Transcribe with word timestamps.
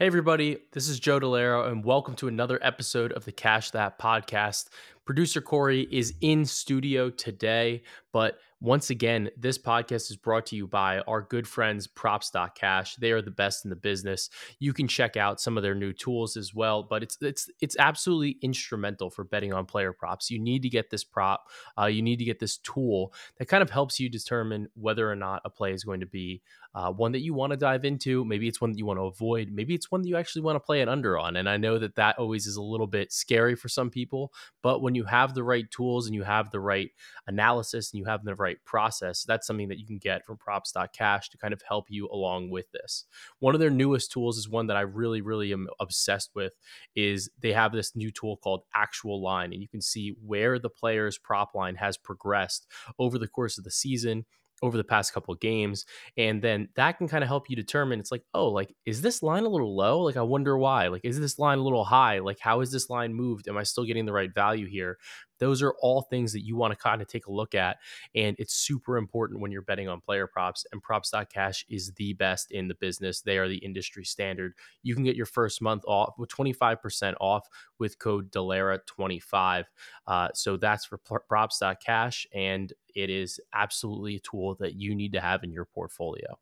Hey, 0.00 0.06
everybody, 0.06 0.56
this 0.72 0.88
is 0.88 0.98
Joe 0.98 1.20
Dellera, 1.20 1.70
and 1.70 1.84
welcome 1.84 2.14
to 2.14 2.28
another 2.28 2.58
episode 2.62 3.12
of 3.12 3.26
the 3.26 3.32
Cash 3.32 3.72
That 3.72 3.98
podcast. 3.98 4.70
Producer 5.04 5.42
Corey 5.42 5.86
is 5.90 6.14
in 6.22 6.46
studio 6.46 7.10
today, 7.10 7.82
but 8.10 8.38
once 8.62 8.90
again, 8.90 9.30
this 9.36 9.58
podcast 9.58 10.10
is 10.10 10.16
brought 10.16 10.46
to 10.46 10.56
you 10.56 10.66
by 10.66 11.00
our 11.00 11.22
good 11.22 11.48
friends 11.48 11.86
props.cash. 11.86 12.96
They 12.96 13.10
are 13.10 13.20
the 13.20 13.30
best 13.30 13.64
in 13.64 13.70
the 13.70 13.76
business. 13.76 14.30
You 14.58 14.72
can 14.72 14.86
check 14.86 15.16
out 15.16 15.40
some 15.40 15.56
of 15.56 15.62
their 15.62 15.74
new 15.74 15.92
tools 15.92 16.36
as 16.36 16.54
well, 16.54 16.82
but 16.82 17.02
it's 17.02 17.18
it's 17.20 17.50
it's 17.60 17.76
absolutely 17.78 18.38
instrumental 18.40 19.10
for 19.10 19.24
betting 19.24 19.52
on 19.52 19.66
player 19.66 19.92
props. 19.92 20.30
You 20.30 20.38
need 20.38 20.62
to 20.62 20.68
get 20.68 20.90
this 20.90 21.04
prop, 21.04 21.44
uh, 21.78 21.86
you 21.86 22.02
need 22.02 22.18
to 22.20 22.24
get 22.24 22.38
this 22.38 22.58
tool 22.58 23.12
that 23.38 23.48
kind 23.48 23.62
of 23.62 23.70
helps 23.70 23.98
you 23.98 24.08
determine 24.08 24.68
whether 24.74 25.10
or 25.10 25.16
not 25.16 25.42
a 25.44 25.50
play 25.50 25.72
is 25.72 25.84
going 25.84 26.00
to 26.00 26.06
be 26.06 26.40
uh, 26.74 26.92
one 26.92 27.12
that 27.12 27.20
you 27.20 27.34
want 27.34 27.50
to 27.50 27.56
dive 27.56 27.84
into. 27.84 28.24
Maybe 28.24 28.46
it's 28.46 28.60
one 28.60 28.70
that 28.70 28.78
you 28.78 28.86
want 28.86 28.98
to 28.98 29.04
avoid. 29.04 29.50
Maybe 29.50 29.74
it's 29.74 29.90
one 29.90 30.02
that 30.02 30.08
you 30.08 30.16
actually 30.16 30.42
want 30.42 30.56
to 30.56 30.60
play 30.60 30.80
an 30.80 30.88
under 30.88 31.18
on. 31.18 31.36
And 31.36 31.48
I 31.48 31.56
know 31.56 31.78
that 31.78 31.96
that 31.96 32.18
always 32.18 32.46
is 32.46 32.56
a 32.56 32.62
little 32.62 32.86
bit 32.86 33.12
scary 33.12 33.56
for 33.56 33.68
some 33.68 33.90
people, 33.90 34.32
but 34.62 34.80
when 34.80 34.94
you 34.94 35.04
have 35.04 35.34
the 35.34 35.42
right 35.42 35.68
tools 35.70 36.06
and 36.06 36.14
you 36.14 36.22
have 36.22 36.50
the 36.50 36.60
right 36.60 36.90
analysis 37.26 37.92
and 37.92 37.98
you 37.98 38.04
have 38.04 38.24
the 38.24 38.34
right 38.36 38.58
process, 38.64 39.24
that's 39.24 39.46
something 39.46 39.68
that 39.68 39.78
you 39.78 39.86
can 39.86 39.98
get 39.98 40.24
from 40.24 40.36
props.cash 40.36 41.30
to 41.30 41.38
kind 41.38 41.52
of 41.52 41.62
help 41.66 41.86
you 41.88 42.08
along 42.12 42.50
with 42.50 42.70
this. 42.72 43.04
One 43.40 43.54
of 43.54 43.60
their 43.60 43.70
newest 43.70 44.12
tools 44.12 44.38
is 44.38 44.48
one 44.48 44.68
that 44.68 44.76
I 44.76 44.82
really, 44.82 45.20
really 45.20 45.52
am 45.52 45.68
obsessed 45.80 46.30
with 46.34 46.52
is 46.94 47.30
they 47.40 47.52
have 47.52 47.72
this 47.72 47.96
new 47.96 48.10
tool 48.10 48.36
called 48.36 48.62
actual 48.74 49.20
line 49.20 49.52
and 49.52 49.60
you 49.60 49.68
can 49.68 49.80
see 49.80 50.14
where 50.24 50.58
the 50.58 50.70
player's 50.70 51.18
prop 51.18 51.54
line 51.54 51.76
has 51.76 51.96
progressed 51.96 52.66
over 52.98 53.18
the 53.18 53.28
course 53.28 53.58
of 53.58 53.64
the 53.64 53.70
season 53.70 54.24
over 54.62 54.76
the 54.76 54.84
past 54.84 55.12
couple 55.12 55.32
of 55.32 55.40
games 55.40 55.86
and 56.16 56.42
then 56.42 56.68
that 56.76 56.98
can 56.98 57.08
kind 57.08 57.24
of 57.24 57.28
help 57.28 57.48
you 57.48 57.56
determine 57.56 57.98
it's 57.98 58.12
like 58.12 58.22
oh 58.34 58.48
like 58.48 58.74
is 58.86 59.02
this 59.02 59.22
line 59.22 59.44
a 59.44 59.48
little 59.48 59.74
low? 59.76 60.00
Like 60.00 60.16
i 60.16 60.22
wonder 60.22 60.56
why. 60.58 60.88
Like 60.88 61.02
is 61.04 61.18
this 61.18 61.38
line 61.38 61.58
a 61.58 61.62
little 61.62 61.84
high? 61.84 62.18
Like 62.18 62.38
how 62.40 62.60
is 62.60 62.70
this 62.72 62.90
line 62.90 63.14
moved? 63.14 63.48
Am 63.48 63.56
i 63.56 63.62
still 63.62 63.84
getting 63.84 64.06
the 64.06 64.12
right 64.12 64.32
value 64.34 64.66
here 64.66 64.98
those 65.40 65.62
are 65.62 65.74
all 65.80 66.02
things 66.02 66.32
that 66.32 66.44
you 66.44 66.56
want 66.56 66.72
to 66.72 66.76
kind 66.76 67.02
of 67.02 67.08
take 67.08 67.26
a 67.26 67.32
look 67.32 67.54
at. 67.54 67.78
And 68.14 68.36
it's 68.38 68.54
super 68.54 68.96
important 68.96 69.40
when 69.40 69.50
you're 69.50 69.62
betting 69.62 69.88
on 69.88 70.00
player 70.00 70.26
props. 70.26 70.64
And 70.70 70.82
props.cash 70.82 71.64
is 71.68 71.92
the 71.92 72.12
best 72.12 72.52
in 72.52 72.68
the 72.68 72.74
business. 72.74 73.22
They 73.22 73.38
are 73.38 73.48
the 73.48 73.56
industry 73.56 74.04
standard. 74.04 74.54
You 74.82 74.94
can 74.94 75.02
get 75.02 75.16
your 75.16 75.26
first 75.26 75.60
month 75.60 75.82
off 75.88 76.14
with 76.18 76.30
25% 76.30 77.14
off 77.20 77.48
with 77.78 77.98
code 77.98 78.30
DELLERA25. 78.30 79.64
Uh, 80.06 80.28
so 80.34 80.56
that's 80.56 80.84
for 80.84 80.98
props.cash. 80.98 82.26
And 82.32 82.72
it 82.94 83.10
is 83.10 83.40
absolutely 83.52 84.16
a 84.16 84.20
tool 84.20 84.54
that 84.56 84.74
you 84.74 84.94
need 84.94 85.12
to 85.14 85.20
have 85.20 85.42
in 85.42 85.50
your 85.52 85.64
portfolio. 85.64 86.38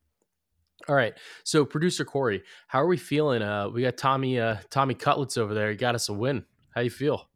All 0.88 0.94
right. 0.94 1.14
So 1.44 1.64
producer 1.64 2.04
Corey, 2.04 2.42
how 2.68 2.80
are 2.80 2.86
we 2.86 2.96
feeling? 2.96 3.42
Uh, 3.42 3.68
we 3.68 3.82
got 3.82 3.96
Tommy 3.96 4.38
uh, 4.38 4.56
Tommy 4.70 4.94
Cutlets 4.94 5.36
over 5.36 5.52
there. 5.52 5.70
He 5.70 5.76
got 5.76 5.94
us 5.94 6.08
a 6.08 6.12
win. 6.12 6.44
How 6.70 6.82
you 6.82 6.90
feel? 6.90 7.27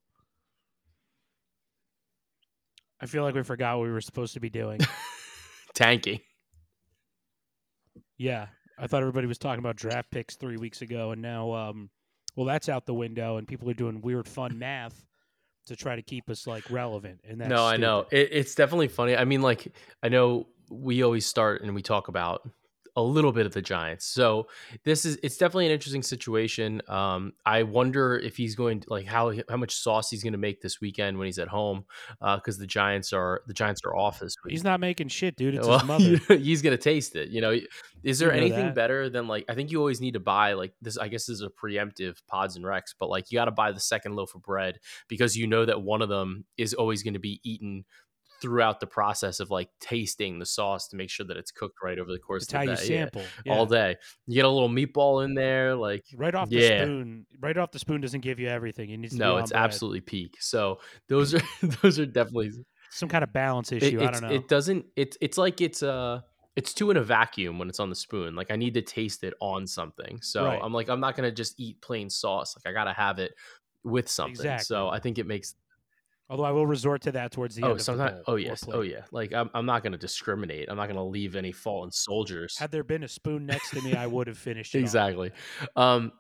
I 3.02 3.06
feel 3.06 3.24
like 3.24 3.34
we 3.34 3.42
forgot 3.42 3.78
what 3.78 3.84
we 3.84 3.90
were 3.90 4.00
supposed 4.00 4.34
to 4.34 4.40
be 4.40 4.48
doing. 4.48 4.80
Tanking. 5.74 6.20
Yeah, 8.16 8.46
I 8.78 8.86
thought 8.86 9.00
everybody 9.00 9.26
was 9.26 9.38
talking 9.38 9.58
about 9.58 9.74
draft 9.74 10.12
picks 10.12 10.36
three 10.36 10.56
weeks 10.56 10.82
ago, 10.82 11.10
and 11.10 11.20
now, 11.20 11.52
um, 11.52 11.90
well, 12.36 12.46
that's 12.46 12.68
out 12.68 12.86
the 12.86 12.94
window, 12.94 13.38
and 13.38 13.48
people 13.48 13.68
are 13.68 13.74
doing 13.74 14.00
weird, 14.00 14.28
fun 14.28 14.56
math 14.56 15.04
to 15.66 15.74
try 15.74 15.96
to 15.96 16.02
keep 16.02 16.30
us 16.30 16.46
like 16.46 16.70
relevant. 16.70 17.20
And 17.28 17.40
that's 17.40 17.50
no, 17.50 17.68
stupid. 17.68 17.74
I 17.74 17.76
know 17.76 18.06
it, 18.12 18.28
it's 18.30 18.54
definitely 18.54 18.88
funny. 18.88 19.16
I 19.16 19.24
mean, 19.24 19.42
like 19.42 19.74
I 20.02 20.08
know 20.08 20.46
we 20.70 21.02
always 21.02 21.26
start 21.26 21.62
and 21.62 21.74
we 21.74 21.82
talk 21.82 22.06
about 22.06 22.48
a 22.96 23.02
little 23.02 23.32
bit 23.32 23.46
of 23.46 23.52
the 23.52 23.62
Giants. 23.62 24.04
So 24.06 24.48
this 24.84 25.04
is 25.04 25.18
it's 25.22 25.36
definitely 25.36 25.66
an 25.66 25.72
interesting 25.72 26.02
situation. 26.02 26.82
Um, 26.88 27.32
I 27.46 27.62
wonder 27.62 28.18
if 28.18 28.36
he's 28.36 28.54
going 28.54 28.80
to 28.80 28.90
like 28.90 29.06
how 29.06 29.32
how 29.48 29.56
much 29.56 29.74
sauce 29.74 30.10
he's 30.10 30.22
going 30.22 30.32
to 30.32 30.38
make 30.38 30.60
this 30.60 30.80
weekend 30.80 31.18
when 31.18 31.26
he's 31.26 31.38
at 31.38 31.48
home 31.48 31.84
because 32.20 32.58
uh, 32.58 32.60
the 32.60 32.66
Giants 32.66 33.12
are 33.12 33.42
the 33.46 33.54
Giants 33.54 33.80
are 33.84 33.96
off 33.96 34.20
this 34.20 34.34
week. 34.44 34.52
He's 34.52 34.64
not 34.64 34.80
making 34.80 35.08
shit, 35.08 35.36
dude. 35.36 35.54
It's 35.54 35.66
well, 35.66 35.78
his 35.78 35.88
mother. 36.28 36.36
he's 36.38 36.60
going 36.60 36.76
to 36.76 36.82
taste 36.82 37.16
it. 37.16 37.30
You 37.30 37.40
know, 37.40 37.58
is 38.02 38.18
there 38.18 38.34
you 38.34 38.40
know 38.40 38.46
anything 38.46 38.66
that? 38.66 38.74
better 38.74 39.08
than 39.08 39.26
like 39.26 39.46
I 39.48 39.54
think 39.54 39.70
you 39.70 39.78
always 39.78 40.00
need 40.00 40.14
to 40.14 40.20
buy 40.20 40.52
like 40.52 40.74
this? 40.82 40.98
I 40.98 41.08
guess 41.08 41.26
this 41.26 41.36
is 41.36 41.42
a 41.42 41.48
preemptive 41.48 42.16
pods 42.26 42.56
and 42.56 42.66
Rex, 42.66 42.94
but 42.98 43.08
like 43.08 43.30
you 43.30 43.38
got 43.38 43.46
to 43.46 43.52
buy 43.52 43.72
the 43.72 43.80
second 43.80 44.16
loaf 44.16 44.34
of 44.34 44.42
bread 44.42 44.78
because 45.08 45.36
you 45.36 45.46
know 45.46 45.64
that 45.64 45.82
one 45.82 46.02
of 46.02 46.08
them 46.08 46.44
is 46.58 46.74
always 46.74 47.02
going 47.02 47.14
to 47.14 47.20
be 47.20 47.40
eaten 47.42 47.84
throughout 48.42 48.80
the 48.80 48.86
process 48.86 49.38
of 49.38 49.50
like 49.50 49.68
tasting 49.80 50.40
the 50.40 50.44
sauce 50.44 50.88
to 50.88 50.96
make 50.96 51.08
sure 51.08 51.24
that 51.24 51.36
it's 51.36 51.52
cooked 51.52 51.76
right 51.82 51.98
over 51.98 52.10
the 52.10 52.18
course 52.18 52.42
of 52.42 52.48
the 52.48 52.66
day. 52.66 52.74
sample 52.74 53.22
yeah. 53.46 53.54
all 53.54 53.64
day. 53.64 53.96
You 54.26 54.34
get 54.34 54.44
a 54.44 54.48
little 54.48 54.68
meatball 54.68 55.24
in 55.24 55.34
there, 55.34 55.76
like 55.76 56.04
right 56.16 56.34
off 56.34 56.50
the 56.50 56.56
yeah. 56.56 56.82
spoon. 56.82 57.24
Right 57.40 57.56
off 57.56 57.70
the 57.70 57.78
spoon 57.78 58.00
doesn't 58.00 58.22
give 58.22 58.40
you 58.40 58.48
everything. 58.48 58.90
It 58.90 58.96
needs 58.98 59.14
no, 59.14 59.36
it's 59.36 59.52
bread. 59.52 59.62
absolutely 59.62 60.00
peak. 60.00 60.36
So 60.40 60.80
those 61.08 61.34
are 61.34 61.42
those 61.82 62.00
are 62.00 62.06
definitely 62.06 62.50
some 62.90 63.08
kind 63.08 63.22
of 63.22 63.32
balance 63.32 63.70
issue. 63.70 64.00
It, 64.00 64.06
I 64.06 64.10
don't 64.10 64.22
know. 64.22 64.30
It 64.32 64.48
doesn't. 64.48 64.86
It's 64.96 65.16
it's 65.20 65.38
like 65.38 65.60
it's 65.60 65.84
uh 65.84 66.22
it's 66.56 66.74
too 66.74 66.90
in 66.90 66.96
a 66.96 67.02
vacuum 67.02 67.60
when 67.60 67.68
it's 67.68 67.80
on 67.80 67.90
the 67.90 67.96
spoon. 67.96 68.34
Like 68.34 68.50
I 68.50 68.56
need 68.56 68.74
to 68.74 68.82
taste 68.82 69.22
it 69.22 69.34
on 69.40 69.68
something. 69.68 70.18
So 70.20 70.44
right. 70.44 70.60
I'm 70.60 70.72
like 70.72 70.88
I'm 70.90 71.00
not 71.00 71.14
gonna 71.14 71.30
just 71.30 71.54
eat 71.58 71.80
plain 71.80 72.10
sauce. 72.10 72.56
Like 72.56 72.70
I 72.70 72.76
gotta 72.76 72.92
have 72.92 73.20
it 73.20 73.32
with 73.84 74.08
something. 74.08 74.32
Exactly. 74.32 74.64
So 74.64 74.88
I 74.88 74.98
think 74.98 75.18
it 75.18 75.26
makes 75.26 75.54
Although 76.32 76.44
I 76.44 76.50
will 76.50 76.66
resort 76.66 77.02
to 77.02 77.12
that 77.12 77.30
towards 77.30 77.56
the 77.56 77.62
end 77.62 77.72
of 77.72 77.84
the 77.84 77.92
oh, 77.92 77.94
end. 77.94 78.00
sometimes. 78.00 78.24
Oh 78.26 78.36
yes. 78.36 78.64
Oh 78.72 78.80
yeah. 78.80 79.02
Like 79.10 79.34
I'm, 79.34 79.50
I'm 79.52 79.66
not 79.66 79.82
going 79.82 79.92
to 79.92 79.98
discriminate. 79.98 80.70
I'm 80.70 80.78
not 80.78 80.86
going 80.86 80.96
to 80.96 81.02
leave 81.02 81.36
any 81.36 81.52
fallen 81.52 81.90
soldiers. 81.90 82.56
Had 82.56 82.70
there 82.70 82.82
been 82.82 83.02
a 83.02 83.08
spoon 83.08 83.44
next 83.44 83.68
to 83.72 83.82
me, 83.82 83.94
I 83.94 84.06
would 84.06 84.28
have 84.28 84.38
finished. 84.38 84.74
It. 84.74 84.78
Exactly. 84.78 85.32
Um, 85.76 86.12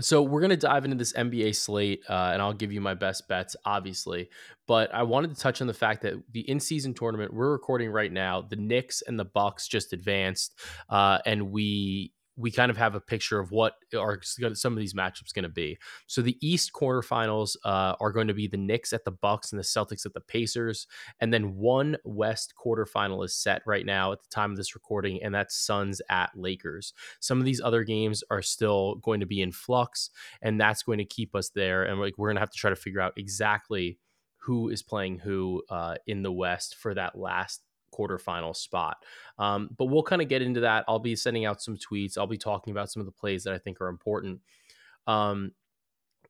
so 0.00 0.22
we're 0.22 0.40
going 0.40 0.50
to 0.50 0.56
dive 0.56 0.84
into 0.84 0.96
this 0.96 1.12
NBA 1.12 1.54
slate, 1.54 2.02
uh, 2.08 2.30
and 2.32 2.42
I'll 2.42 2.52
give 2.52 2.72
you 2.72 2.80
my 2.80 2.94
best 2.94 3.28
bets, 3.28 3.54
obviously. 3.64 4.28
But 4.66 4.92
I 4.92 5.04
wanted 5.04 5.34
to 5.34 5.40
touch 5.40 5.60
on 5.60 5.68
the 5.68 5.74
fact 5.74 6.02
that 6.02 6.14
the 6.32 6.40
in-season 6.40 6.94
tournament 6.94 7.32
we're 7.32 7.52
recording 7.52 7.90
right 7.90 8.12
now, 8.12 8.42
the 8.42 8.56
Knicks 8.56 9.02
and 9.02 9.18
the 9.18 9.24
Bucks 9.24 9.68
just 9.68 9.92
advanced, 9.92 10.58
uh, 10.90 11.18
and 11.24 11.52
we 11.52 12.12
we 12.36 12.50
kind 12.50 12.70
of 12.70 12.76
have 12.76 12.94
a 12.94 13.00
picture 13.00 13.38
of 13.38 13.50
what 13.50 13.74
are 13.98 14.20
some 14.22 14.72
of 14.72 14.78
these 14.78 14.94
matchups 14.94 15.32
going 15.32 15.44
to 15.44 15.48
be. 15.48 15.78
So 16.06 16.20
the 16.20 16.36
East 16.46 16.72
quarterfinals 16.72 17.56
uh, 17.64 17.94
are 17.98 18.12
going 18.12 18.28
to 18.28 18.34
be 18.34 18.46
the 18.46 18.56
Knicks 18.56 18.92
at 18.92 19.04
the 19.04 19.10
Bucks 19.10 19.52
and 19.52 19.58
the 19.58 19.64
Celtics 19.64 20.04
at 20.04 20.12
the 20.12 20.20
Pacers, 20.20 20.86
and 21.20 21.32
then 21.32 21.56
one 21.56 21.96
West 22.04 22.54
quarterfinal 22.62 23.24
is 23.24 23.34
set 23.34 23.62
right 23.66 23.86
now 23.86 24.12
at 24.12 24.22
the 24.22 24.28
time 24.28 24.50
of 24.50 24.56
this 24.56 24.74
recording, 24.74 25.22
and 25.22 25.34
that's 25.34 25.56
Suns 25.56 26.02
at 26.10 26.30
Lakers. 26.34 26.92
Some 27.20 27.38
of 27.38 27.44
these 27.44 27.60
other 27.60 27.84
games 27.84 28.22
are 28.30 28.42
still 28.42 28.96
going 28.96 29.20
to 29.20 29.26
be 29.26 29.40
in 29.40 29.52
flux, 29.52 30.10
and 30.42 30.60
that's 30.60 30.82
going 30.82 30.98
to 30.98 31.04
keep 31.04 31.34
us 31.34 31.50
there. 31.50 31.84
And 31.84 32.00
like 32.00 32.14
we're 32.18 32.28
going 32.28 32.36
to 32.36 32.40
have 32.40 32.50
to 32.50 32.58
try 32.58 32.70
to 32.70 32.76
figure 32.76 33.00
out 33.00 33.14
exactly 33.16 33.98
who 34.46 34.68
is 34.68 34.82
playing 34.82 35.18
who 35.18 35.62
uh, 35.70 35.96
in 36.06 36.22
the 36.22 36.32
West 36.32 36.76
for 36.76 36.94
that 36.94 37.18
last 37.18 37.62
quarterfinal 37.94 38.54
spot. 38.54 38.96
Um, 39.38 39.70
but 39.76 39.86
we'll 39.86 40.02
kind 40.02 40.22
of 40.22 40.28
get 40.28 40.42
into 40.42 40.60
that. 40.60 40.84
I'll 40.88 40.98
be 40.98 41.16
sending 41.16 41.44
out 41.44 41.62
some 41.62 41.76
tweets. 41.76 42.16
I'll 42.16 42.26
be 42.26 42.38
talking 42.38 42.70
about 42.70 42.90
some 42.90 43.00
of 43.00 43.06
the 43.06 43.12
plays 43.12 43.44
that 43.44 43.54
I 43.54 43.58
think 43.58 43.80
are 43.80 43.88
important. 43.88 44.40
Um, 45.06 45.52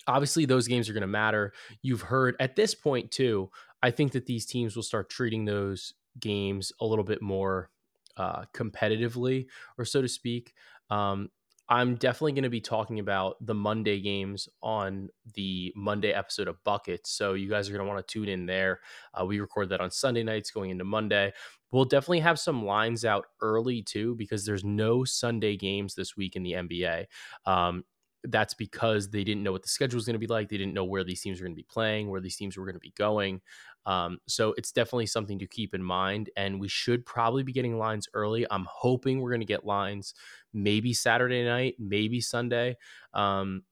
obviously, 0.07 0.45
those 0.45 0.69
games 0.69 0.89
are 0.89 0.93
going 0.93 1.01
to 1.03 1.07
matter. 1.07 1.53
You've 1.83 2.03
heard 2.03 2.37
at 2.41 2.57
this 2.57 2.75
point, 2.75 3.11
too, 3.11 3.51
I 3.83 3.91
think 3.91 4.13
that 4.13 4.27
these 4.27 4.47
teams 4.47 4.75
will 4.75 4.83
start 4.83 5.11
treating 5.11 5.45
those 5.45 5.95
games 6.19 6.73
a 6.81 6.87
little 6.87 7.05
bit 7.05 7.23
more 7.23 7.71
uh, 8.17 8.45
competitively, 8.55 9.47
or 9.79 9.85
so 9.85 10.01
to 10.01 10.09
speak. 10.09 10.55
Um, 10.91 11.31
I'm 11.69 11.97
definitely 11.97 12.33
going 12.33 12.45
to 12.45 12.51
be 12.51 12.61
talking 12.61 13.01
about 13.01 13.37
the 13.45 13.55
Monday 13.55 14.01
games 14.01 14.49
on 14.63 15.09
the 15.35 15.73
Monday 15.75 16.13
episode 16.13 16.47
of 16.47 16.63
Buckets. 16.63 17.11
So 17.11 17.35
you 17.35 17.49
guys 17.49 17.69
are 17.69 17.73
going 17.73 17.85
to 17.85 17.93
want 17.93 18.07
to 18.07 18.13
tune 18.13 18.29
in 18.29 18.47
there. 18.47 18.81
Uh, 19.13 19.25
we 19.25 19.41
record 19.41 19.71
that 19.71 19.81
on 19.81 19.91
Sunday 19.91 20.23
nights 20.23 20.51
going 20.51 20.71
into 20.71 20.85
Monday. 20.85 21.33
We'll 21.73 21.85
definitely 21.85 22.21
have 22.21 22.39
some 22.39 22.65
lines 22.65 23.05
out 23.05 23.27
early 23.41 23.83
too 23.83 24.15
because 24.15 24.47
there's 24.47 24.65
no 24.65 25.05
Sunday 25.05 25.57
games 25.57 25.95
this 25.95 26.17
week 26.17 26.37
in 26.37 26.45
the 26.45 26.53
NBA. 26.53 27.07
Um, 27.47 27.85
that's 28.29 28.55
because 28.55 29.11
they 29.11 29.25
didn't 29.25 29.43
know 29.43 29.53
what 29.53 29.63
the 29.63 29.69
schedule 29.69 29.97
was 29.97 30.07
going 30.07 30.15
to 30.15 30.21
be 30.21 30.27
like. 30.27 30.49
They 30.49 30.59
didn't 30.59 30.75
know 30.75 30.85
where 30.85 31.05
these 31.05 31.21
teams 31.21 31.41
were 31.41 31.47
going 31.47 31.55
to 31.55 31.61
be 31.61 31.67
playing, 31.69 32.09
where 32.09 32.21
these 32.21 32.37
teams 32.37 32.57
were 32.57 32.65
going 32.65 32.75
to 32.75 32.81
be 32.81 32.95
going. 32.97 33.41
Um, 33.87 34.19
so 34.27 34.55
it's 34.59 34.73
definitely 34.73 35.07
something 35.07 35.39
to 35.39 35.47
keep 35.47 35.75
in 35.75 35.83
mind. 35.83 36.29
And 36.37 36.61
we 36.61 36.69
should 36.69 37.07
probably 37.07 37.43
be 37.43 37.53
getting 37.53 37.79
lines 37.79 38.09
early. 38.13 38.47
I'm 38.51 38.67
hoping 38.69 39.21
we're 39.21 39.31
going 39.31 39.41
to 39.41 39.47
get 39.47 39.65
lines 39.65 40.13
maybe 40.53 40.93
Saturday 40.93 41.45
night, 41.45 41.77
maybe 41.79 42.21
Sunday. 42.21 42.77
Um, 43.15 43.63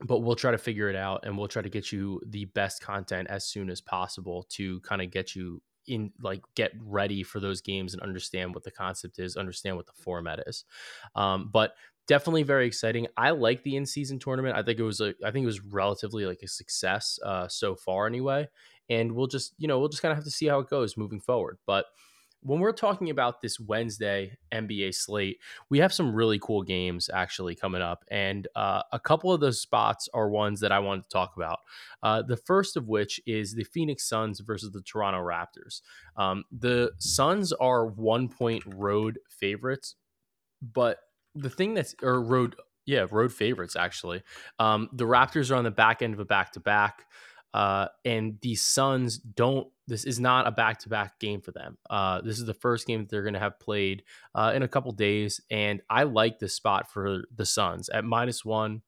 but 0.00 0.20
we'll 0.20 0.36
try 0.36 0.50
to 0.52 0.58
figure 0.58 0.88
it 0.88 0.96
out 0.96 1.24
and 1.24 1.36
we'll 1.36 1.48
try 1.48 1.62
to 1.62 1.68
get 1.68 1.90
you 1.90 2.20
the 2.26 2.44
best 2.46 2.82
content 2.82 3.28
as 3.28 3.44
soon 3.44 3.68
as 3.68 3.80
possible 3.80 4.44
to 4.50 4.80
kind 4.80 5.02
of 5.02 5.10
get 5.10 5.34
you 5.34 5.60
in 5.86 6.12
like 6.20 6.42
get 6.54 6.72
ready 6.80 7.22
for 7.22 7.40
those 7.40 7.60
games 7.60 7.94
and 7.94 8.02
understand 8.02 8.54
what 8.54 8.62
the 8.62 8.70
concept 8.70 9.18
is 9.18 9.36
understand 9.36 9.76
what 9.76 9.86
the 9.86 9.92
format 9.92 10.38
is 10.46 10.64
um, 11.16 11.48
but 11.50 11.74
definitely 12.06 12.42
very 12.42 12.66
exciting 12.66 13.06
i 13.16 13.30
like 13.30 13.62
the 13.62 13.74
in-season 13.76 14.18
tournament 14.18 14.56
i 14.56 14.62
think 14.62 14.78
it 14.78 14.82
was 14.82 15.00
a 15.00 15.14
i 15.24 15.30
think 15.30 15.42
it 15.42 15.46
was 15.46 15.62
relatively 15.62 16.26
like 16.26 16.40
a 16.42 16.48
success 16.48 17.18
uh, 17.24 17.48
so 17.48 17.74
far 17.74 18.06
anyway 18.06 18.46
and 18.88 19.12
we'll 19.12 19.26
just 19.26 19.54
you 19.58 19.68
know 19.68 19.78
we'll 19.78 19.88
just 19.88 20.02
kind 20.02 20.12
of 20.12 20.16
have 20.16 20.24
to 20.24 20.30
see 20.30 20.46
how 20.46 20.58
it 20.58 20.68
goes 20.68 20.96
moving 20.96 21.20
forward 21.20 21.58
but 21.66 21.86
when 22.42 22.60
we're 22.60 22.72
talking 22.72 23.10
about 23.10 23.40
this 23.42 23.58
Wednesday 23.58 24.36
NBA 24.52 24.94
slate, 24.94 25.38
we 25.70 25.78
have 25.80 25.92
some 25.92 26.14
really 26.14 26.38
cool 26.38 26.62
games 26.62 27.10
actually 27.12 27.54
coming 27.54 27.82
up, 27.82 28.04
and 28.10 28.46
uh, 28.54 28.82
a 28.92 29.00
couple 29.00 29.32
of 29.32 29.40
those 29.40 29.60
spots 29.60 30.08
are 30.14 30.30
ones 30.30 30.60
that 30.60 30.70
I 30.70 30.78
wanted 30.78 31.04
to 31.04 31.10
talk 31.10 31.34
about. 31.36 31.58
Uh, 32.02 32.22
the 32.22 32.36
first 32.36 32.76
of 32.76 32.88
which 32.88 33.20
is 33.26 33.54
the 33.54 33.64
Phoenix 33.64 34.08
Suns 34.08 34.40
versus 34.40 34.70
the 34.70 34.82
Toronto 34.82 35.18
Raptors. 35.18 35.80
Um, 36.16 36.44
the 36.52 36.92
Suns 36.98 37.52
are 37.52 37.86
one 37.86 38.28
point 38.28 38.62
road 38.66 39.18
favorites, 39.28 39.96
but 40.62 40.98
the 41.34 41.50
thing 41.50 41.74
that's 41.74 41.94
or 42.02 42.22
road 42.22 42.56
yeah 42.86 43.06
road 43.10 43.32
favorites 43.32 43.76
actually. 43.76 44.22
Um, 44.58 44.88
the 44.92 45.04
Raptors 45.04 45.50
are 45.50 45.56
on 45.56 45.64
the 45.64 45.70
back 45.70 46.02
end 46.02 46.14
of 46.14 46.20
a 46.20 46.24
back 46.24 46.52
to 46.52 46.60
back. 46.60 47.04
Uh, 47.54 47.88
and 48.04 48.38
the 48.42 48.54
Suns 48.54 49.18
don't. 49.18 49.68
This 49.86 50.04
is 50.04 50.20
not 50.20 50.46
a 50.46 50.50
back-to-back 50.50 51.18
game 51.18 51.40
for 51.40 51.50
them. 51.50 51.78
Uh, 51.88 52.20
this 52.20 52.38
is 52.38 52.44
the 52.44 52.52
first 52.54 52.86
game 52.86 53.00
that 53.00 53.08
they're 53.08 53.22
going 53.22 53.34
to 53.34 53.40
have 53.40 53.58
played 53.58 54.02
uh, 54.34 54.52
in 54.54 54.62
a 54.62 54.68
couple 54.68 54.92
days, 54.92 55.40
and 55.50 55.80
I 55.88 56.02
like 56.02 56.38
this 56.38 56.54
spot 56.54 56.90
for 56.90 57.24
the 57.34 57.46
Suns 57.46 57.88
at 57.88 58.04
minus 58.04 58.44
one. 58.44 58.82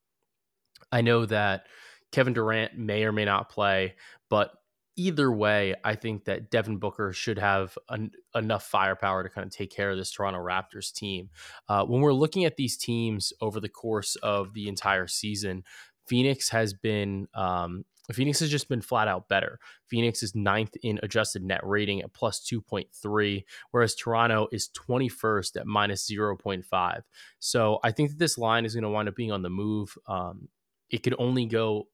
I 0.93 1.01
know 1.01 1.25
that 1.27 1.67
Kevin 2.13 2.35
Durant 2.35 2.77
may 2.77 3.05
or 3.05 3.13
may 3.13 3.25
not 3.25 3.49
play, 3.49 3.95
but 4.29 4.53
either 4.97 5.33
way, 5.33 5.75
I 5.83 5.95
think 5.95 6.27
that 6.27 6.51
Devin 6.51 6.77
Booker 6.77 7.13
should 7.13 7.39
have 7.39 7.79
an, 7.89 8.11
enough 8.35 8.65
firepower 8.65 9.23
to 9.23 9.31
kind 9.31 9.47
of 9.47 9.53
take 9.53 9.71
care 9.71 9.91
of 9.91 9.97
this 9.97 10.11
Toronto 10.11 10.41
Raptors 10.41 10.93
team. 10.93 11.31
Uh, 11.69 11.85
when 11.87 12.03
we're 12.03 12.13
looking 12.13 12.45
at 12.45 12.57
these 12.57 12.77
teams 12.77 13.33
over 13.41 13.61
the 13.61 13.69
course 13.69 14.17
of 14.17 14.53
the 14.53 14.69
entire 14.69 15.07
season, 15.07 15.65
Phoenix 16.07 16.51
has 16.51 16.75
been 16.75 17.29
um, 17.35 17.85
Phoenix 18.15 18.41
has 18.41 18.51
just 18.51 18.69
been 18.69 18.81
flat 18.81 19.09
out 19.09 19.29
better. 19.29 19.59
Phoenix 19.87 20.23
is 20.23 20.35
ninth 20.35 20.77
in 20.83 20.99
adjusted 21.03 21.43
net 21.43 21.61
rating 21.63 22.03
at 22.03 22.13
plus 22.13 22.41
2.3, 22.41 23.45
whereas 23.71 23.95
Toronto 23.95 24.49
is 24.53 24.69
21st 24.69 25.61
at 25.61 25.67
minus 25.67 26.11
0.5. 26.11 27.03
So 27.39 27.79
I 27.83 27.91
think 27.93 28.11
that 28.11 28.19
this 28.19 28.39
line 28.39 28.65
is 28.65 28.75
going 28.75 28.85
to 28.85 28.91
wind 28.91 29.09
up 29.09 29.17
being 29.17 29.33
on 29.33 29.43
the 29.43 29.51
move. 29.51 29.97
Um, 30.07 30.49
it 30.91 31.03
could 31.03 31.15
only 31.19 31.47
go 31.47 31.89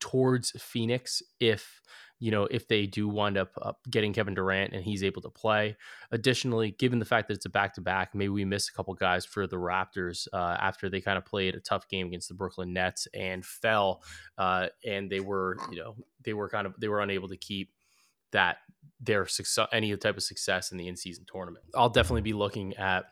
towards 0.00 0.50
Phoenix 0.52 1.22
if 1.40 1.80
you 2.18 2.30
know, 2.30 2.44
if 2.50 2.66
they 2.66 2.86
do 2.86 3.08
wind 3.08 3.36
up 3.36 3.50
uh, 3.60 3.72
getting 3.90 4.12
Kevin 4.12 4.34
Durant 4.34 4.72
and 4.72 4.82
he's 4.82 5.04
able 5.04 5.20
to 5.22 5.28
play. 5.28 5.76
Additionally, 6.10 6.70
given 6.78 6.98
the 6.98 7.04
fact 7.04 7.28
that 7.28 7.34
it's 7.34 7.44
a 7.44 7.50
back 7.50 7.74
to 7.74 7.82
back, 7.82 8.14
maybe 8.14 8.30
we 8.30 8.44
miss 8.44 8.68
a 8.68 8.72
couple 8.72 8.94
guys 8.94 9.26
for 9.26 9.46
the 9.46 9.56
Raptors 9.56 10.26
uh, 10.32 10.56
after 10.58 10.88
they 10.88 11.00
kind 11.00 11.18
of 11.18 11.26
played 11.26 11.54
a 11.54 11.60
tough 11.60 11.88
game 11.88 12.06
against 12.06 12.28
the 12.28 12.34
Brooklyn 12.34 12.72
Nets 12.72 13.06
and 13.12 13.44
fell, 13.44 14.02
uh, 14.38 14.68
and 14.84 15.10
they 15.10 15.20
were, 15.20 15.58
you 15.70 15.78
know, 15.78 15.94
they 16.24 16.32
were 16.32 16.48
kind 16.48 16.66
of 16.66 16.74
they 16.80 16.88
were 16.88 17.00
unable 17.00 17.28
to 17.28 17.36
keep 17.36 17.70
that 18.32 18.58
their 19.00 19.26
success 19.26 19.68
any 19.72 19.94
type 19.96 20.16
of 20.16 20.22
success 20.22 20.72
in 20.72 20.78
the 20.78 20.88
in 20.88 20.96
season 20.96 21.26
tournament. 21.30 21.64
I'll 21.74 21.90
definitely 21.90 22.22
be 22.22 22.32
looking 22.32 22.74
at 22.76 23.04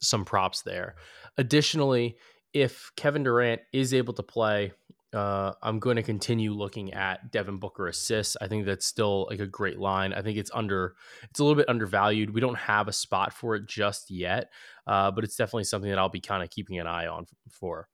some 0.00 0.24
props 0.24 0.62
there. 0.62 0.94
Additionally, 1.38 2.16
if 2.52 2.92
Kevin 2.96 3.24
Durant 3.24 3.62
is 3.72 3.94
able 3.94 4.14
to 4.14 4.22
play, 4.22 4.72
uh, 5.12 5.52
I'm 5.62 5.78
going 5.78 5.96
to 5.96 6.02
continue 6.02 6.52
looking 6.52 6.92
at 6.92 7.30
Devin 7.30 7.58
Booker 7.58 7.88
assists. 7.88 8.36
I 8.40 8.48
think 8.48 8.64
that's 8.64 8.86
still 8.86 9.26
like 9.30 9.40
a 9.40 9.46
great 9.46 9.78
line. 9.78 10.12
I 10.12 10.22
think 10.22 10.38
it's 10.38 10.50
under, 10.54 10.94
it's 11.30 11.40
a 11.40 11.44
little 11.44 11.56
bit 11.56 11.68
undervalued. 11.68 12.32
We 12.32 12.40
don't 12.40 12.58
have 12.58 12.88
a 12.88 12.92
spot 12.92 13.32
for 13.32 13.54
it 13.54 13.66
just 13.66 14.10
yet, 14.10 14.50
uh, 14.86 15.10
but 15.10 15.24
it's 15.24 15.36
definitely 15.36 15.64
something 15.64 15.90
that 15.90 15.98
I'll 15.98 16.08
be 16.08 16.20
kind 16.20 16.42
of 16.42 16.50
keeping 16.50 16.78
an 16.78 16.86
eye 16.86 17.06
on 17.06 17.26
for. 17.50 17.88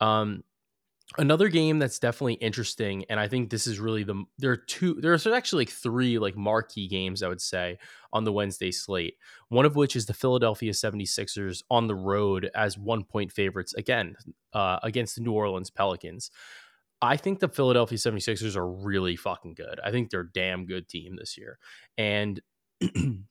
Um, 0.00 0.44
another 1.18 1.48
game 1.48 1.78
that's 1.78 1.98
definitely 1.98 2.34
interesting, 2.34 3.04
and 3.10 3.18
I 3.18 3.28
think 3.28 3.50
this 3.50 3.66
is 3.66 3.80
really 3.80 4.04
the 4.04 4.24
there 4.38 4.52
are 4.52 4.56
two 4.56 4.94
there's 4.94 5.26
actually 5.26 5.62
like 5.62 5.72
three 5.72 6.18
like 6.18 6.36
marquee 6.36 6.88
games 6.88 7.22
I 7.22 7.28
would 7.28 7.40
say 7.40 7.78
on 8.12 8.24
the 8.24 8.32
Wednesday 8.32 8.70
slate. 8.70 9.14
One 9.48 9.66
of 9.66 9.76
which 9.76 9.96
is 9.96 10.06
the 10.06 10.14
Philadelphia 10.14 10.72
76ers 10.72 11.62
on 11.70 11.86
the 11.86 11.94
road 11.94 12.50
as 12.54 12.78
one 12.78 13.04
point 13.04 13.32
favorites 13.32 13.74
again 13.74 14.16
uh, 14.52 14.78
against 14.82 15.16
the 15.16 15.22
New 15.22 15.32
Orleans 15.32 15.70
Pelicans. 15.70 16.30
I 17.02 17.16
think 17.16 17.38
the 17.38 17.48
Philadelphia 17.48 17.96
76ers 17.96 18.56
are 18.56 18.68
really 18.68 19.16
fucking 19.16 19.54
good. 19.54 19.80
I 19.82 19.90
think 19.90 20.10
they're 20.10 20.20
a 20.20 20.32
damn 20.32 20.66
good 20.66 20.86
team 20.88 21.16
this 21.16 21.38
year. 21.38 21.58
And 21.96 22.40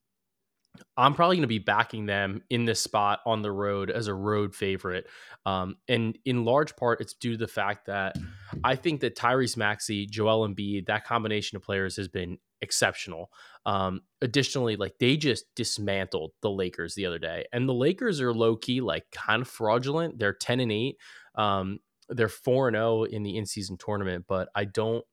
I'm 0.97 1.13
probably 1.13 1.37
going 1.37 1.43
to 1.43 1.47
be 1.47 1.59
backing 1.59 2.05
them 2.05 2.43
in 2.49 2.65
this 2.65 2.81
spot 2.81 3.19
on 3.25 3.41
the 3.41 3.51
road 3.51 3.89
as 3.89 4.07
a 4.07 4.13
road 4.13 4.53
favorite. 4.53 5.07
Um, 5.45 5.77
and 5.87 6.17
in 6.25 6.45
large 6.45 6.75
part, 6.75 7.01
it's 7.01 7.13
due 7.13 7.31
to 7.31 7.37
the 7.37 7.47
fact 7.47 7.87
that 7.87 8.15
I 8.63 8.75
think 8.75 9.01
that 9.01 9.15
Tyrese 9.15 9.57
Maxey, 9.57 10.05
Joel 10.05 10.47
Embiid, 10.47 10.87
that 10.87 11.05
combination 11.05 11.55
of 11.55 11.63
players 11.63 11.95
has 11.95 12.07
been 12.07 12.37
exceptional. 12.61 13.31
Um, 13.65 14.01
additionally, 14.21 14.75
like 14.75 14.93
they 14.99 15.17
just 15.17 15.45
dismantled 15.55 16.31
the 16.41 16.51
Lakers 16.51 16.95
the 16.95 17.05
other 17.05 17.19
day, 17.19 17.45
and 17.53 17.67
the 17.67 17.73
Lakers 17.73 18.21
are 18.21 18.33
low 18.33 18.55
key, 18.55 18.81
like 18.81 19.05
kind 19.11 19.41
of 19.41 19.47
fraudulent. 19.47 20.19
They're 20.19 20.33
10 20.33 20.59
and 20.59 20.71
8. 20.71 20.97
Um, 21.35 21.79
they're 22.09 22.27
4 22.27 22.69
and 22.69 22.75
0 22.75 23.03
in 23.03 23.23
the 23.23 23.37
in-season 23.37 23.77
tournament, 23.77 24.25
but 24.27 24.49
I 24.55 24.65
don't 24.65 25.05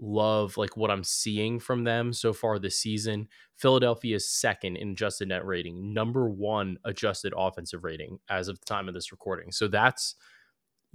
love 0.00 0.56
like 0.56 0.76
what 0.76 0.90
I'm 0.90 1.04
seeing 1.04 1.60
from 1.60 1.84
them 1.84 2.12
so 2.12 2.32
far 2.32 2.58
this 2.58 2.78
season. 2.78 3.28
Philadelphia 3.56 4.16
is 4.16 4.28
second 4.28 4.76
in 4.76 4.90
adjusted 4.90 5.28
net 5.28 5.44
rating, 5.44 5.92
number 5.92 6.28
1 6.28 6.78
adjusted 6.84 7.34
offensive 7.36 7.84
rating 7.84 8.18
as 8.28 8.48
of 8.48 8.58
the 8.58 8.66
time 8.66 8.88
of 8.88 8.94
this 8.94 9.12
recording. 9.12 9.52
So 9.52 9.68
that's 9.68 10.16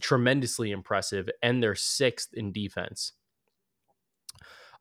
tremendously 0.01 0.71
impressive 0.71 1.29
and 1.41 1.61
they're 1.61 1.73
6th 1.73 2.33
in 2.33 2.51
defense. 2.51 3.13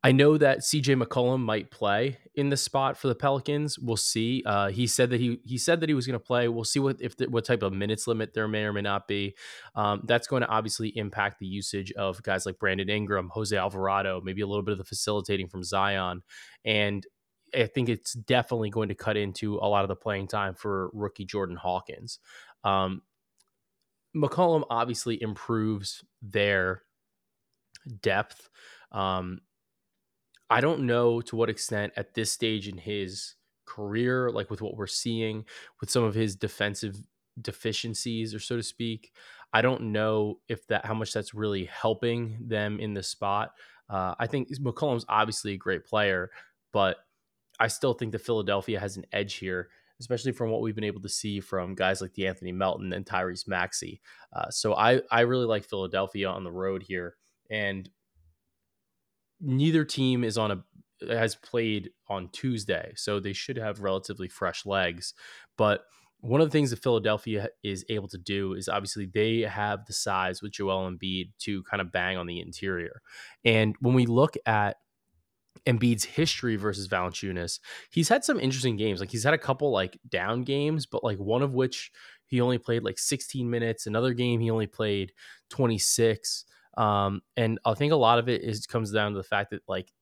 I 0.05 0.13
know 0.13 0.37
that 0.37 0.59
CJ 0.59 1.03
McCollum 1.03 1.41
might 1.41 1.71
play 1.71 2.19
in 2.35 2.51
the 2.51 2.59
spot 2.59 2.99
for 2.99 3.09
the 3.09 3.15
Pelicans. 3.15 3.79
We'll 3.79 3.97
see. 3.97 4.43
Uh, 4.45 4.69
he 4.69 4.87
said 4.87 5.09
that 5.09 5.19
he 5.19 5.41
he 5.47 5.57
said 5.57 5.81
that 5.81 5.89
he 5.89 5.95
was 5.95 6.07
going 6.07 6.21
to 6.21 6.25
play. 6.25 6.47
We'll 6.47 6.65
see 6.65 6.79
what 6.79 7.01
if 7.01 7.17
the, 7.17 7.31
what 7.31 7.47
type 7.47 7.63
of 7.63 7.73
minutes 7.73 8.07
limit 8.07 8.35
there 8.35 8.47
may 8.47 8.65
or 8.65 8.73
may 8.75 8.83
not 8.83 9.09
be. 9.09 9.35
Um, 9.75 10.03
that's 10.05 10.27
going 10.27 10.43
to 10.43 10.49
obviously 10.49 10.91
impact 10.95 11.39
the 11.39 11.47
usage 11.47 11.91
of 11.93 12.23
guys 12.23 12.45
like 12.45 12.59
Brandon 12.59 12.91
Ingram, 12.91 13.31
Jose 13.33 13.57
Alvarado, 13.57 14.21
maybe 14.23 14.43
a 14.43 14.47
little 14.47 14.63
bit 14.63 14.73
of 14.73 14.79
the 14.79 14.85
facilitating 14.85 15.49
from 15.49 15.65
Zion, 15.65 16.23
and 16.67 17.07
I 17.55 17.65
think 17.65 17.89
it's 17.89 18.13
definitely 18.13 18.69
going 18.69 18.91
to 18.91 18.95
cut 18.95 19.17
into 19.17 19.57
a 19.57 19.69
lot 19.69 19.85
of 19.85 19.89
the 19.89 19.97
playing 19.97 20.29
time 20.29 20.55
for 20.55 20.91
rookie 20.93 21.25
Jordan 21.25 21.57
Hawkins. 21.57 22.19
Um, 22.63 23.01
McCollum 24.15 24.65
obviously 24.69 25.21
improves 25.23 26.05
their 26.21 26.83
depth. 28.03 28.51
Um, 28.93 29.41
I 30.51 30.61
don't 30.61 30.87
know 30.87 31.21
to 31.23 31.37
what 31.37 31.51
extent 31.51 31.93
at 31.97 32.15
this 32.15 32.31
stage 32.31 32.69
in 32.69 32.79
his 32.79 33.35
career, 33.67 34.31
like 34.31 34.51
with 34.51 34.63
what 34.63 34.77
we're 34.77 34.87
seeing 34.87 35.45
with 35.81 35.91
some 35.91 36.05
of 36.05 36.15
his 36.15 36.37
defensive 36.37 36.97
deficiencies 37.41 38.35
or 38.35 38.39
so 38.39 38.57
to 38.57 38.63
speak, 38.63 39.13
I 39.53 39.63
don't 39.63 39.93
know 39.93 40.41
if 40.49 40.67
that 40.67 40.85
how 40.85 40.95
much 40.95 41.13
that's 41.13 41.35
really 41.35 41.65
helping 41.65 42.39
them 42.41 42.81
in 42.81 42.95
the 42.95 43.03
spot. 43.03 43.53
Uh, 43.89 44.15
I 44.19 44.27
think 44.27 44.49
McCollum's 44.59 45.07
obviously 45.09 45.53
a 45.53 45.59
great 45.59 45.85
player, 45.85 46.31
but 46.73 46.99
I 47.61 47.69
still 47.69 47.95
think 47.95 48.13
that 48.13 48.21
Philadelphia 48.21 48.81
has 48.81 48.97
an 48.97 49.05
edge 49.13 49.35
here, 49.35 49.69
especially 50.01 50.33
from 50.33 50.51
what 50.51 50.61
we've 50.61 50.75
been 50.75 50.85
able 50.85 51.03
to 51.03 51.09
see 51.09 51.41
from 51.41 51.75
guys 51.75 52.01
like 52.01 52.15
the 52.15 52.27
Anthony 52.27 52.53
Melton 52.53 52.93
and 52.93 53.07
Tyrese 53.07 53.47
Maxey. 53.47 54.01
Uh, 54.33 54.51
so 54.51 54.75
I 54.75 55.01
I 55.11 55.21
really 55.21 55.47
like 55.47 55.65
Philadelphia 55.65 56.29
on 56.29 56.45
the 56.45 56.53
road 56.53 56.83
here, 56.83 57.17
and 57.51 57.89
neither 59.41 59.85
team 59.85 60.25
is 60.25 60.39
on 60.39 60.51
a 60.51 60.65
has 61.09 61.35
played 61.35 61.91
on 62.09 62.29
Tuesday, 62.33 62.93
so 62.97 63.21
they 63.21 63.33
should 63.33 63.57
have 63.57 63.81
relatively 63.81 64.29
fresh 64.29 64.65
legs. 64.65 65.15
But 65.57 65.85
one 66.21 66.41
of 66.41 66.47
the 66.47 66.53
things 66.53 66.71
that 66.71 66.83
Philadelphia 66.83 67.49
is 67.63 67.85
able 67.91 68.09
to 68.09 68.17
do 68.17 68.55
is 68.55 68.69
obviously 68.69 69.05
they 69.05 69.41
have 69.41 69.85
the 69.85 69.93
size 69.93 70.41
with 70.41 70.53
Joel 70.53 70.91
Embiid 70.91 71.33
to 71.41 71.63
kind 71.65 71.83
of 71.83 71.93
bang 71.93 72.17
on 72.17 72.27
the 72.27 72.41
interior. 72.41 73.03
And 73.45 73.77
when 73.81 73.95
we 73.95 74.07
look 74.07 74.37
at 74.47 74.77
Embiid's 75.67 76.05
history 76.05 76.57
versus 76.57 76.89
Valanciunas, 76.89 77.61
he's 77.91 78.09
had 78.09 78.25
some 78.25 78.41
interesting 78.41 78.77
games. 78.77 79.01
Like 79.01 79.11
he's 79.11 79.25
had 79.25 79.35
a 79.35 79.39
couple 79.39 79.71
like 79.71 79.99
down 80.09 80.45
games, 80.45 80.87
but 80.87 81.05
like 81.05 81.19
one 81.19 81.43
of 81.43 81.55
which 81.55 81.91
he 82.27 82.41
only 82.41 82.59
played 82.59 82.85
like 82.85 82.99
16 82.99 83.49
minutes. 83.49 83.87
Another 83.87 84.15
game 84.15 84.41
he 84.41 84.51
only 84.51 84.67
played 84.67 85.13
26. 85.51 86.47
Um, 86.77 87.23
and 87.37 87.59
I 87.65 87.75
think 87.75 87.93
a 87.93 87.97
lot 87.97 88.19
of 88.19 88.29
it 88.29 88.43
is 88.43 88.67
comes 88.67 88.91
down 88.91 89.13
to 89.13 89.17
the 89.17 89.25
fact 89.25 89.51
that 89.51 89.63
like 89.69 89.93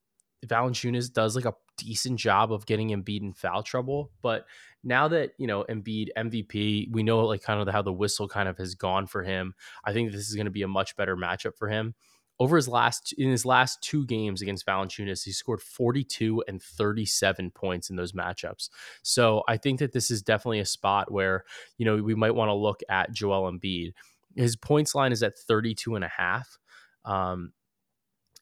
Valanciunas 0.46 1.12
does 1.12 1.36
like 1.36 1.44
a 1.44 1.54
decent 1.76 2.18
job 2.18 2.52
of 2.52 2.66
getting 2.66 2.88
Embiid 2.88 3.22
in 3.22 3.32
foul 3.32 3.62
trouble, 3.62 4.10
but 4.22 4.46
now 4.84 5.08
that 5.08 5.32
you 5.38 5.46
know 5.46 5.64
Embiid 5.68 6.08
MVP, 6.16 6.90
we 6.90 7.02
know 7.02 7.20
like 7.20 7.42
kind 7.42 7.60
of 7.60 7.72
how 7.72 7.82
the 7.82 7.92
whistle 7.92 8.28
kind 8.28 8.48
of 8.48 8.58
has 8.58 8.74
gone 8.74 9.06
for 9.06 9.22
him. 9.22 9.54
I 9.84 9.92
think 9.92 10.10
this 10.10 10.28
is 10.28 10.34
going 10.34 10.46
to 10.46 10.50
be 10.50 10.62
a 10.62 10.68
much 10.68 10.96
better 10.96 11.16
matchup 11.16 11.56
for 11.56 11.68
him. 11.68 11.94
Over 12.40 12.56
his 12.56 12.66
last 12.66 13.12
in 13.12 13.30
his 13.30 13.44
last 13.44 13.82
two 13.82 14.04
games 14.06 14.42
against 14.42 14.66
Valanciunas, 14.66 15.22
he 15.22 15.30
scored 15.30 15.60
42 15.60 16.42
and 16.48 16.60
37 16.60 17.50
points 17.52 17.90
in 17.90 17.96
those 17.96 18.12
matchups. 18.12 18.68
So 19.02 19.44
I 19.46 19.56
think 19.56 19.78
that 19.78 19.92
this 19.92 20.10
is 20.10 20.22
definitely 20.22 20.58
a 20.58 20.66
spot 20.66 21.12
where 21.12 21.44
you 21.78 21.84
know 21.84 22.02
we 22.02 22.14
might 22.14 22.34
want 22.34 22.48
to 22.48 22.54
look 22.54 22.80
at 22.88 23.12
Joel 23.12 23.50
Embiid. 23.50 23.92
His 24.34 24.56
points 24.56 24.94
line 24.94 25.12
is 25.12 25.22
at 25.22 25.38
32 25.38 25.94
and 25.94 26.04
a 26.04 26.08
half. 26.08 26.58
Um, 27.04 27.52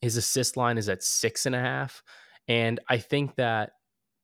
his 0.01 0.17
assist 0.17 0.57
line 0.57 0.79
is 0.79 0.89
at 0.89 1.03
six 1.03 1.47
and 1.47 1.55
a 1.55 1.61
half. 1.61 2.03
And 2.49 2.81
I 2.89 2.99
think 2.99 3.37
that 3.37 3.73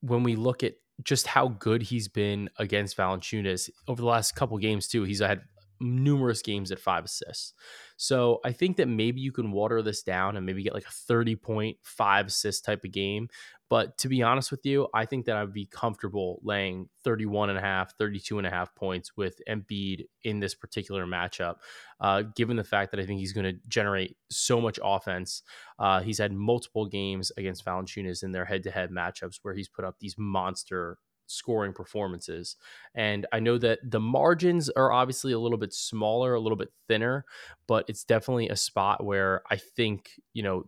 when 0.00 0.23
we 0.23 0.37
look 0.37 0.62
at 0.62 0.75
just 1.02 1.26
how 1.26 1.49
good 1.49 1.83
he's 1.83 2.09
been 2.09 2.49
against 2.59 2.97
Valanciunas 2.97 3.71
over 3.88 4.00
the 4.00 4.09
last 4.09 4.35
couple 4.35 4.57
games 4.59 4.88
too. 4.88 5.05
He's 5.05 5.21
had 5.21 5.43
numerous 5.78 6.40
games 6.40 6.73
at 6.73 6.78
five 6.78 7.05
assists. 7.05 7.52
So 7.99 8.40
I 8.45 8.52
think 8.52 8.78
that 8.78 8.88
maybe 8.88 9.21
you 9.21 9.31
can 9.31 9.52
water 9.52 9.83
this 9.83 10.02
down 10.02 10.37
and 10.37 10.47
maybe 10.47 10.62
get 10.62 10.75
like 10.75 10.87
a 10.87 10.90
30 10.90 11.37
point, 11.37 11.76
five 11.83 12.28
assist 12.28 12.64
type 12.64 12.85
of 12.85 12.93
game. 12.93 13.28
But 13.68 13.99
to 13.99 14.08
be 14.08 14.23
honest 14.23 14.50
with 14.50 14.64
you, 14.64 14.88
I 14.94 15.06
think 15.06 15.26
that 15.26 15.37
I'd 15.37 15.52
be 15.52 15.66
comfortable 15.66 16.40
laying 16.42 16.88
31 17.02 17.50
and 17.50 17.58
a 17.58 17.61
half, 17.61 17.96
32 17.99 18.38
and 18.38 18.46
a 18.46 18.50
half 18.50 18.75
points 18.75 19.16
with 19.16 19.40
Embiid 19.49 20.06
in 20.23 20.38
this 20.38 20.54
particular 20.54 21.04
matchup, 21.04 21.56
uh, 22.00 22.23
given 22.37 22.56
the 22.56 22.64
fact 22.64 22.92
that 22.92 23.00
I 23.00 23.06
think 23.06 23.18
he's 23.18 23.32
going 23.32 23.52
to 23.52 23.61
generate 23.68 24.16
so 24.30 24.61
much 24.61 24.78
offense. 24.82 25.42
Uh, 25.78 26.00
he's 26.00 26.18
had 26.18 26.32
multiple 26.32 26.87
games 26.87 27.32
against 27.37 27.64
Valanciunas 27.64 28.23
in 28.23 28.32
their 28.32 28.44
head 28.44 28.62
to 28.64 28.70
head 28.70 28.90
matchups 28.90 29.40
where 29.42 29.54
he's 29.54 29.68
put 29.68 29.85
up 29.85 29.96
these 29.99 30.14
monster 30.16 30.99
scoring 31.26 31.73
performances. 31.73 32.56
And 32.94 33.26
I 33.32 33.40
know 33.40 33.58
that 33.58 33.80
the 33.82 34.00
margins 34.00 34.70
are 34.70 34.92
obviously 34.92 35.32
a 35.32 35.38
little 35.38 35.58
bit 35.58 35.73
smaller, 35.73 36.35
a 36.35 36.40
little 36.40 36.56
bit 36.56 36.73
thinner, 36.88 37.25
but 37.66 37.85
it's 37.88 38.04
definitely 38.04 38.49
a 38.49 38.56
spot 38.56 39.04
where 39.04 39.42
I 39.50 39.56
think, 39.56 40.11
you 40.32 40.42
know, 40.44 40.66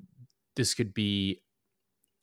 this 0.57 0.75
could 0.75 0.93
be 0.93 1.41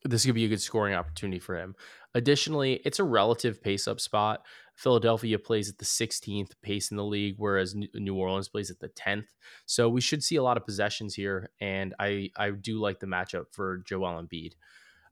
this 0.05 0.25
could 0.25 0.35
be 0.35 0.45
a 0.45 0.49
good 0.49 0.61
scoring 0.61 0.93
opportunity 0.93 1.39
for 1.39 1.57
him. 1.57 1.75
Additionally, 2.13 2.81
it's 2.85 2.99
a 2.99 3.03
relative 3.03 3.61
pace 3.61 3.87
up 3.87 3.99
spot. 3.99 4.45
Philadelphia 4.75 5.39
plays 5.39 5.69
at 5.69 5.77
the 5.77 5.85
16th 5.85 6.51
pace 6.61 6.91
in 6.91 6.97
the 6.97 7.03
league, 7.03 7.35
whereas 7.37 7.75
New 7.75 8.15
Orleans 8.15 8.47
plays 8.47 8.69
at 8.69 8.79
the 8.79 8.89
10th. 8.89 9.27
So 9.65 9.89
we 9.89 10.01
should 10.01 10.23
see 10.23 10.35
a 10.35 10.43
lot 10.43 10.57
of 10.57 10.65
possessions 10.65 11.15
here, 11.15 11.49
and 11.59 11.93
I 11.99 12.29
I 12.37 12.51
do 12.51 12.79
like 12.79 12.99
the 12.99 13.07
matchup 13.07 13.45
for 13.51 13.79
Joel 13.79 14.21
Embiid. 14.21 14.53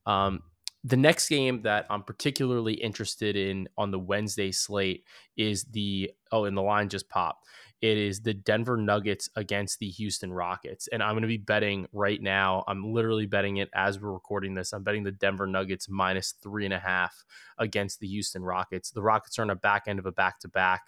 Um, 0.06 0.44
the 0.84 0.98
next 0.98 1.30
game 1.30 1.62
that 1.62 1.86
I'm 1.90 2.04
particularly 2.04 2.74
interested 2.74 3.38
in 3.38 3.70
on 3.78 3.92
the 3.92 4.00
Wednesday 4.00 4.52
slate 4.52 5.06
is 5.38 5.64
the 5.66 6.12
oh, 6.32 6.46
and 6.46 6.58
the 6.58 6.62
line 6.62 6.90
just 6.90 7.10
popped. 7.10 7.48
It 7.84 7.98
is 7.98 8.22
the 8.22 8.34
Denver 8.34 8.78
Nuggets 8.78 9.30
against 9.36 9.80
the 9.80 9.90
Houston 9.90 10.32
Rockets. 10.32 10.88
And 10.94 11.04
I'm 11.04 11.16
going 11.16 11.24
to 11.24 11.28
be 11.28 11.36
betting 11.36 11.86
right 11.92 12.22
now. 12.22 12.64
I'm 12.66 12.94
literally 12.94 13.26
betting 13.26 13.58
it 13.58 13.70
as 13.76 14.00
we're 14.00 14.14
recording 14.14 14.54
this. 14.54 14.72
I'm 14.72 14.84
betting 14.84 15.04
the 15.04 15.12
Denver 15.12 15.48
Nuggets 15.48 15.90
minus 15.90 16.36
three 16.42 16.64
and 16.64 16.74
a 16.74 16.80
half 16.80 17.26
against 17.58 18.00
the 18.00 18.08
Houston 18.08 18.42
Rockets. 18.42 18.92
The 18.92 19.02
Rockets 19.02 19.38
are 19.38 19.42
on 19.42 19.50
a 19.50 19.56
back 19.56 19.84
end 19.88 20.00
of 20.00 20.06
a 20.06 20.14
back 20.14 20.40
to 20.40 20.48
back. 20.48 20.84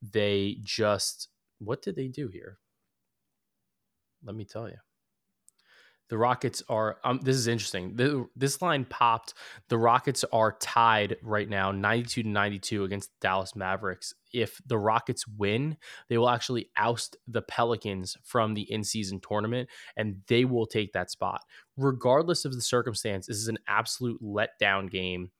They 0.00 0.56
just, 0.62 1.28
what 1.58 1.82
did 1.82 1.94
they 1.94 2.08
do 2.08 2.28
here? 2.28 2.56
Let 4.24 4.34
me 4.34 4.46
tell 4.46 4.70
you. 4.70 4.78
The 6.08 6.18
Rockets 6.18 6.62
are. 6.68 6.98
Um, 7.02 7.20
this 7.22 7.36
is 7.36 7.48
interesting. 7.48 7.96
The, 7.96 8.28
this 8.36 8.62
line 8.62 8.84
popped. 8.84 9.34
The 9.68 9.78
Rockets 9.78 10.24
are 10.32 10.56
tied 10.60 11.16
right 11.22 11.48
now, 11.48 11.72
ninety-two 11.72 12.22
to 12.22 12.28
ninety-two 12.28 12.84
against 12.84 13.10
the 13.10 13.26
Dallas 13.26 13.56
Mavericks. 13.56 14.14
If 14.32 14.60
the 14.66 14.78
Rockets 14.78 15.26
win, 15.26 15.76
they 16.08 16.18
will 16.18 16.30
actually 16.30 16.70
oust 16.76 17.16
the 17.26 17.42
Pelicans 17.42 18.16
from 18.22 18.54
the 18.54 18.70
in-season 18.70 19.20
tournament, 19.20 19.68
and 19.96 20.22
they 20.28 20.44
will 20.44 20.66
take 20.66 20.92
that 20.92 21.10
spot, 21.10 21.42
regardless 21.76 22.44
of 22.44 22.54
the 22.54 22.62
circumstance. 22.62 23.26
This 23.26 23.38
is 23.38 23.48
an 23.48 23.58
absolute 23.66 24.22
letdown 24.22 24.90
game 24.90 25.30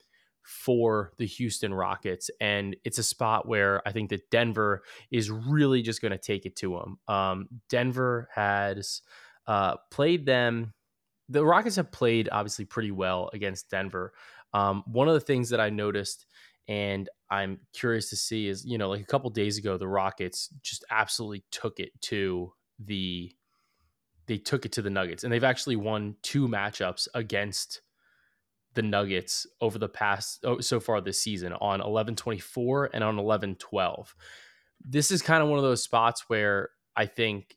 for 0.43 1.13
the 1.19 1.27
Houston 1.27 1.75
Rockets. 1.75 2.31
And 2.41 2.77
it's 2.85 2.99
a 2.99 3.03
spot 3.03 3.49
where 3.49 3.83
I 3.85 3.91
think 3.91 4.11
that 4.11 4.31
Denver 4.31 4.85
is 5.11 5.29
really 5.29 5.83
just 5.83 6.01
going 6.01 6.13
to 6.13 6.19
take 6.19 6.47
it 6.47 6.55
to 6.57 6.79
them. 6.79 6.99
Um, 7.13 7.49
Denver 7.69 8.29
has 8.33 9.03
uh, 9.47 9.77
played 9.91 10.27
them. 10.27 10.73
The 11.29 11.45
Rockets 11.45 11.77
have 11.77 11.91
played 11.91 12.29
obviously 12.31 12.65
pretty 12.65 12.91
well 12.91 13.31
against 13.33 13.71
Denver. 13.71 14.13
Um, 14.53 14.85
one 14.87 15.09
of 15.09 15.15
the 15.15 15.21
things 15.21 15.51
that 15.51 15.61
I 15.61 15.71
noticed, 15.71 16.27
and 16.69 17.09
I'm 17.31 17.59
curious 17.73 18.11
to 18.11 18.17
see, 18.17 18.49
is 18.49 18.65
you 18.65 18.79
know, 18.79 18.89
like 18.89 19.01
a 19.01 19.07
couple 19.07 19.29
days 19.31 19.59
ago, 19.59 19.77
the 19.77 19.89
Rockets 19.89 20.49
just 20.63 20.85
absolutely 20.91 21.45
took 21.51 21.81
it 21.81 21.91
to 22.03 22.53
the. 22.79 23.33
They 24.27 24.39
took 24.39 24.67
it 24.67 24.73
to 24.73 24.83
the 24.83 24.91
Nuggets, 24.91 25.23
and 25.23 25.33
they've 25.33 25.45
actually 25.45 25.77
won 25.77 26.17
two 26.23 26.49
matchups 26.49 27.07
against 27.15 27.83
the 28.77 28.83
Nuggets 28.83 29.47
over 29.61 29.79
the 29.79 29.89
past 29.89 30.45
oh, 30.45 30.61
so 30.61 30.79
far 30.79 31.01
this 31.01 31.21
season 31.21 31.53
on 31.55 31.81
11-24 31.81 32.91
and 32.93 33.03
on 33.03 33.17
11-12. 33.17 34.09
This 34.85 35.11
is 35.11 35.23
kind 35.23 35.43
of 35.43 35.49
one 35.49 35.59
of 35.59 35.65
those 35.65 35.83
spots 35.83 36.25
where 36.29 36.69
I 36.95 37.07
think 37.07 37.57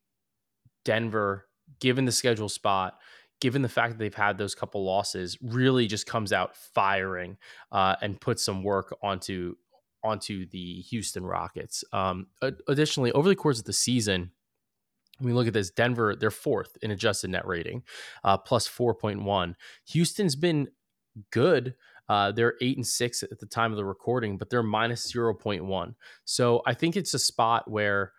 Denver 0.86 1.49
given 1.80 2.06
the 2.06 2.12
schedule 2.12 2.50
spot, 2.50 3.00
given 3.42 3.62
the 3.62 3.70
fact 3.70 3.94
that 3.94 4.00
they've 4.00 4.14
had 4.14 4.38
those 4.38 4.56
couple 4.56 4.84
losses, 4.84 5.38
really 5.42 5.88
just 5.88 6.06
comes 6.06 6.34
out 6.34 6.56
firing 6.56 7.38
uh, 7.72 7.96
and 8.02 8.20
puts 8.20 8.44
some 8.44 8.64
work 8.64 8.96
onto 9.02 9.56
onto 10.04 10.46
the 10.48 10.82
Houston 10.82 11.26
Rockets. 11.26 11.84
Um, 11.92 12.28
additionally, 12.68 13.12
over 13.12 13.28
the 13.28 13.36
course 13.36 13.60
of 13.60 13.66
the 13.66 13.74
season, 13.74 14.32
when 15.18 15.28
we 15.28 15.34
look 15.34 15.48
at 15.48 15.54
this, 15.54 15.72
Denver 15.72 16.16
they're 16.16 16.32
fourth 16.32 16.78
in 16.82 16.92
adjusted 16.92 17.30
net 17.30 17.46
rating, 17.46 17.84
uh, 18.24 18.38
plus 18.38 18.68
four 18.68 18.94
point 18.94 19.24
one. 19.24 19.56
Houston's 19.88 20.36
been 20.36 20.70
good. 21.32 21.76
Uh, 22.08 22.32
they're 22.32 22.56
eight 22.62 22.76
and 22.76 22.88
six 22.88 23.24
at 23.24 23.40
the 23.40 23.46
time 23.46 23.72
of 23.72 23.78
the 23.78 23.86
recording, 23.86 24.38
but 24.38 24.50
they're 24.50 24.64
minus 24.64 25.08
zero 25.08 25.34
point 25.34 25.64
one. 25.64 25.96
So 26.26 26.62
I 26.66 26.74
think 26.74 26.98
it's 26.98 27.14
a 27.14 27.20
spot 27.20 27.70
where 27.70 28.14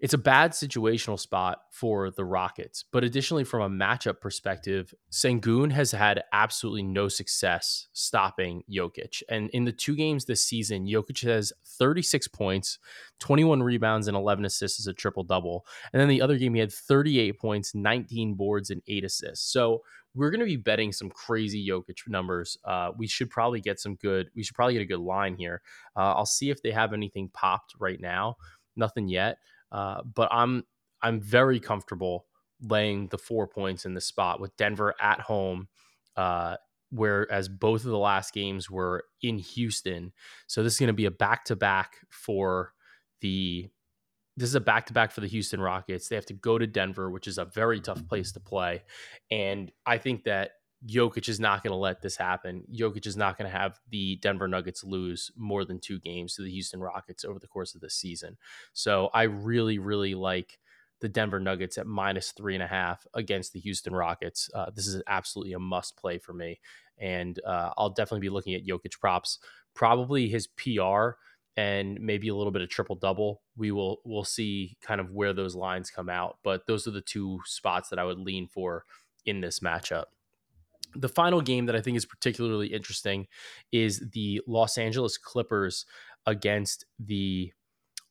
it's 0.00 0.14
a 0.14 0.18
bad 0.18 0.52
situational 0.52 1.18
spot 1.18 1.60
for 1.70 2.10
the 2.10 2.24
Rockets. 2.24 2.84
But 2.90 3.04
additionally, 3.04 3.44
from 3.44 3.60
a 3.60 3.84
matchup 3.84 4.20
perspective, 4.20 4.94
Sengun 5.12 5.70
has 5.72 5.92
had 5.92 6.22
absolutely 6.32 6.84
no 6.84 7.08
success 7.08 7.88
stopping 7.92 8.62
Jokic. 8.70 9.22
And 9.28 9.50
in 9.50 9.64
the 9.64 9.72
two 9.72 9.94
games 9.94 10.24
this 10.24 10.42
season, 10.42 10.86
Jokic 10.86 11.22
has 11.24 11.52
36 11.66 12.28
points, 12.28 12.78
21 13.18 13.62
rebounds, 13.62 14.08
and 14.08 14.16
11 14.16 14.46
assists 14.46 14.80
as 14.80 14.86
a 14.86 14.94
triple 14.94 15.22
double. 15.22 15.66
And 15.92 16.00
then 16.00 16.08
the 16.08 16.22
other 16.22 16.38
game, 16.38 16.54
he 16.54 16.60
had 16.60 16.72
38 16.72 17.38
points, 17.38 17.74
19 17.74 18.34
boards, 18.34 18.70
and 18.70 18.80
eight 18.88 19.04
assists. 19.04 19.52
So 19.52 19.82
we're 20.14 20.30
going 20.30 20.40
to 20.40 20.46
be 20.46 20.56
betting 20.56 20.92
some 20.92 21.10
crazy 21.10 21.66
Jokic 21.68 22.08
numbers. 22.08 22.56
Uh, 22.64 22.92
we 22.96 23.06
should 23.06 23.28
probably 23.28 23.60
get 23.60 23.78
some 23.78 23.96
good, 23.96 24.30
we 24.34 24.42
should 24.42 24.56
probably 24.56 24.74
get 24.74 24.82
a 24.82 24.86
good 24.86 25.00
line 25.00 25.36
here. 25.36 25.60
Uh, 25.94 26.14
I'll 26.14 26.24
see 26.24 26.48
if 26.48 26.62
they 26.62 26.70
have 26.70 26.94
anything 26.94 27.28
popped 27.34 27.74
right 27.78 28.00
now. 28.00 28.36
Nothing 28.76 29.08
yet. 29.08 29.36
Uh, 29.72 30.02
but 30.02 30.28
I'm 30.32 30.64
I'm 31.02 31.20
very 31.20 31.60
comfortable 31.60 32.26
laying 32.62 33.08
the 33.08 33.18
four 33.18 33.46
points 33.46 33.84
in 33.86 33.94
the 33.94 34.00
spot 34.00 34.40
with 34.40 34.56
Denver 34.56 34.94
at 35.00 35.20
home. 35.20 35.68
Uh, 36.16 36.56
whereas 36.90 37.48
both 37.48 37.84
of 37.84 37.90
the 37.90 37.98
last 37.98 38.34
games 38.34 38.68
were 38.68 39.04
in 39.22 39.38
Houston. 39.38 40.12
So 40.46 40.62
this 40.62 40.74
is 40.74 40.78
going 40.78 40.88
to 40.88 40.92
be 40.92 41.06
a 41.06 41.10
back 41.10 41.44
to 41.46 41.56
back 41.56 41.96
for 42.10 42.72
the. 43.20 43.68
This 44.36 44.48
is 44.48 44.54
a 44.54 44.60
back 44.60 44.86
to 44.86 44.94
back 44.94 45.12
for 45.12 45.20
the 45.20 45.26
Houston 45.26 45.60
Rockets. 45.60 46.08
They 46.08 46.14
have 46.14 46.24
to 46.26 46.34
go 46.34 46.56
to 46.56 46.66
Denver, 46.66 47.10
which 47.10 47.26
is 47.26 47.36
a 47.36 47.44
very 47.44 47.80
tough 47.80 48.06
place 48.08 48.32
to 48.32 48.40
play. 48.40 48.84
And 49.30 49.70
I 49.84 49.98
think 49.98 50.24
that 50.24 50.52
Jokic 50.86 51.28
is 51.28 51.38
not 51.38 51.62
going 51.62 51.72
to 51.72 51.76
let 51.76 52.00
this 52.00 52.16
happen. 52.16 52.64
Jokic 52.72 53.06
is 53.06 53.16
not 53.16 53.36
going 53.36 53.50
to 53.50 53.56
have 53.56 53.78
the 53.90 54.16
Denver 54.16 54.48
Nuggets 54.48 54.82
lose 54.82 55.30
more 55.36 55.64
than 55.64 55.78
two 55.78 55.98
games 55.98 56.34
to 56.34 56.42
the 56.42 56.50
Houston 56.50 56.80
Rockets 56.80 57.24
over 57.24 57.38
the 57.38 57.46
course 57.46 57.74
of 57.74 57.80
this 57.80 57.94
season. 57.94 58.38
So 58.72 59.10
I 59.12 59.24
really, 59.24 59.78
really 59.78 60.14
like 60.14 60.58
the 61.00 61.08
Denver 61.08 61.40
Nuggets 61.40 61.76
at 61.76 61.86
minus 61.86 62.32
three 62.32 62.54
and 62.54 62.62
a 62.62 62.66
half 62.66 63.06
against 63.14 63.52
the 63.52 63.60
Houston 63.60 63.94
Rockets. 63.94 64.48
Uh, 64.54 64.70
this 64.74 64.86
is 64.86 65.02
absolutely 65.06 65.52
a 65.52 65.58
must 65.58 65.96
play 65.96 66.18
for 66.18 66.32
me. 66.32 66.60
And 66.98 67.38
uh, 67.46 67.70
I'll 67.76 67.90
definitely 67.90 68.20
be 68.20 68.30
looking 68.30 68.54
at 68.54 68.64
Jokic 68.64 68.98
props, 69.00 69.38
probably 69.74 70.28
his 70.28 70.46
PR 70.46 71.10
and 71.56 72.00
maybe 72.00 72.28
a 72.28 72.34
little 72.34 72.52
bit 72.52 72.62
of 72.62 72.70
triple 72.70 72.96
double. 72.96 73.42
We 73.56 73.70
will 73.70 74.00
we'll 74.04 74.24
see 74.24 74.78
kind 74.80 75.00
of 75.00 75.10
where 75.10 75.32
those 75.32 75.54
lines 75.54 75.90
come 75.90 76.08
out. 76.08 76.38
But 76.42 76.66
those 76.66 76.86
are 76.86 76.92
the 76.92 77.00
two 77.00 77.40
spots 77.44 77.90
that 77.90 77.98
I 77.98 78.04
would 78.04 78.18
lean 78.18 78.46
for 78.46 78.84
in 79.26 79.40
this 79.40 79.60
matchup 79.60 80.04
the 80.94 81.08
final 81.08 81.40
game 81.40 81.66
that 81.66 81.76
I 81.76 81.80
think 81.80 81.96
is 81.96 82.06
particularly 82.06 82.68
interesting 82.68 83.26
is 83.72 84.02
the 84.12 84.40
Los 84.46 84.78
Angeles 84.78 85.18
Clippers 85.18 85.86
against 86.26 86.84
the 86.98 87.52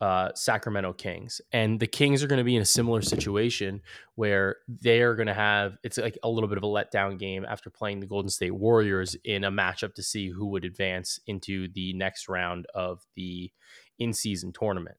uh, 0.02 0.30
Sacramento 0.34 0.94
Kings. 0.94 1.42
And 1.52 1.80
the 1.80 1.88
Kings 1.88 2.24
are 2.24 2.28
going 2.28 2.38
to 2.38 2.46
be 2.46 2.56
in 2.56 2.62
a 2.62 2.66
similar 2.66 3.02
situation 3.02 3.82
where 4.16 4.58
they 4.68 5.02
are 5.02 5.16
going 5.16 5.28
to 5.28 5.34
have 5.34 5.78
it's 5.84 5.98
like 5.98 6.18
a 6.24 6.30
little 6.30 6.48
bit 6.48 6.58
of 6.58 6.64
a 6.64 6.68
letdown 6.68 7.20
game 7.20 7.46
after 7.46 7.70
playing 7.70 8.00
the 8.00 8.08
Golden 8.08 8.30
State 8.30 8.56
Warriors 8.56 9.16
in 9.26 9.44
a 9.44 9.52
matchup 9.52 9.94
to 9.96 10.04
see 10.04 10.30
who 10.30 10.48
would 10.48 10.64
advance 10.64 11.20
into 11.28 11.68
the 11.74 11.94
next 11.94 12.30
round 12.30 12.66
of 12.74 13.06
the 13.16 13.52
in 13.98 14.14
season 14.14 14.54
tournament. 14.54 14.98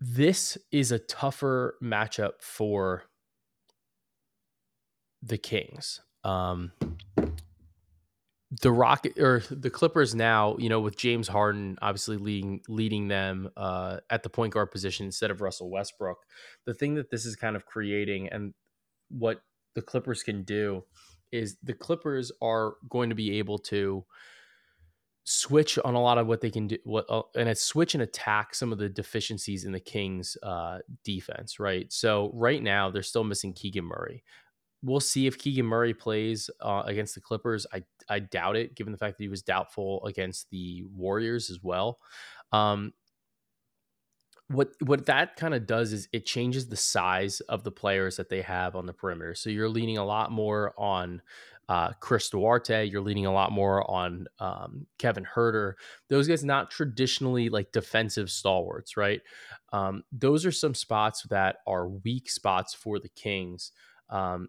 This 0.00 0.58
is 0.72 0.90
a 0.90 0.98
tougher 0.98 1.76
matchup 1.82 2.40
for 2.40 3.04
the 5.22 5.38
Kings. 5.38 6.00
Um, 6.24 6.72
the 8.60 8.70
Rocket 8.70 9.18
or 9.18 9.42
the 9.50 9.70
Clippers 9.70 10.14
now, 10.14 10.56
you 10.58 10.68
know, 10.68 10.80
with 10.80 10.96
James 10.96 11.26
Harden 11.26 11.78
obviously 11.80 12.18
leading 12.18 12.60
leading 12.68 13.08
them 13.08 13.50
uh, 13.56 13.98
at 14.10 14.22
the 14.22 14.28
point 14.28 14.52
guard 14.52 14.70
position 14.70 15.06
instead 15.06 15.30
of 15.30 15.40
Russell 15.40 15.70
Westbrook. 15.70 16.18
The 16.66 16.74
thing 16.74 16.94
that 16.96 17.10
this 17.10 17.24
is 17.24 17.34
kind 17.34 17.56
of 17.56 17.64
creating 17.64 18.28
and 18.28 18.52
what 19.08 19.42
the 19.74 19.82
Clippers 19.82 20.22
can 20.22 20.42
do 20.42 20.84
is 21.30 21.56
the 21.62 21.72
Clippers 21.72 22.30
are 22.42 22.74
going 22.90 23.08
to 23.08 23.14
be 23.14 23.38
able 23.38 23.58
to 23.58 24.04
switch 25.24 25.78
on 25.84 25.94
a 25.94 26.02
lot 26.02 26.18
of 26.18 26.26
what 26.26 26.40
they 26.40 26.50
can 26.50 26.66
do 26.66 26.76
what 26.84 27.06
uh, 27.08 27.22
and 27.36 27.48
it's 27.48 27.62
switch 27.62 27.94
and 27.94 28.02
attack 28.02 28.56
some 28.56 28.72
of 28.72 28.78
the 28.78 28.88
deficiencies 28.88 29.64
in 29.64 29.72
the 29.72 29.80
Kings 29.80 30.36
uh 30.42 30.78
defense, 31.04 31.58
right? 31.58 31.90
So 31.90 32.30
right 32.34 32.62
now 32.62 32.90
they're 32.90 33.02
still 33.02 33.24
missing 33.24 33.54
Keegan 33.54 33.84
Murray. 33.84 34.24
We'll 34.82 35.00
see 35.00 35.26
if 35.26 35.38
Keegan 35.38 35.66
Murray 35.66 35.94
plays 35.94 36.50
uh, 36.60 36.82
against 36.86 37.14
the 37.14 37.20
Clippers. 37.20 37.66
I 37.72 37.84
I 38.08 38.18
doubt 38.18 38.56
it 38.56 38.74
given 38.74 38.92
the 38.92 38.98
fact 38.98 39.16
that 39.16 39.24
he 39.24 39.28
was 39.28 39.42
doubtful 39.42 40.04
against 40.04 40.50
the 40.50 40.84
Warriors 40.94 41.50
as 41.50 41.62
well. 41.62 41.98
Um 42.50 42.92
what 44.48 44.72
what 44.80 45.06
that 45.06 45.36
kind 45.36 45.54
of 45.54 45.66
does 45.66 45.92
is 45.92 46.08
it 46.12 46.26
changes 46.26 46.68
the 46.68 46.76
size 46.76 47.40
of 47.40 47.64
the 47.64 47.70
players 47.70 48.16
that 48.16 48.28
they 48.28 48.42
have 48.42 48.76
on 48.76 48.86
the 48.86 48.92
perimeter. 48.92 49.34
So 49.34 49.50
you're 49.50 49.68
leaning 49.68 49.98
a 49.98 50.04
lot 50.04 50.30
more 50.30 50.74
on 50.76 51.22
uh, 51.68 51.92
Chris 52.00 52.28
Duarte. 52.28 52.84
You're 52.84 53.00
leaning 53.00 53.26
a 53.26 53.32
lot 53.32 53.52
more 53.52 53.88
on 53.90 54.26
um, 54.40 54.86
Kevin 54.98 55.24
Huerter. 55.24 55.74
Those 56.08 56.28
guys 56.28 56.44
not 56.44 56.70
traditionally 56.70 57.48
like 57.48 57.72
defensive 57.72 58.30
stalwarts, 58.30 58.96
right? 58.96 59.20
Um, 59.72 60.02
those 60.12 60.44
are 60.44 60.52
some 60.52 60.74
spots 60.74 61.22
that 61.30 61.56
are 61.66 61.88
weak 61.88 62.28
spots 62.28 62.74
for 62.74 62.98
the 62.98 63.08
Kings. 63.08 63.72
Um, 64.10 64.48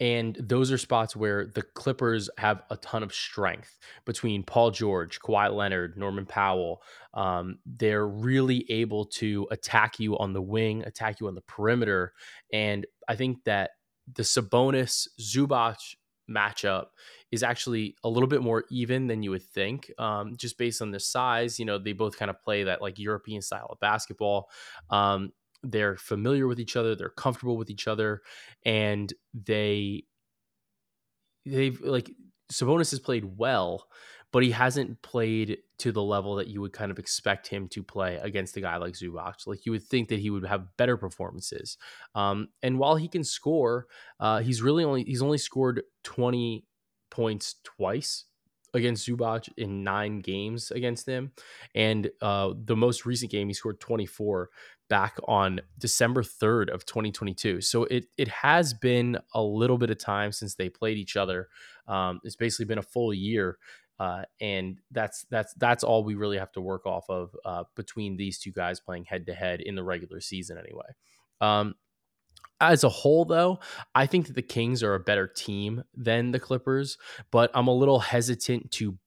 and 0.00 0.34
those 0.40 0.72
are 0.72 0.78
spots 0.78 1.14
where 1.14 1.46
the 1.46 1.62
Clippers 1.62 2.30
have 2.38 2.62
a 2.70 2.76
ton 2.78 3.02
of 3.02 3.12
strength 3.12 3.78
between 4.06 4.42
Paul 4.42 4.70
George, 4.70 5.20
Kawhi 5.20 5.54
Leonard, 5.54 5.98
Norman 5.98 6.24
Powell. 6.24 6.82
Um, 7.12 7.58
they're 7.66 8.08
really 8.08 8.64
able 8.70 9.04
to 9.06 9.46
attack 9.50 10.00
you 10.00 10.18
on 10.18 10.32
the 10.32 10.42
wing, 10.42 10.82
attack 10.84 11.20
you 11.20 11.28
on 11.28 11.34
the 11.34 11.42
perimeter. 11.42 12.14
And 12.52 12.86
I 13.08 13.16
think 13.16 13.44
that 13.44 13.72
the 14.14 14.22
Sabonis 14.22 15.06
Zubac 15.20 15.76
matchup 16.30 16.86
is 17.30 17.42
actually 17.42 17.96
a 18.02 18.08
little 18.08 18.28
bit 18.28 18.40
more 18.40 18.64
even 18.70 19.06
than 19.06 19.22
you 19.22 19.30
would 19.32 19.42
think, 19.42 19.90
um, 19.98 20.36
just 20.36 20.56
based 20.56 20.80
on 20.80 20.92
the 20.92 21.00
size. 21.00 21.58
You 21.58 21.64
know, 21.64 21.78
they 21.78 21.92
both 21.92 22.16
kind 22.18 22.30
of 22.30 22.40
play 22.40 22.64
that 22.64 22.80
like 22.80 22.98
European 22.98 23.42
style 23.42 23.68
of 23.70 23.80
basketball. 23.80 24.48
Um, 24.88 25.32
they're 25.62 25.96
familiar 25.96 26.46
with 26.46 26.60
each 26.60 26.76
other, 26.76 26.94
they're 26.94 27.10
comfortable 27.10 27.56
with 27.56 27.70
each 27.70 27.86
other, 27.86 28.22
and 28.64 29.12
they 29.34 30.04
they've 31.46 31.80
like 31.80 32.10
Sabonis 32.52 32.90
has 32.90 33.00
played 33.00 33.38
well, 33.38 33.86
but 34.32 34.42
he 34.42 34.50
hasn't 34.50 35.02
played 35.02 35.58
to 35.78 35.92
the 35.92 36.02
level 36.02 36.36
that 36.36 36.48
you 36.48 36.60
would 36.60 36.72
kind 36.72 36.90
of 36.90 36.98
expect 36.98 37.46
him 37.46 37.68
to 37.68 37.82
play 37.82 38.16
against 38.16 38.56
a 38.56 38.60
guy 38.60 38.76
like 38.76 38.94
Zubac. 38.94 39.46
Like 39.46 39.64
you 39.66 39.72
would 39.72 39.84
think 39.84 40.08
that 40.08 40.18
he 40.18 40.30
would 40.30 40.44
have 40.44 40.76
better 40.76 40.96
performances. 40.96 41.78
Um, 42.14 42.48
and 42.62 42.78
while 42.78 42.96
he 42.96 43.08
can 43.08 43.24
score, 43.24 43.86
uh, 44.18 44.40
he's 44.40 44.62
really 44.62 44.84
only 44.84 45.04
he's 45.04 45.22
only 45.22 45.38
scored 45.38 45.82
twenty 46.02 46.64
points 47.10 47.56
twice 47.64 48.26
against 48.74 49.08
Zubac 49.08 49.48
in 49.56 49.82
nine 49.82 50.20
games 50.20 50.70
against 50.70 51.06
them. 51.06 51.32
And 51.74 52.10
uh, 52.20 52.54
the 52.64 52.76
most 52.76 53.06
recent 53.06 53.30
game, 53.30 53.48
he 53.48 53.54
scored 53.54 53.80
24 53.80 54.50
back 54.88 55.16
on 55.26 55.60
December 55.78 56.22
3rd 56.22 56.70
of 56.70 56.84
2022. 56.84 57.60
So 57.60 57.84
it, 57.84 58.06
it 58.18 58.28
has 58.28 58.74
been 58.74 59.18
a 59.34 59.42
little 59.42 59.78
bit 59.78 59.90
of 59.90 59.98
time 59.98 60.32
since 60.32 60.54
they 60.54 60.68
played 60.68 60.98
each 60.98 61.16
other. 61.16 61.48
Um, 61.86 62.20
it's 62.24 62.36
basically 62.36 62.66
been 62.66 62.78
a 62.78 62.82
full 62.82 63.14
year. 63.14 63.58
Uh, 63.98 64.22
and 64.40 64.78
that's 64.90 65.26
that's 65.30 65.52
that's 65.54 65.84
all 65.84 66.02
we 66.02 66.14
really 66.14 66.38
have 66.38 66.50
to 66.50 66.60
work 66.62 66.86
off 66.86 67.04
of 67.10 67.36
uh, 67.44 67.64
between 67.76 68.16
these 68.16 68.38
two 68.38 68.50
guys 68.50 68.80
playing 68.80 69.04
head 69.04 69.26
to 69.26 69.34
head 69.34 69.60
in 69.60 69.74
the 69.74 69.84
regular 69.84 70.22
season 70.22 70.56
anyway. 70.56 70.86
Um, 71.42 71.74
as 72.60 72.84
a 72.84 72.88
whole, 72.88 73.24
though, 73.24 73.60
I 73.94 74.06
think 74.06 74.26
that 74.26 74.34
the 74.34 74.42
Kings 74.42 74.82
are 74.82 74.94
a 74.94 75.00
better 75.00 75.26
team 75.26 75.82
than 75.94 76.30
the 76.30 76.40
Clippers, 76.40 76.98
but 77.30 77.50
I'm 77.54 77.68
a 77.68 77.74
little 77.74 77.98
hesitant 77.98 78.70
to 78.72 78.98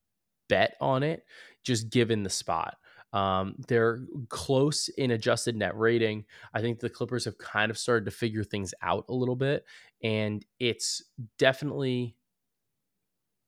bet 0.50 0.76
on 0.82 1.04
it 1.04 1.24
just 1.64 1.90
given 1.90 2.24
the 2.24 2.30
spot. 2.30 2.78
Um, 3.14 3.56
they're 3.68 4.02
close 4.30 4.88
in 4.90 5.12
adjusted 5.12 5.56
net 5.56 5.78
rating. 5.78 6.26
I 6.54 6.62
think 6.62 6.80
the 6.80 6.90
Clippers 6.90 7.26
have 7.26 7.38
kind 7.38 7.70
of 7.70 7.78
started 7.78 8.06
to 8.06 8.12
figure 8.12 8.44
things 8.44 8.74
out 8.82 9.06
a 9.08 9.14
little 9.14 9.36
bit, 9.36 9.66
and 10.04 10.44
it's 10.60 11.04
definitely 11.38 12.18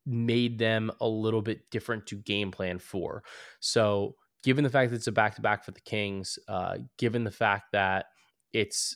made 0.05 0.59
them 0.59 0.91
a 1.01 1.07
little 1.07 1.41
bit 1.41 1.71
different 1.71 2.05
to 2.07 2.15
game 2.15 2.51
plan 2.51 2.77
for. 2.77 3.23
So, 3.59 4.15
given 4.43 4.63
the 4.63 4.69
fact 4.69 4.91
that 4.91 4.97
it's 4.97 5.07
a 5.07 5.11
back 5.11 5.33
to 5.35 5.41
back 5.41 5.65
for 5.65 5.71
the 5.71 5.81
Kings, 5.81 6.37
uh, 6.47 6.77
given 6.99 7.23
the 7.23 7.31
fact 7.31 7.71
that 7.71 8.05
it's 8.53 8.95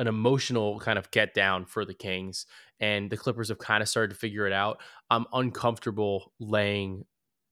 an 0.00 0.08
emotional 0.08 0.80
kind 0.80 0.98
of 0.98 1.10
get 1.10 1.34
down 1.34 1.66
for 1.66 1.84
the 1.84 1.94
Kings, 1.94 2.46
and 2.80 3.10
the 3.10 3.16
Clippers 3.16 3.50
have 3.50 3.58
kind 3.58 3.82
of 3.82 3.88
started 3.88 4.14
to 4.14 4.18
figure 4.18 4.46
it 4.46 4.52
out. 4.52 4.80
I'm 5.10 5.26
uncomfortable 5.32 6.32
laying 6.40 7.04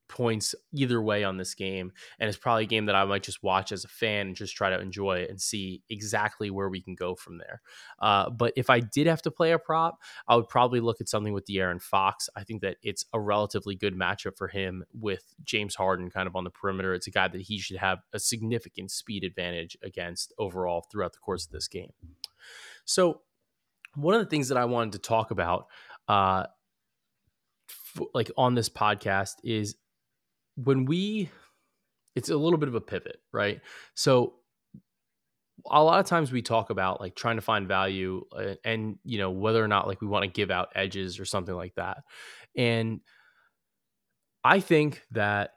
points 0.08 0.54
either 0.72 1.00
way 1.00 1.22
on 1.22 1.36
this 1.36 1.54
game. 1.54 1.92
And 2.18 2.28
it's 2.28 2.38
probably 2.38 2.64
a 2.64 2.66
game 2.66 2.86
that 2.86 2.94
I 2.94 3.04
might 3.04 3.22
just 3.22 3.42
watch 3.42 3.72
as 3.72 3.84
a 3.84 3.88
fan 3.88 4.28
and 4.28 4.36
just 4.36 4.56
try 4.56 4.70
to 4.70 4.80
enjoy 4.80 5.18
it 5.18 5.30
and 5.30 5.40
see 5.40 5.82
exactly 5.90 6.50
where 6.50 6.68
we 6.68 6.80
can 6.80 6.94
go 6.94 7.14
from 7.14 7.38
there. 7.38 7.60
Uh, 8.00 8.30
but 8.30 8.52
if 8.56 8.70
I 8.70 8.80
did 8.80 9.06
have 9.06 9.22
to 9.22 9.30
play 9.30 9.52
a 9.52 9.58
prop, 9.58 9.98
I 10.26 10.36
would 10.36 10.48
probably 10.48 10.80
look 10.80 11.00
at 11.00 11.08
something 11.08 11.32
with 11.32 11.46
De'Aaron 11.46 11.80
Fox. 11.80 12.28
I 12.34 12.42
think 12.42 12.62
that 12.62 12.78
it's 12.82 13.04
a 13.12 13.20
relatively 13.20 13.76
good 13.76 13.94
matchup 13.94 14.36
for 14.36 14.48
him 14.48 14.84
with 14.98 15.34
James 15.44 15.74
Harden 15.74 16.10
kind 16.10 16.26
of 16.26 16.34
on 16.34 16.44
the 16.44 16.50
perimeter. 16.50 16.94
It's 16.94 17.06
a 17.06 17.12
guy 17.12 17.28
that 17.28 17.42
he 17.42 17.58
should 17.58 17.76
have 17.76 17.98
a 18.12 18.18
significant 18.18 18.90
speed 18.90 19.24
advantage 19.24 19.76
against 19.82 20.32
overall 20.38 20.86
throughout 20.90 21.12
the 21.12 21.18
course 21.18 21.44
of 21.44 21.52
this 21.52 21.68
game. 21.68 21.92
So, 22.88 23.20
one 23.94 24.14
of 24.14 24.20
the 24.20 24.30
things 24.30 24.48
that 24.48 24.56
I 24.56 24.64
wanted 24.64 24.92
to 24.92 24.98
talk 24.98 25.30
about, 25.30 25.66
uh, 26.08 26.44
f- 27.68 28.06
like 28.14 28.30
on 28.36 28.54
this 28.54 28.70
podcast, 28.70 29.34
is 29.44 29.76
when 30.56 30.86
we, 30.86 31.28
it's 32.16 32.30
a 32.30 32.36
little 32.36 32.58
bit 32.58 32.68
of 32.68 32.74
a 32.74 32.80
pivot, 32.80 33.20
right? 33.30 33.60
So, 33.94 34.36
a 35.70 35.82
lot 35.82 36.00
of 36.00 36.06
times 36.06 36.32
we 36.32 36.40
talk 36.40 36.70
about 36.70 37.00
like 37.00 37.14
trying 37.14 37.36
to 37.36 37.42
find 37.42 37.68
value 37.68 38.24
and, 38.32 38.50
uh, 38.50 38.54
and 38.64 38.98
you 39.04 39.18
know 39.18 39.30
whether 39.30 39.62
or 39.62 39.68
not 39.68 39.86
like 39.86 40.00
we 40.00 40.06
want 40.06 40.22
to 40.22 40.30
give 40.30 40.50
out 40.50 40.68
edges 40.74 41.18
or 41.20 41.24
something 41.24 41.54
like 41.54 41.74
that 41.74 42.04
and 42.56 43.00
i 44.44 44.60
think 44.60 45.02
that 45.10 45.50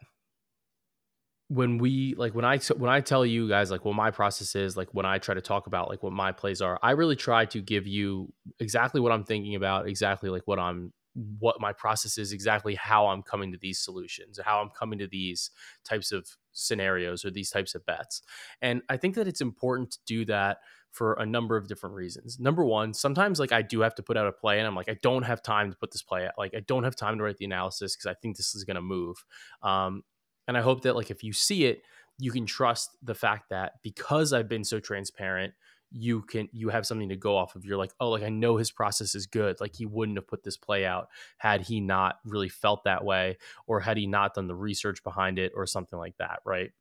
when 1.52 1.80
we 1.80 2.16
like 2.16 2.34
when 2.34 2.46
I 2.46 2.60
when 2.78 2.90
I 2.90 3.02
tell 3.02 3.26
you 3.26 3.50
guys 3.50 3.70
like 3.70 3.84
what 3.84 3.94
my 3.94 4.10
process 4.10 4.56
is 4.56 4.78
like 4.78 4.88
when 4.94 5.06
I 5.06 5.18
try 5.18 5.36
to 5.36 5.42
talk 5.42 5.68
about 5.68 5.90
like 5.90 6.02
what 6.02 6.14
my 6.14 6.32
plays 6.32 6.62
are 6.62 6.80
I 6.82 6.92
really 6.92 7.18
try 7.18 7.44
to 7.48 7.62
give 7.62 7.86
you 7.86 8.32
exactly 8.62 9.02
what 9.02 9.12
I'm 9.12 9.26
thinking 9.26 9.56
about 9.56 9.86
exactly 9.86 10.30
like 10.30 10.44
what 10.46 10.60
I'm 10.60 10.94
what 11.40 11.60
my 11.60 11.74
process 11.74 12.18
is 12.18 12.32
exactly 12.32 12.76
how 12.76 13.08
I'm 13.08 13.22
coming 13.22 13.52
to 13.52 13.58
these 13.58 13.80
solutions 13.80 14.40
how 14.42 14.62
I'm 14.62 14.70
coming 14.70 14.98
to 15.00 15.08
these 15.08 15.52
types 15.84 16.14
of 16.14 16.26
scenarios 16.54 17.26
or 17.26 17.32
these 17.32 17.50
types 17.50 17.76
of 17.76 17.86
bets 17.86 18.22
and 18.62 18.82
I 18.88 18.96
think 18.96 19.16
that 19.16 19.28
it's 19.28 19.42
important 19.42 19.92
to 19.92 20.00
do 20.06 20.24
that 20.26 20.60
for 20.92 21.14
a 21.14 21.26
number 21.26 21.56
of 21.56 21.70
different 21.70 21.96
reasons. 21.96 22.38
Number 22.38 22.66
one, 22.66 22.94
sometimes 22.94 23.40
like 23.40 23.54
I 23.54 23.62
do 23.62 23.80
have 23.80 23.96
to 23.96 24.04
put 24.04 24.18
out 24.18 24.28
a 24.28 24.32
play 24.34 24.58
and 24.60 24.68
I'm 24.68 24.76
like, 24.76 24.90
I 24.90 24.98
don't 25.02 25.24
have 25.24 25.42
time 25.42 25.72
to 25.72 25.78
put 25.78 25.90
this 25.90 26.04
play 26.04 26.26
out. 26.26 26.34
Like 26.38 26.54
I 26.54 26.60
don't 26.60 26.84
have 26.84 26.98
time 26.98 27.18
to 27.18 27.24
write 27.24 27.38
the 27.38 27.46
analysis 27.46 27.96
because 27.96 28.08
I 28.08 28.14
think 28.16 28.36
this 28.36 28.54
is 28.56 28.66
going 28.66 28.76
to 28.76 28.82
move. 28.82 29.16
Um, 29.64 30.04
and 30.48 30.58
I 30.58 30.62
hope 30.62 30.82
that 30.82 30.96
like 30.96 31.12
if 31.12 31.24
you 31.24 31.34
see 31.34 31.66
it, 31.66 31.82
you 32.18 32.32
can 32.32 32.46
trust 32.46 32.98
the 33.02 33.16
fact 33.16 33.50
that 33.50 33.74
because 33.84 34.34
I've 34.34 34.50
been 34.50 34.64
so 34.64 34.80
transparent, 34.80 35.54
you 35.92 36.22
can 36.22 36.48
you 36.54 36.70
have 36.70 36.86
something 36.86 37.10
to 37.10 37.16
go 37.16 37.36
off 37.36 37.56
of. 37.56 37.66
You're 37.66 37.78
like, 37.78 37.94
oh, 38.00 38.10
like 38.10 38.24
I 38.24 38.30
know 38.30 38.58
his 38.58 38.72
process 38.72 39.14
is 39.16 39.28
good. 39.28 39.60
Like 39.60 39.76
he 39.76 39.86
wouldn't 39.86 40.18
have 40.18 40.28
put 40.28 40.44
this 40.44 40.58
play 40.58 40.86
out 40.86 41.10
had 41.38 41.62
he 41.62 41.82
not 41.82 42.16
really 42.26 42.50
felt 42.50 42.86
that 42.86 43.04
way, 43.04 43.38
or 43.68 43.80
had 43.80 43.98
he 43.98 44.08
not 44.08 44.34
done 44.34 44.48
the 44.48 44.56
research 44.56 45.04
behind 45.04 45.38
it, 45.38 45.52
or 45.56 45.66
something 45.66 46.00
like 46.00 46.16
that, 46.18 46.40
right? 46.46 46.72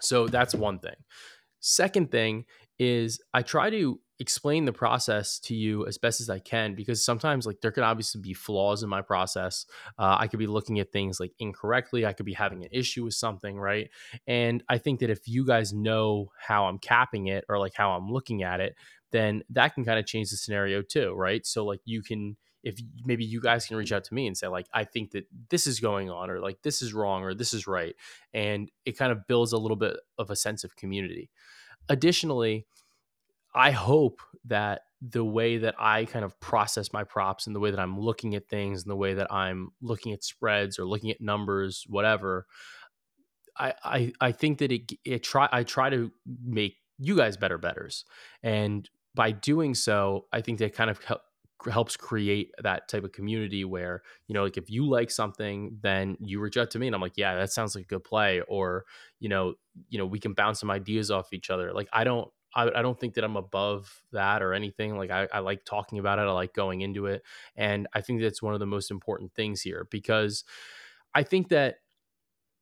So 0.00 0.26
that's 0.26 0.54
one 0.54 0.78
thing. 0.78 0.96
Second 1.60 2.10
thing 2.10 2.44
is 2.78 3.20
I 3.32 3.42
try 3.42 3.70
to 3.70 4.00
explain 4.18 4.64
the 4.64 4.72
process 4.72 5.38
to 5.38 5.54
you 5.54 5.86
as 5.86 5.98
best 5.98 6.20
as 6.20 6.30
I 6.30 6.38
can 6.38 6.74
because 6.74 7.04
sometimes 7.04 7.46
like 7.46 7.60
there 7.60 7.70
can 7.70 7.82
obviously 7.82 8.20
be 8.20 8.32
flaws 8.32 8.82
in 8.82 8.88
my 8.88 9.02
process. 9.02 9.66
Uh, 9.98 10.16
I 10.18 10.26
could 10.26 10.38
be 10.38 10.46
looking 10.46 10.80
at 10.80 10.90
things 10.90 11.20
like 11.20 11.32
incorrectly. 11.38 12.06
I 12.06 12.12
could 12.12 12.26
be 12.26 12.32
having 12.32 12.62
an 12.62 12.70
issue 12.72 13.04
with 13.04 13.14
something, 13.14 13.58
right? 13.58 13.90
And 14.26 14.62
I 14.68 14.78
think 14.78 15.00
that 15.00 15.10
if 15.10 15.28
you 15.28 15.46
guys 15.46 15.72
know 15.72 16.32
how 16.38 16.66
I'm 16.66 16.78
capping 16.78 17.26
it 17.26 17.44
or 17.48 17.58
like 17.58 17.74
how 17.74 17.92
I'm 17.92 18.10
looking 18.10 18.42
at 18.42 18.60
it, 18.60 18.74
then 19.12 19.42
that 19.50 19.74
can 19.74 19.84
kind 19.84 19.98
of 19.98 20.06
change 20.06 20.30
the 20.30 20.36
scenario 20.36 20.82
too, 20.82 21.12
right? 21.12 21.44
So 21.46 21.64
like 21.64 21.80
you 21.84 22.02
can 22.02 22.36
if 22.62 22.80
maybe 23.04 23.24
you 23.24 23.40
guys 23.40 23.64
can 23.64 23.76
reach 23.76 23.92
out 23.92 24.02
to 24.02 24.14
me 24.14 24.26
and 24.26 24.36
say 24.36 24.48
like 24.48 24.66
I 24.72 24.82
think 24.82 25.12
that 25.12 25.26
this 25.50 25.68
is 25.68 25.78
going 25.78 26.10
on 26.10 26.30
or 26.30 26.40
like 26.40 26.62
this 26.62 26.82
is 26.82 26.92
wrong 26.92 27.22
or 27.22 27.32
this 27.32 27.54
is 27.54 27.68
right 27.68 27.94
and 28.34 28.70
it 28.84 28.98
kind 28.98 29.12
of 29.12 29.26
builds 29.28 29.52
a 29.52 29.58
little 29.58 29.76
bit 29.76 29.96
of 30.18 30.30
a 30.30 30.36
sense 30.36 30.64
of 30.64 30.74
community. 30.74 31.30
Additionally, 31.88 32.66
I 33.56 33.70
hope 33.70 34.20
that 34.44 34.82
the 35.02 35.24
way 35.24 35.58
that 35.58 35.74
I 35.78 36.04
kind 36.04 36.24
of 36.24 36.38
process 36.40 36.92
my 36.92 37.04
props 37.04 37.46
and 37.46 37.56
the 37.56 37.60
way 37.60 37.70
that 37.70 37.80
I'm 37.80 37.98
looking 37.98 38.34
at 38.34 38.48
things 38.48 38.82
and 38.82 38.90
the 38.90 38.96
way 38.96 39.14
that 39.14 39.32
I'm 39.32 39.70
looking 39.82 40.12
at 40.12 40.22
spreads 40.22 40.78
or 40.78 40.84
looking 40.86 41.10
at 41.10 41.20
numbers, 41.20 41.84
whatever, 41.88 42.46
I 43.58 43.74
I, 43.84 44.12
I 44.20 44.32
think 44.32 44.58
that 44.58 44.72
it 44.72 44.92
it 45.04 45.22
try 45.22 45.48
I 45.50 45.62
try 45.62 45.90
to 45.90 46.12
make 46.44 46.76
you 46.98 47.16
guys 47.16 47.36
better 47.36 47.58
betters, 47.58 48.04
and 48.42 48.88
by 49.14 49.30
doing 49.32 49.74
so, 49.74 50.26
I 50.32 50.42
think 50.42 50.58
that 50.58 50.74
kind 50.74 50.90
of 50.90 51.00
helps 51.70 51.96
create 51.96 52.50
that 52.62 52.86
type 52.88 53.02
of 53.02 53.12
community 53.12 53.64
where 53.64 54.02
you 54.28 54.34
know 54.34 54.44
like 54.44 54.58
if 54.58 54.70
you 54.70 54.86
like 54.86 55.10
something 55.10 55.78
then 55.80 56.16
you 56.20 56.38
reach 56.38 56.56
out 56.58 56.70
to 56.70 56.78
me 56.78 56.86
and 56.86 56.94
i'm 56.94 57.00
like 57.00 57.16
yeah 57.16 57.34
that 57.34 57.50
sounds 57.50 57.74
like 57.74 57.84
a 57.84 57.88
good 57.88 58.04
play. 58.04 58.42
Or 58.42 58.84
you 59.20 59.28
know 59.28 59.54
you 59.88 59.98
know 59.98 60.06
we 60.06 60.20
can 60.20 60.34
bounce 60.34 60.60
some 60.60 60.70
ideas 60.70 61.10
off 61.10 61.32
each 61.32 61.50
other. 61.50 61.72
Like 61.72 61.88
i 61.92 62.04
don't 62.04 62.28
I, 62.56 62.80
I 62.80 62.82
don't 62.82 62.98
think 62.98 63.14
that 63.14 63.24
i'm 63.24 63.36
above 63.36 64.02
that 64.12 64.42
or 64.42 64.54
anything 64.54 64.96
like 64.96 65.10
I, 65.10 65.28
I 65.32 65.40
like 65.40 65.64
talking 65.64 65.98
about 65.98 66.18
it 66.18 66.22
i 66.22 66.32
like 66.32 66.54
going 66.54 66.80
into 66.80 67.06
it 67.06 67.22
and 67.56 67.86
i 67.94 68.00
think 68.00 68.20
that's 68.20 68.42
one 68.42 68.54
of 68.54 68.60
the 68.60 68.66
most 68.66 68.90
important 68.90 69.34
things 69.34 69.62
here 69.62 69.86
because 69.90 70.44
i 71.14 71.22
think 71.22 71.50
that 71.50 71.76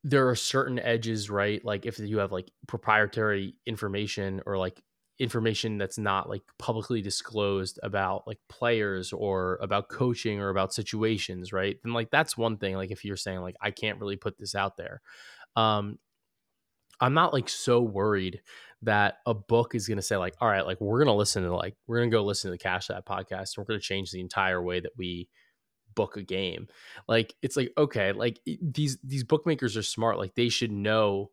there 0.04 0.28
are 0.28 0.36
certain 0.36 0.78
edges 0.78 1.30
right 1.30 1.64
like 1.64 1.86
if 1.86 1.98
you 1.98 2.18
have 2.18 2.32
like 2.32 2.50
proprietary 2.66 3.56
information 3.66 4.42
or 4.46 4.58
like 4.58 4.82
information 5.18 5.78
that's 5.78 5.98
not 5.98 6.28
like 6.28 6.42
publicly 6.58 7.00
disclosed 7.00 7.78
about 7.82 8.26
like 8.26 8.38
players 8.48 9.12
or 9.12 9.58
about 9.62 9.88
coaching 9.88 10.40
or 10.40 10.48
about 10.48 10.74
situations, 10.74 11.52
right? 11.52 11.78
Then 11.84 11.92
like 11.92 12.10
that's 12.10 12.36
one 12.36 12.56
thing. 12.56 12.74
Like 12.74 12.90
if 12.90 13.04
you're 13.04 13.16
saying 13.16 13.40
like 13.40 13.56
I 13.60 13.70
can't 13.70 14.00
really 14.00 14.16
put 14.16 14.38
this 14.38 14.54
out 14.54 14.76
there. 14.76 15.00
Um 15.56 15.98
I'm 17.00 17.14
not 17.14 17.32
like 17.32 17.48
so 17.48 17.80
worried 17.80 18.42
that 18.84 19.18
a 19.26 19.34
book 19.34 19.74
is 19.74 19.86
going 19.88 19.96
to 19.96 20.02
say 20.02 20.16
like 20.16 20.34
all 20.40 20.48
right 20.48 20.66
like 20.66 20.80
we're 20.80 20.98
going 20.98 21.12
to 21.12 21.18
listen 21.18 21.42
to 21.42 21.54
like 21.54 21.76
we're 21.86 21.98
going 21.98 22.10
to 22.10 22.16
go 22.16 22.24
listen 22.24 22.48
to 22.48 22.52
the 22.52 22.58
cash 22.58 22.86
that 22.88 23.06
podcast 23.06 23.56
and 23.56 23.58
we're 23.58 23.64
going 23.64 23.80
to 23.80 23.86
change 23.86 24.10
the 24.10 24.20
entire 24.20 24.62
way 24.62 24.80
that 24.80 24.92
we 24.96 25.28
book 25.94 26.16
a 26.16 26.22
game 26.22 26.66
like 27.08 27.34
it's 27.40 27.56
like 27.56 27.72
okay 27.78 28.12
like 28.12 28.40
these 28.60 28.98
these 29.04 29.22
bookmakers 29.22 29.76
are 29.76 29.82
smart 29.82 30.18
like 30.18 30.34
they 30.34 30.48
should 30.48 30.72
know 30.72 31.30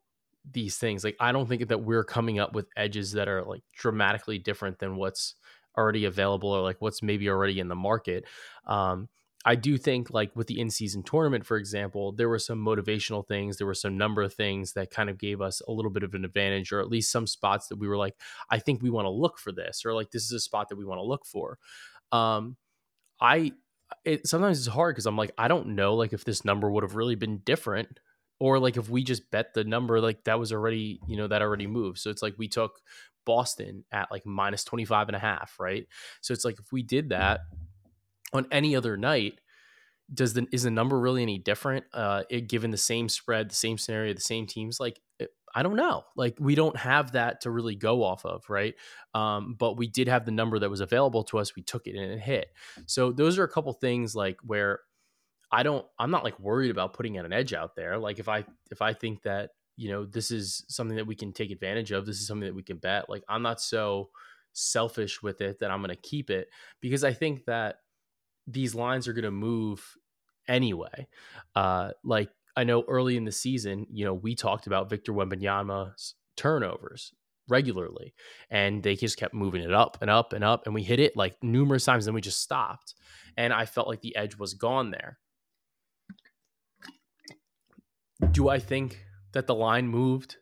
these 0.50 0.78
things. 0.78 1.04
Like 1.04 1.16
I 1.20 1.32
don't 1.32 1.48
think 1.48 1.68
that 1.68 1.84
we're 1.84 2.04
coming 2.04 2.40
up 2.40 2.54
with 2.54 2.68
edges 2.76 3.14
that 3.14 3.28
are 3.28 3.44
like 3.44 3.64
dramatically 3.76 4.38
different 4.38 4.80
than 4.80 4.96
what's 4.96 5.36
already 5.78 6.06
available 6.06 6.50
or 6.50 6.62
like 6.62 6.78
what's 6.80 7.02
maybe 7.02 7.30
already 7.30 7.60
in 7.60 7.68
the 7.68 7.76
market. 7.76 8.26
Um, 8.66 9.08
I 9.43 9.56
do 9.56 9.77
think 9.77 10.12
like 10.12 10.36
with 10.36 10.47
the 10.47 10.60
in-season 10.60 11.04
tournament, 11.04 11.45
for 11.45 11.58
example, 11.58 12.12
there 12.12 12.30
were 12.30 12.39
some 12.39 12.63
motivational 12.63 13.27
things. 13.27 13.58
There 13.58 13.67
were 13.67 13.73
some 13.73 13.97
number 13.97 14.21
of 14.21 14.34
things 14.34 14.73
that 14.73 14.91
kind 14.91 15.10
of 15.10 15.17
gave 15.17 15.41
us 15.41 15.62
a 15.67 15.71
little 15.71 15.91
bit 15.91 16.04
of 16.04 16.13
an 16.13 16.25
advantage, 16.25 16.71
or 16.71 16.80
at 16.80 16.89
least 16.89 17.12
some 17.12 17.25
spots 17.25 17.67
that 17.69 17.80
we 17.80 17.88
were 17.88 17.97
like, 17.97 18.15
I 18.49 18.60
think 18.60 18.82
we 18.82 18.91
want 18.91 19.06
to 19.06 19.10
look 19.10 19.39
for 19.39 19.51
this, 19.51 19.84
or 19.86 19.93
like 19.93 20.12
this 20.12 20.25
is 20.25 20.32
a 20.32 20.39
spot 20.39 20.69
that 20.69 20.77
we 20.77 20.86
want 20.86 20.99
to 20.99 21.06
look 21.06 21.25
for. 21.25 21.58
Um, 22.12 22.58
I 23.19 23.54
it 24.06 24.27
sometimes 24.27 24.60
it's 24.60 24.67
hard 24.67 24.95
because 24.95 25.06
I'm 25.06 25.17
like, 25.17 25.32
I 25.38 25.47
don't 25.47 25.69
know 25.75 25.95
like 25.95 26.13
if 26.13 26.23
this 26.23 26.45
number 26.45 26.69
would 26.69 26.84
have 26.84 26.95
really 26.95 27.15
been 27.15 27.39
different 27.39 27.99
or 28.41 28.58
like 28.58 28.75
if 28.75 28.89
we 28.89 29.04
just 29.04 29.30
bet 29.30 29.54
the 29.54 29.63
number 29.63 30.01
like 30.01 30.23
that 30.23 30.39
was 30.39 30.51
already 30.51 30.99
you 31.08 31.15
know 31.15 31.27
that 31.27 31.43
already 31.43 31.67
moved 31.67 31.99
so 31.99 32.10
it's 32.10 32.23
like 32.23 32.34
we 32.38 32.47
took 32.47 32.82
boston 33.23 33.86
at 33.91 34.12
like 34.12 34.25
minus 34.25 34.63
25 34.63 35.10
and 35.10 35.15
a 35.15 35.19
half 35.19 35.56
right 35.60 35.88
so 36.21 36.34
it's 36.34 36.43
like 36.43 36.58
if 36.60 36.71
we 36.71 36.82
did 36.82 37.10
that 37.10 37.41
on 38.34 38.48
any 38.52 38.76
other 38.76 38.98
night 38.98 39.39
does 40.13 40.34
the 40.34 40.46
is 40.52 40.63
the 40.63 40.72
number 40.72 41.00
really 41.00 41.22
any 41.22 41.38
different 41.38 41.86
uh 41.94 42.24
it, 42.30 42.50
given 42.50 42.72
the 42.72 42.78
same 42.78 43.08
spread 43.08 43.50
the 43.50 43.56
same 43.56 43.78
scenario 43.78 44.13
the 44.13 44.22
same 44.22 44.46
teams? 44.46 44.80
Like 44.80 45.00
it, 45.20 45.30
i 45.56 45.63
don't 45.63 45.76
know. 45.76 46.04
Like 46.15 46.36
we 46.39 46.56
don't 46.56 46.76
have 46.78 47.13
that 47.13 47.41
to 47.41 47.52
really 47.52 47.76
go 47.76 48.04
off 48.04 48.26
of 48.26 48.44
right? 48.50 48.76
Um 49.13 49.56
but 49.58 49.78
we 49.78 49.88
did 49.88 50.08
have 50.08 50.26
the 50.26 50.32
number 50.32 50.60
that 50.60 50.70
was 50.70 50.82
available 50.82 51.24
to 51.26 51.39
us. 51.39 51.56
We 51.56 51.62
took 51.62 51.88
it 51.88 51.96
and 51.96 52.12
it 52.12 52.20
hit. 52.20 52.48
So 52.88 53.12
those 53.12 53.38
are 53.38 53.44
a 53.44 53.50
couple 53.50 53.72
things 53.74 54.15
like 54.15 54.38
where 54.44 54.82
I 55.52 55.63
don't 55.63 55.86
I'm 56.00 56.12
not 56.12 56.24
like 56.24 56.39
worried 56.39 56.72
about 56.72 56.94
putting 56.94 57.17
an 57.17 57.34
edge 57.34 57.54
out 57.54 57.76
there. 57.76 57.98
Like 57.98 58.20
if 58.20 58.28
I 58.30 58.46
if 58.70 58.82
I 58.82 58.94
think 58.94 59.24
that, 59.24 59.52
you 59.78 59.89
know, 59.89 60.06
this 60.06 60.32
is 60.32 60.65
something 60.67 60.98
that 60.98 61.08
we 61.08 61.15
can 61.15 61.34
take 61.34 61.52
advantage 61.52 61.91
of, 61.91 62.06
this 62.06 62.20
is 62.20 62.28
something 62.28 62.48
that 62.48 62.56
we 62.56 62.63
can 62.63 62.78
bet, 62.78 63.10
like 63.10 63.24
I'm 63.28 63.41
not 63.41 63.62
so 63.62 64.10
selfish 64.54 65.22
with 65.22 65.41
it 65.41 65.60
that 65.60 65.72
I'm 65.72 65.80
going 65.80 65.96
to 65.96 66.02
keep 66.02 66.30
it 66.30 66.50
because 66.82 67.04
I 67.04 67.13
think 67.13 67.46
that 67.46 67.78
these 68.47 68.75
lines 68.75 69.08
are 69.08 69.13
going 69.13 69.23
to 69.23 69.32
move 69.32 69.95
anyway. 70.47 71.08
Uh 71.56 71.91
like 72.04 72.30
I 72.56 72.63
know 72.63 72.84
early 72.88 73.15
in 73.17 73.25
the 73.25 73.32
season, 73.32 73.88
you 73.89 74.06
know, 74.06 74.13
we 74.13 74.36
talked 74.36 74.67
about 74.67 74.89
Victor 74.89 75.13
Wembanyama's 75.13 76.15
turnovers 76.36 77.13
regularly 77.47 78.13
and 78.49 78.82
they 78.82 78.95
just 78.95 79.17
kept 79.17 79.34
moving 79.34 79.62
it 79.62 79.73
up 79.73 79.97
and 80.01 80.10
up 80.10 80.34
and 80.34 80.43
up 80.43 80.65
and 80.65 80.73
we 80.73 80.84
hit 80.84 80.99
it 80.99 81.15
like 81.15 81.36
numerous 81.41 81.86
times 81.86 82.08
and 82.08 82.15
we 82.15 82.21
just 82.21 82.41
stopped 82.41 82.95
and 83.38 83.54
I 83.54 83.65
felt 83.65 83.88
like 83.88 84.01
the 84.01 84.15
edge 84.15 84.38
was 84.38 84.54
gone 84.54 84.91
there. 84.91 85.19
Do 88.32 88.49
I 88.49 88.60
think 88.60 89.04
that 89.34 89.47
the 89.47 89.56
line 89.56 89.88
moved 89.88 90.38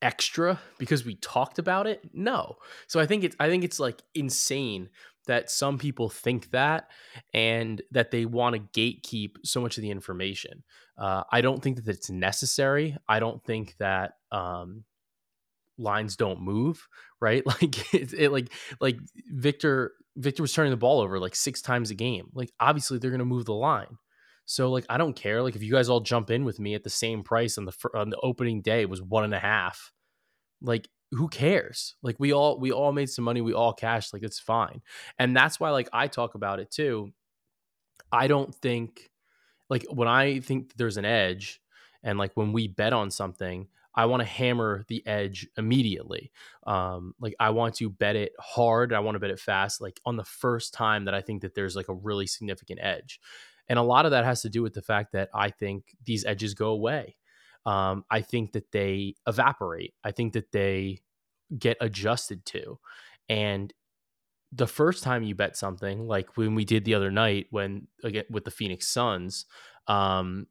extra 0.00 0.60
because 0.78 1.04
we 1.04 1.16
talked 1.16 1.58
about 1.58 1.86
it? 1.86 2.00
No. 2.12 2.56
So 2.86 3.00
I 3.00 3.06
think 3.06 3.24
it's 3.24 3.36
I 3.40 3.48
think 3.48 3.64
it's 3.64 3.80
like 3.80 4.00
insane 4.14 4.88
that 5.30 5.48
some 5.48 5.78
people 5.78 6.08
think 6.08 6.50
that 6.50 6.90
and 7.32 7.80
that 7.92 8.10
they 8.10 8.26
want 8.26 8.56
to 8.56 8.80
gatekeep 8.80 9.36
so 9.44 9.60
much 9.60 9.78
of 9.78 9.82
the 9.82 9.90
information. 9.90 10.64
Uh, 10.98 11.22
I 11.30 11.40
don't 11.40 11.62
think 11.62 11.76
that 11.76 11.88
it's 11.88 12.10
necessary. 12.10 12.96
I 13.08 13.20
don't 13.20 13.42
think 13.44 13.76
that 13.78 14.14
um, 14.32 14.82
lines 15.78 16.16
don't 16.16 16.42
move, 16.42 16.88
right? 17.20 17.46
Like 17.46 17.94
it, 17.94 18.12
it, 18.12 18.32
like 18.32 18.52
like 18.80 18.98
Victor 19.28 19.92
Victor 20.16 20.42
was 20.42 20.52
turning 20.52 20.72
the 20.72 20.76
ball 20.76 21.00
over 21.00 21.20
like 21.20 21.36
six 21.36 21.62
times 21.62 21.92
a 21.92 21.94
game. 21.94 22.30
Like 22.34 22.50
obviously 22.58 22.98
they're 22.98 23.10
going 23.10 23.20
to 23.20 23.24
move 23.24 23.44
the 23.44 23.54
line. 23.54 23.98
So 24.46 24.68
like 24.68 24.84
I 24.90 24.98
don't 24.98 25.14
care. 25.14 25.44
Like 25.44 25.54
if 25.54 25.62
you 25.62 25.70
guys 25.70 25.88
all 25.88 26.00
jump 26.00 26.28
in 26.28 26.44
with 26.44 26.58
me 26.58 26.74
at 26.74 26.82
the 26.82 26.90
same 26.90 27.22
price 27.22 27.56
on 27.56 27.66
the 27.66 27.74
on 27.94 28.10
the 28.10 28.18
opening 28.20 28.62
day 28.62 28.84
was 28.84 29.00
one 29.00 29.22
and 29.22 29.34
a 29.34 29.38
half, 29.38 29.92
like 30.60 30.88
who 31.12 31.28
cares? 31.28 31.96
Like 32.02 32.16
we 32.18 32.32
all 32.32 32.58
we 32.58 32.72
all 32.72 32.92
made 32.92 33.10
some 33.10 33.24
money. 33.24 33.40
We 33.40 33.52
all 33.52 33.72
cashed. 33.72 34.12
Like 34.12 34.22
it's 34.22 34.38
fine. 34.38 34.82
And 35.18 35.36
that's 35.36 35.58
why 35.58 35.70
like 35.70 35.88
I 35.92 36.06
talk 36.06 36.34
about 36.34 36.60
it 36.60 36.70
too. 36.70 37.12
I 38.12 38.28
don't 38.28 38.54
think 38.54 39.10
like 39.68 39.86
when 39.90 40.08
I 40.08 40.40
think 40.40 40.74
there's 40.76 40.96
an 40.96 41.04
edge, 41.04 41.60
and 42.02 42.18
like 42.18 42.32
when 42.34 42.52
we 42.52 42.68
bet 42.68 42.92
on 42.92 43.10
something, 43.10 43.68
I 43.94 44.06
want 44.06 44.20
to 44.20 44.26
hammer 44.26 44.84
the 44.88 45.06
edge 45.06 45.48
immediately. 45.56 46.32
Um, 46.66 47.14
like 47.20 47.34
I 47.40 47.50
want 47.50 47.74
to 47.76 47.90
bet 47.90 48.16
it 48.16 48.32
hard. 48.38 48.92
I 48.92 49.00
want 49.00 49.16
to 49.16 49.20
bet 49.20 49.30
it 49.30 49.40
fast, 49.40 49.80
like 49.80 50.00
on 50.04 50.16
the 50.16 50.24
first 50.24 50.74
time 50.74 51.04
that 51.04 51.14
I 51.14 51.20
think 51.20 51.42
that 51.42 51.54
there's 51.54 51.76
like 51.76 51.88
a 51.88 51.94
really 51.94 52.26
significant 52.26 52.80
edge. 52.82 53.20
And 53.68 53.78
a 53.78 53.82
lot 53.82 54.04
of 54.04 54.10
that 54.12 54.24
has 54.24 54.42
to 54.42 54.48
do 54.48 54.62
with 54.62 54.74
the 54.74 54.82
fact 54.82 55.12
that 55.12 55.28
I 55.32 55.50
think 55.50 55.96
these 56.04 56.24
edges 56.24 56.54
go 56.54 56.68
away. 56.68 57.16
Um, 57.66 58.04
I 58.10 58.22
think 58.22 58.52
that 58.52 58.72
they 58.72 59.14
evaporate. 59.26 59.94
I 60.02 60.12
think 60.12 60.32
that 60.32 60.52
they 60.52 61.00
get 61.56 61.76
adjusted 61.80 62.44
to. 62.46 62.78
And 63.28 63.72
the 64.52 64.66
first 64.66 65.02
time 65.02 65.22
you 65.22 65.34
bet 65.34 65.56
something, 65.56 66.06
like 66.06 66.36
when 66.36 66.54
we 66.54 66.64
did 66.64 66.84
the 66.84 66.94
other 66.94 67.10
night, 67.10 67.46
when 67.50 67.86
again 68.02 68.24
with 68.30 68.44
the 68.44 68.50
Phoenix 68.50 68.88
Suns, 68.88 69.46
um, 69.86 70.46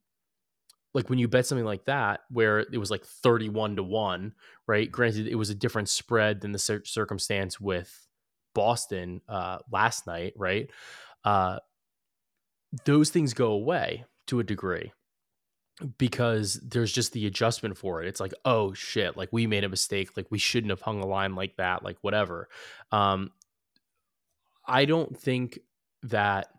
like 0.94 1.10
when 1.10 1.20
you 1.20 1.28
bet 1.28 1.46
something 1.46 1.66
like 1.66 1.86
that, 1.86 2.22
where 2.30 2.60
it 2.60 2.78
was 2.78 2.90
like 2.90 3.06
31 3.06 3.76
to 3.76 3.84
1, 3.84 4.34
right? 4.68 4.92
Granted, 4.92 5.28
it 5.28 5.36
was 5.36 5.50
a 5.50 5.56
different 5.56 5.90
spread 5.90 6.42
than 6.42 6.52
the 6.52 6.60
cir- 6.60 6.86
circumstance 6.86 7.60
with 7.60 8.08
Boston 8.56 9.22
uh, 9.28 9.60
last 9.72 10.08
night, 10.08 10.34
right? 10.36 10.70
Uh, 11.24 11.60
those 12.86 13.10
things 13.10 13.34
go 13.34 13.52
away 13.52 14.06
to 14.28 14.40
a 14.40 14.44
degree 14.44 14.92
because 15.98 16.56
there's 16.56 16.92
just 16.92 17.14
the 17.14 17.26
adjustment 17.26 17.78
for 17.78 18.02
it. 18.02 18.08
It's 18.08 18.20
like, 18.20 18.34
oh 18.46 18.74
shit, 18.74 19.16
like 19.18 19.30
we 19.32 19.48
made 19.48 19.64
a 19.64 19.70
mistake, 19.70 20.16
like 20.18 20.28
we 20.30 20.38
shouldn't 20.38 20.72
have 20.72 20.82
hung 20.82 21.02
a 21.02 21.08
line 21.08 21.36
like 21.36 21.56
that, 21.58 21.84
like 21.84 21.98
whatever. 22.02 22.50
Um, 22.92 23.32
I 24.66 24.86
don't 24.86 25.18
think 25.18 25.60
that. 26.04 26.50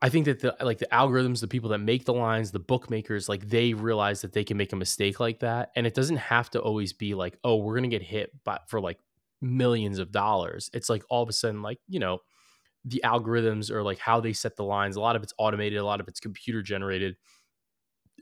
I 0.00 0.10
think 0.10 0.26
that 0.26 0.38
the 0.38 0.56
like 0.60 0.78
the 0.78 0.86
algorithms, 0.92 1.40
the 1.40 1.48
people 1.48 1.70
that 1.70 1.78
make 1.78 2.04
the 2.04 2.14
lines, 2.14 2.52
the 2.52 2.60
bookmakers, 2.60 3.28
like 3.28 3.48
they 3.48 3.74
realize 3.74 4.22
that 4.22 4.32
they 4.32 4.44
can 4.44 4.56
make 4.56 4.72
a 4.72 4.76
mistake 4.76 5.18
like 5.18 5.40
that, 5.40 5.72
and 5.74 5.88
it 5.88 5.94
doesn't 5.94 6.18
have 6.18 6.50
to 6.50 6.60
always 6.60 6.92
be 6.92 7.14
like, 7.14 7.36
oh, 7.42 7.56
we're 7.56 7.74
gonna 7.74 7.88
get 7.88 8.02
hit 8.02 8.32
by, 8.44 8.60
for 8.68 8.80
like 8.80 9.00
millions 9.40 9.98
of 9.98 10.12
dollars. 10.12 10.70
It's 10.72 10.88
like 10.88 11.02
all 11.08 11.24
of 11.24 11.28
a 11.28 11.32
sudden, 11.32 11.62
like 11.62 11.80
you 11.88 11.98
know, 11.98 12.20
the 12.84 13.00
algorithms 13.04 13.70
or 13.72 13.82
like 13.82 13.98
how 13.98 14.20
they 14.20 14.32
set 14.32 14.54
the 14.54 14.62
lines. 14.64 14.94
A 14.94 15.00
lot 15.00 15.16
of 15.16 15.22
it's 15.24 15.34
automated, 15.36 15.78
a 15.78 15.84
lot 15.84 16.00
of 16.00 16.06
it's 16.06 16.20
computer 16.20 16.62
generated. 16.62 17.16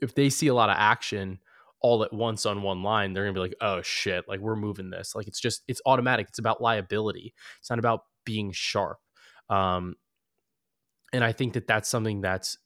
If 0.01 0.15
they 0.15 0.29
see 0.29 0.47
a 0.47 0.53
lot 0.53 0.69
of 0.69 0.75
action 0.77 1.39
all 1.81 2.03
at 2.03 2.13
once 2.13 2.45
on 2.45 2.61
one 2.61 2.83
line, 2.83 3.13
they're 3.13 3.23
gonna 3.23 3.33
be 3.33 3.39
like, 3.39 3.55
"Oh 3.61 3.81
shit! 3.81 4.27
Like 4.27 4.39
we're 4.39 4.55
moving 4.55 4.89
this." 4.89 5.15
Like 5.15 5.27
it's 5.27 5.39
just 5.39 5.63
it's 5.67 5.81
automatic. 5.85 6.27
It's 6.29 6.39
about 6.39 6.61
liability. 6.61 7.33
It's 7.59 7.69
not 7.69 7.79
about 7.79 8.01
being 8.25 8.51
sharp. 8.51 8.99
Um, 9.49 9.95
and 11.13 11.23
I 11.23 11.31
think 11.31 11.53
that 11.53 11.67
that's 11.67 11.89
something 11.89 12.21
that's 12.21 12.57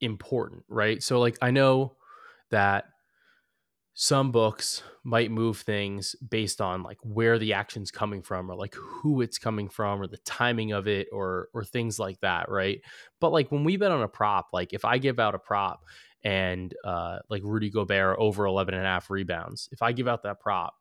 important, 0.00 0.64
right? 0.68 1.02
So 1.02 1.20
like 1.20 1.38
I 1.40 1.50
know 1.50 1.96
that 2.50 2.86
some 3.98 4.30
books 4.30 4.82
might 5.04 5.30
move 5.30 5.58
things 5.58 6.14
based 6.28 6.60
on 6.60 6.82
like 6.82 6.98
where 7.02 7.38
the 7.38 7.54
action's 7.54 7.90
coming 7.90 8.20
from 8.20 8.50
or 8.50 8.54
like 8.54 8.74
who 8.74 9.22
it's 9.22 9.38
coming 9.38 9.70
from 9.70 10.02
or 10.02 10.06
the 10.06 10.18
timing 10.18 10.72
of 10.72 10.86
it 10.86 11.08
or 11.12 11.48
or 11.54 11.64
things 11.64 11.98
like 11.98 12.20
that 12.20 12.50
right 12.50 12.82
but 13.20 13.32
like 13.32 13.50
when 13.50 13.64
we 13.64 13.78
bet 13.78 13.90
on 13.90 14.02
a 14.02 14.08
prop 14.08 14.48
like 14.52 14.74
if 14.74 14.84
i 14.84 14.98
give 14.98 15.18
out 15.18 15.34
a 15.34 15.38
prop 15.38 15.80
and 16.24 16.74
uh 16.84 17.18
like 17.28 17.42
rudy 17.44 17.70
gobert 17.70 18.16
over 18.18 18.46
11 18.46 18.74
and 18.74 18.84
a 18.84 18.86
half 18.86 19.10
rebounds. 19.10 19.68
If 19.72 19.82
i 19.82 19.92
give 19.92 20.08
out 20.08 20.22
that 20.24 20.40
prop 20.40 20.74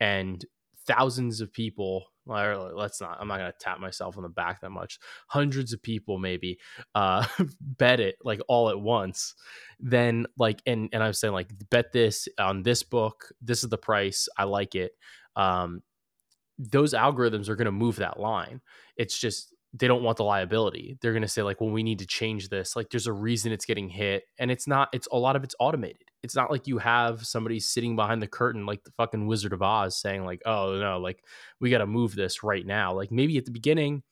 and 0.00 0.44
thousands 0.86 1.40
of 1.40 1.52
people 1.52 2.06
let's 2.26 3.00
not 3.00 3.18
i'm 3.20 3.26
not 3.26 3.38
going 3.38 3.50
to 3.50 3.58
tap 3.58 3.80
myself 3.80 4.16
on 4.16 4.22
the 4.22 4.28
back 4.28 4.60
that 4.60 4.70
much 4.70 4.98
hundreds 5.26 5.72
of 5.72 5.82
people 5.82 6.16
maybe 6.16 6.58
uh 6.94 7.26
bet 7.60 7.98
it 7.98 8.14
like 8.22 8.40
all 8.48 8.68
at 8.70 8.80
once 8.80 9.34
then 9.80 10.26
like 10.38 10.62
and 10.64 10.88
and 10.92 11.02
i'm 11.02 11.12
saying 11.12 11.34
like 11.34 11.50
bet 11.70 11.92
this 11.92 12.28
on 12.38 12.62
this 12.62 12.82
book 12.82 13.32
this 13.42 13.64
is 13.64 13.68
the 13.68 13.78
price 13.78 14.28
i 14.38 14.44
like 14.44 14.74
it 14.74 14.92
um 15.34 15.82
those 16.60 16.92
algorithms 16.92 17.48
are 17.48 17.56
going 17.56 17.64
to 17.66 17.72
move 17.72 17.96
that 17.96 18.20
line. 18.20 18.60
It's 18.96 19.18
just 19.18 19.54
they 19.72 19.86
don't 19.86 20.02
want 20.02 20.16
the 20.16 20.24
liability. 20.24 20.98
They're 21.00 21.12
going 21.12 21.22
to 21.22 21.28
say 21.28 21.42
like, 21.42 21.60
well, 21.60 21.70
we 21.70 21.84
need 21.84 22.00
to 22.00 22.06
change 22.06 22.48
this. 22.48 22.74
Like 22.74 22.90
there's 22.90 23.06
a 23.06 23.12
reason 23.12 23.52
it's 23.52 23.64
getting 23.64 23.88
hit 23.88 24.24
and 24.38 24.50
it's 24.50 24.66
not 24.66 24.88
it's 24.92 25.06
a 25.12 25.18
lot 25.18 25.36
of 25.36 25.44
it's 25.44 25.54
automated. 25.60 26.10
It's 26.22 26.34
not 26.34 26.50
like 26.50 26.66
you 26.66 26.78
have 26.78 27.24
somebody 27.24 27.60
sitting 27.60 27.96
behind 27.96 28.20
the 28.20 28.26
curtain 28.26 28.66
like 28.66 28.82
the 28.84 28.90
fucking 28.92 29.26
Wizard 29.26 29.52
of 29.52 29.62
Oz 29.62 29.96
saying 29.96 30.24
like, 30.24 30.42
"Oh, 30.44 30.78
no, 30.78 30.98
like 30.98 31.24
we 31.60 31.70
got 31.70 31.78
to 31.78 31.86
move 31.86 32.14
this 32.14 32.42
right 32.42 32.66
now." 32.66 32.92
Like 32.92 33.10
maybe 33.10 33.38
at 33.38 33.44
the 33.46 33.52
beginning, 33.52 34.02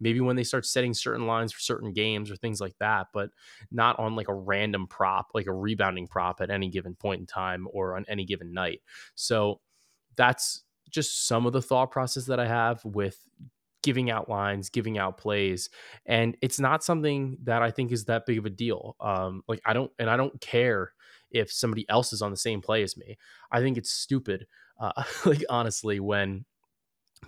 maybe 0.00 0.20
when 0.20 0.36
they 0.36 0.44
start 0.44 0.66
setting 0.66 0.94
certain 0.94 1.26
lines 1.26 1.52
for 1.52 1.60
certain 1.60 1.92
games 1.92 2.30
or 2.30 2.36
things 2.36 2.60
like 2.60 2.76
that, 2.78 3.08
but 3.12 3.30
not 3.70 3.98
on 3.98 4.14
like 4.14 4.28
a 4.28 4.34
random 4.34 4.86
prop, 4.86 5.30
like 5.34 5.46
a 5.46 5.52
rebounding 5.52 6.06
prop 6.06 6.40
at 6.40 6.50
any 6.50 6.68
given 6.68 6.94
point 6.94 7.20
in 7.20 7.26
time 7.26 7.66
or 7.72 7.96
on 7.96 8.04
any 8.08 8.24
given 8.24 8.52
night. 8.52 8.80
So 9.14 9.60
that's 10.16 10.62
just 10.90 11.26
some 11.26 11.46
of 11.46 11.52
the 11.52 11.62
thought 11.62 11.90
process 11.90 12.26
that 12.26 12.38
I 12.38 12.46
have 12.46 12.84
with 12.84 13.18
giving 13.86 14.10
out 14.10 14.28
lines, 14.28 14.68
giving 14.68 14.98
out 14.98 15.16
plays, 15.16 15.70
and 16.04 16.36
it's 16.42 16.58
not 16.58 16.82
something 16.82 17.38
that 17.44 17.62
I 17.62 17.70
think 17.70 17.92
is 17.92 18.06
that 18.06 18.26
big 18.26 18.36
of 18.36 18.44
a 18.44 18.50
deal. 18.50 18.96
Um, 19.00 19.42
like 19.46 19.62
I 19.64 19.72
don't, 19.72 19.92
and 19.98 20.10
I 20.10 20.16
don't 20.16 20.38
care 20.40 20.92
if 21.30 21.52
somebody 21.52 21.88
else 21.88 22.12
is 22.12 22.20
on 22.20 22.32
the 22.32 22.36
same 22.36 22.60
play 22.60 22.82
as 22.82 22.96
me. 22.96 23.16
I 23.52 23.60
think 23.60 23.78
it's 23.78 23.90
stupid. 23.90 24.48
Uh, 24.80 25.04
like 25.24 25.44
honestly, 25.48 26.00
when 26.00 26.44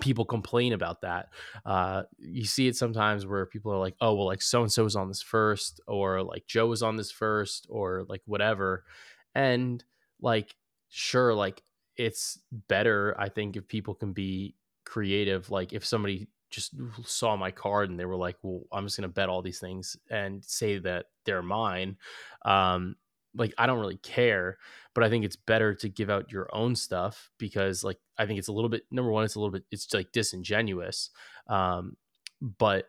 people 0.00 0.24
complain 0.24 0.72
about 0.72 1.02
that, 1.02 1.28
uh, 1.64 2.02
you 2.18 2.44
see 2.44 2.66
it 2.66 2.76
sometimes 2.76 3.24
where 3.24 3.46
people 3.46 3.72
are 3.72 3.78
like, 3.78 3.94
"Oh, 4.00 4.14
well, 4.14 4.26
like 4.26 4.42
so 4.42 4.62
and 4.62 4.72
so 4.72 4.84
is 4.84 4.96
on 4.96 5.06
this 5.06 5.22
first, 5.22 5.80
or 5.86 6.24
like 6.24 6.46
Joe 6.48 6.66
was 6.66 6.82
on 6.82 6.96
this 6.96 7.12
first, 7.12 7.68
or 7.70 8.04
like 8.08 8.22
whatever," 8.26 8.84
and 9.32 9.82
like 10.20 10.56
sure, 10.88 11.32
like 11.32 11.62
it's 11.98 12.38
better 12.68 13.14
i 13.18 13.28
think 13.28 13.56
if 13.56 13.66
people 13.68 13.94
can 13.94 14.12
be 14.12 14.54
creative 14.84 15.50
like 15.50 15.72
if 15.72 15.84
somebody 15.84 16.28
just 16.50 16.74
saw 17.04 17.36
my 17.36 17.50
card 17.50 17.90
and 17.90 17.98
they 17.98 18.04
were 18.04 18.16
like, 18.16 18.36
"Well, 18.42 18.62
I'm 18.72 18.84
just 18.86 18.96
going 18.96 19.08
to 19.08 19.12
bet 19.12 19.28
all 19.28 19.42
these 19.42 19.60
things 19.60 19.96
and 20.10 20.44
say 20.44 20.78
that 20.78 21.06
they're 21.24 21.42
mine." 21.42 21.96
Um, 22.44 22.96
like 23.34 23.54
I 23.58 23.66
don't 23.66 23.80
really 23.80 23.98
care, 23.98 24.58
but 24.94 25.04
I 25.04 25.10
think 25.10 25.24
it's 25.24 25.36
better 25.36 25.74
to 25.74 25.88
give 25.88 26.10
out 26.10 26.32
your 26.32 26.48
own 26.54 26.74
stuff 26.74 27.30
because, 27.38 27.84
like, 27.84 27.98
I 28.18 28.26
think 28.26 28.38
it's 28.38 28.48
a 28.48 28.52
little 28.52 28.70
bit 28.70 28.84
number 28.90 29.10
one, 29.10 29.24
it's 29.24 29.34
a 29.34 29.40
little 29.40 29.52
bit 29.52 29.64
it's 29.70 29.92
like 29.94 30.12
disingenuous. 30.12 31.10
Um, 31.48 31.96
but 32.40 32.86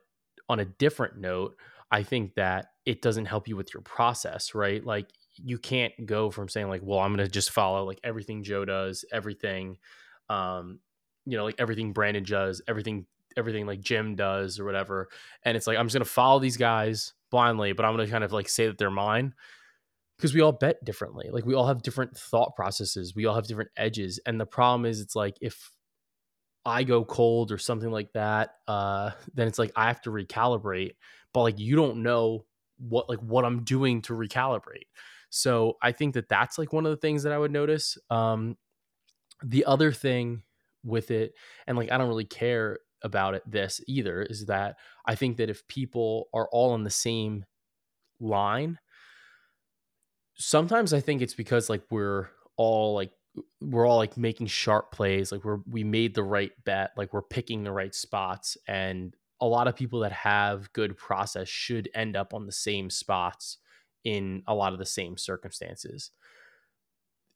on 0.48 0.60
a 0.60 0.66
different 0.66 1.18
note, 1.18 1.56
I 1.92 2.04
think 2.04 2.36
that 2.36 2.68
it 2.86 3.02
doesn't 3.02 3.26
help 3.26 3.48
you 3.48 3.56
with 3.56 3.74
your 3.74 3.82
process, 3.82 4.56
right? 4.56 4.84
Like 4.84 5.08
you 5.36 5.58
can't 5.58 5.94
go 6.06 6.30
from 6.32 6.50
saying 6.50 6.70
like, 6.70 6.82
"Well, 6.84 7.00
I'm 7.00 7.16
going 7.16 7.26
to 7.26 7.32
just 7.32 7.52
follow 7.52 7.86
like 7.86 8.00
everything 8.04 8.44
Joe 8.44 8.66
does, 8.66 9.06
everything." 9.12 9.78
Um, 10.30 10.80
you 11.26 11.38
know, 11.38 11.46
like 11.46 11.56
everything 11.60 11.94
Brandon 11.94 12.24
does, 12.24 12.62
everything 12.68 13.06
everything 13.38 13.66
like 13.66 13.82
Jim 13.82 14.16
does 14.16 14.60
or 14.60 14.66
whatever. 14.66 15.10
And 15.44 15.56
it's 15.56 15.68
like 15.68 15.78
I'm 15.78 15.88
just 15.88 15.96
gonna 15.96 16.06
follow 16.06 16.40
these 16.40 16.58
guys 16.58 17.14
blindly, 17.32 17.74
but 17.74 17.86
I'm 17.86 17.94
gonna 17.94 18.08
kind 18.08 18.24
of 18.24 18.32
like 18.32 18.50
say 18.50 18.68
that 18.68 18.78
they're 18.78 18.90
mine 18.90 19.34
because 20.18 20.34
we 20.34 20.42
all 20.42 20.52
bet 20.52 20.84
differently. 20.84 21.30
Like 21.32 21.46
we 21.46 21.54
all 21.54 21.68
have 21.68 21.82
different 21.82 22.18
thought 22.18 22.56
processes. 22.56 23.16
We 23.16 23.26
all 23.26 23.36
have 23.36 23.48
different 23.48 23.72
edges. 23.78 24.20
And 24.26 24.40
the 24.40 24.46
problem 24.46 24.86
is 24.86 25.00
it's 25.00 25.16
like 25.16 25.38
if 25.40 25.72
I 26.66 26.84
go 26.84 27.06
cold 27.06 27.54
or 27.54 27.58
something 27.58 27.90
like 27.90 28.12
that, 28.14 28.52
uh, 28.68 29.12
then 29.34 29.48
it's 29.48 29.60
like 29.60 29.72
I 29.76 29.88
have 29.88 30.02
to 30.02 30.12
recalibrate. 30.12 30.96
But 31.34 31.44
like 31.44 31.60
you 31.60 31.76
don't 31.76 32.04
know 32.04 32.46
what 32.78 33.10
like 33.10 33.20
what 33.20 33.46
I'm 33.46 33.64
doing 33.64 34.02
to 34.04 34.14
recalibrate. 34.14 34.88
So 35.30 35.78
I 35.82 35.92
think 35.92 36.16
that 36.16 36.28
that's 36.28 36.58
like 36.58 36.74
one 36.74 36.86
of 36.86 36.92
the 36.92 36.98
things 36.98 37.24
that 37.24 37.34
I 37.34 37.38
would 37.38 37.52
notice. 37.52 37.98
Um, 38.10 38.58
the 39.44 39.66
other 39.66 39.92
thing 39.92 40.44
with 40.84 41.12
it, 41.12 41.34
and 41.68 41.78
like 41.78 41.92
I 41.92 41.98
don't 41.98 42.08
really 42.08 42.26
care 42.26 42.80
about 43.02 43.36
it 43.36 43.44
this 43.46 43.82
either 43.88 44.22
is 44.22 44.46
that 44.46 44.78
I 45.06 45.16
think 45.16 45.38
that 45.38 45.50
if 45.50 45.68
people 45.68 46.30
are 46.34 46.48
all 46.52 46.72
on 46.72 46.84
the 46.84 46.90
same 46.90 47.46
line, 48.20 48.80
sometimes 50.36 50.94
I 50.94 51.00
think 51.00 51.22
it's 51.22 51.34
because 51.34 51.70
like 51.70 51.84
we're 51.90 52.30
all 52.58 52.94
like 52.94 53.12
we're 53.62 53.88
all 53.88 53.98
like 53.98 54.18
making 54.18 54.48
sharp 54.48 54.92
plays, 54.92 55.32
like 55.32 55.44
we're 55.44 55.60
we 55.70 55.84
made 55.84 56.16
the 56.16 56.24
right 56.24 56.52
bet, 56.66 56.92
like 56.98 57.14
we're 57.14 57.22
picking 57.22 57.64
the 57.64 57.72
right 57.72 57.94
spots 57.94 58.58
and 58.68 59.16
a 59.42 59.48
lot 59.48 59.68
of 59.68 59.76
people 59.76 60.02
that 60.02 60.12
have 60.12 60.72
good 60.74 60.98
process 60.98 61.48
should 61.48 61.90
end 61.96 62.16
up 62.16 62.34
on 62.34 62.46
the 62.46 62.52
same 62.52 62.90
spots 62.90 63.58
in 64.04 64.44
a 64.48 64.56
lot 64.56 64.74
of 64.74 64.80
the 64.80 64.86
same 64.86 65.18
circumstances 65.18 66.12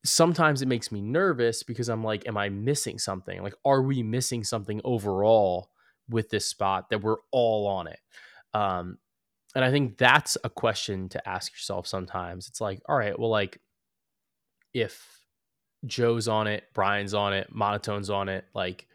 sometimes 0.05 0.61
it 0.61 0.67
makes 0.67 0.91
me 0.91 1.01
nervous 1.01 1.63
because 1.63 1.89
I'm 1.89 2.03
like, 2.03 2.27
am 2.27 2.37
I 2.37 2.49
missing 2.49 2.99
something? 2.99 3.41
Like, 3.41 3.55
are 3.63 3.81
we 3.81 4.03
missing 4.03 4.43
something 4.43 4.81
overall 4.83 5.69
with 6.09 6.29
this 6.29 6.45
spot 6.45 6.89
that 6.89 7.01
we're 7.01 7.17
all 7.31 7.67
on 7.67 7.87
it? 7.87 7.99
Um, 8.53 8.97
and 9.55 9.63
I 9.63 9.71
think 9.71 9.97
that's 9.97 10.37
a 10.43 10.49
question 10.49 11.09
to 11.09 11.29
ask 11.29 11.53
yourself 11.53 11.87
sometimes. 11.87 12.47
It's 12.47 12.59
like, 12.59 12.81
all 12.87 12.97
right, 12.97 13.17
well, 13.17 13.29
like, 13.29 13.59
if 14.73 15.19
Joe's 15.85 16.27
on 16.27 16.47
it, 16.47 16.65
Brian's 16.73 17.13
on 17.13 17.33
it, 17.33 17.53
Monotone's 17.53 18.09
on 18.09 18.29
it, 18.29 18.45
like, 18.53 18.87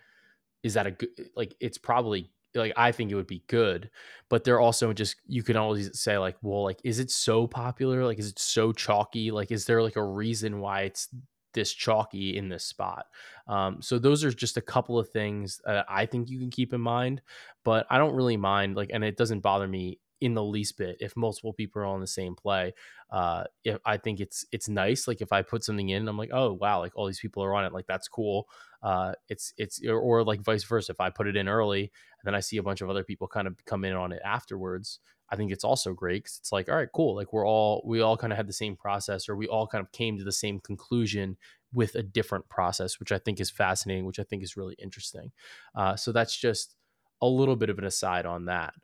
is 0.62 0.74
that 0.74 0.86
a 0.86 0.90
good, 0.90 1.10
like, 1.36 1.54
it's 1.60 1.78
probably 1.78 2.30
like 2.58 2.72
I 2.76 2.92
think 2.92 3.10
it 3.10 3.14
would 3.14 3.26
be 3.26 3.44
good, 3.48 3.90
but 4.28 4.44
they're 4.44 4.60
also 4.60 4.92
just 4.92 5.16
you 5.26 5.42
can 5.42 5.56
always 5.56 5.98
say 6.00 6.18
like, 6.18 6.36
well, 6.42 6.64
like 6.64 6.80
is 6.84 6.98
it 6.98 7.10
so 7.10 7.46
popular? 7.46 8.04
Like 8.04 8.18
is 8.18 8.28
it 8.28 8.38
so 8.38 8.72
chalky? 8.72 9.30
Like 9.30 9.50
is 9.50 9.66
there 9.66 9.82
like 9.82 9.96
a 9.96 10.04
reason 10.04 10.60
why 10.60 10.82
it's 10.82 11.08
this 11.54 11.72
chalky 11.72 12.36
in 12.36 12.48
this 12.48 12.64
spot? 12.64 13.06
Um, 13.46 13.80
so 13.82 13.98
those 13.98 14.24
are 14.24 14.32
just 14.32 14.56
a 14.56 14.62
couple 14.62 14.98
of 14.98 15.08
things 15.08 15.60
that 15.64 15.86
I 15.88 16.06
think 16.06 16.28
you 16.28 16.38
can 16.38 16.50
keep 16.50 16.72
in 16.72 16.80
mind, 16.80 17.22
but 17.64 17.86
I 17.90 17.98
don't 17.98 18.14
really 18.14 18.36
mind 18.36 18.76
like, 18.76 18.90
and 18.92 19.04
it 19.04 19.16
doesn't 19.16 19.40
bother 19.40 19.68
me 19.68 20.00
in 20.20 20.34
the 20.34 20.42
least 20.42 20.76
bit 20.76 20.96
if 21.00 21.16
multiple 21.16 21.52
people 21.52 21.80
are 21.80 21.86
on 21.86 22.00
the 22.00 22.06
same 22.06 22.34
play. 22.34 22.74
Uh, 23.10 23.44
if 23.64 23.78
I 23.84 23.96
think 23.96 24.20
it's 24.20 24.44
it's 24.52 24.68
nice. 24.68 25.06
Like 25.08 25.20
if 25.20 25.32
I 25.32 25.42
put 25.42 25.64
something 25.64 25.88
in, 25.88 26.08
I'm 26.08 26.18
like, 26.18 26.30
oh 26.32 26.52
wow, 26.54 26.80
like 26.80 26.92
all 26.96 27.06
these 27.06 27.20
people 27.20 27.42
are 27.44 27.54
on 27.54 27.64
it. 27.64 27.72
Like 27.72 27.86
that's 27.86 28.08
cool. 28.08 28.48
Uh, 28.82 29.12
it's 29.28 29.52
it's 29.56 29.80
or, 29.84 30.22
like 30.24 30.40
vice 30.40 30.64
versa. 30.64 30.92
If 30.92 31.00
I 31.00 31.10
put 31.10 31.26
it 31.26 31.36
in 31.36 31.48
early 31.48 31.80
and 31.80 32.24
then 32.24 32.34
I 32.34 32.40
see 32.40 32.58
a 32.58 32.62
bunch 32.62 32.80
of 32.80 32.90
other 32.90 33.04
people 33.04 33.26
kind 33.26 33.46
of 33.46 33.64
come 33.64 33.84
in 33.84 33.94
on 33.94 34.12
it 34.12 34.20
afterwards, 34.24 35.00
I 35.30 35.36
think 35.36 35.52
it's 35.52 35.64
also 35.64 35.92
great 35.92 36.24
because 36.24 36.38
it's 36.38 36.52
like, 36.52 36.68
all 36.68 36.76
right, 36.76 36.88
cool. 36.92 37.14
Like 37.14 37.32
we're 37.32 37.46
all 37.46 37.82
we 37.84 38.00
all 38.00 38.16
kind 38.16 38.32
of 38.32 38.36
had 38.36 38.48
the 38.48 38.52
same 38.52 38.76
process, 38.76 39.28
or 39.28 39.36
we 39.36 39.48
all 39.48 39.66
kind 39.66 39.84
of 39.84 39.92
came 39.92 40.16
to 40.18 40.24
the 40.24 40.32
same 40.32 40.60
conclusion 40.60 41.36
with 41.72 41.94
a 41.96 42.02
different 42.02 42.48
process, 42.48 42.98
which 42.98 43.12
I 43.12 43.18
think 43.18 43.40
is 43.40 43.50
fascinating, 43.50 44.06
which 44.06 44.18
I 44.18 44.22
think 44.22 44.42
is 44.42 44.56
really 44.56 44.74
interesting. 44.78 45.32
Uh, 45.74 45.96
so 45.96 46.12
that's 46.12 46.36
just 46.36 46.76
a 47.20 47.26
little 47.26 47.56
bit 47.56 47.68
of 47.68 47.78
an 47.78 47.84
aside 47.84 48.26
on 48.26 48.46
that. 48.46 48.74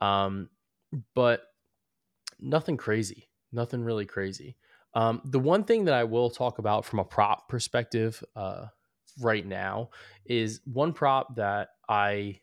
Um, 0.00 0.50
but 1.14 1.42
nothing 2.38 2.76
crazy, 2.76 3.28
nothing 3.52 3.82
really 3.82 4.06
crazy. 4.06 4.56
Um, 4.94 5.20
the 5.24 5.38
one 5.38 5.64
thing 5.64 5.84
that 5.86 5.94
I 5.94 6.04
will 6.04 6.30
talk 6.30 6.58
about 6.58 6.84
from 6.84 6.98
a 6.98 7.04
prop 7.04 7.48
perspective 7.48 8.22
uh, 8.34 8.66
right 9.20 9.46
now 9.46 9.90
is 10.24 10.60
one 10.64 10.92
prop 10.92 11.36
that 11.36 11.70
I 11.88 12.40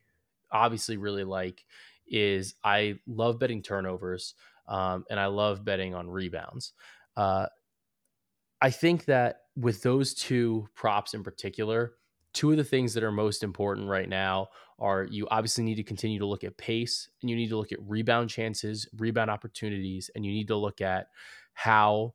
obviously 0.51 0.97
really 0.97 1.23
like 1.23 1.65
is 2.07 2.55
I 2.63 2.99
love 3.07 3.39
betting 3.39 3.62
turnovers 3.62 4.36
um, 4.67 5.05
and 5.09 5.19
I 5.19 5.27
love 5.27 5.65
betting 5.65 5.93
on 5.93 6.09
rebounds. 6.09 6.73
Uh, 7.17 7.47
I 8.62 8.69
think 8.69 9.05
that 9.05 9.41
with 9.55 9.81
those 9.83 10.13
two 10.13 10.67
props 10.75 11.13
in 11.13 11.23
particular, 11.23 11.93
two 12.33 12.51
of 12.51 12.57
the 12.57 12.63
things 12.63 12.93
that 12.93 13.03
are 13.03 13.12
most 13.12 13.43
important 13.43 13.88
right 13.88 14.09
now 14.09 14.47
are 14.79 15.03
you 15.03 15.27
obviously 15.29 15.63
need 15.63 15.75
to 15.75 15.83
continue 15.83 16.19
to 16.19 16.25
look 16.25 16.43
at 16.43 16.57
pace 16.57 17.09
and 17.21 17.29
you 17.29 17.36
need 17.36 17.49
to 17.49 17.57
look 17.57 17.71
at 17.71 17.79
rebound 17.81 18.29
chances, 18.29 18.88
rebound 18.97 19.29
opportunities, 19.29 20.09
and 20.15 20.25
you 20.25 20.31
need 20.31 20.47
to 20.47 20.55
look 20.55 20.81
at 20.81 21.07
how 21.53 22.13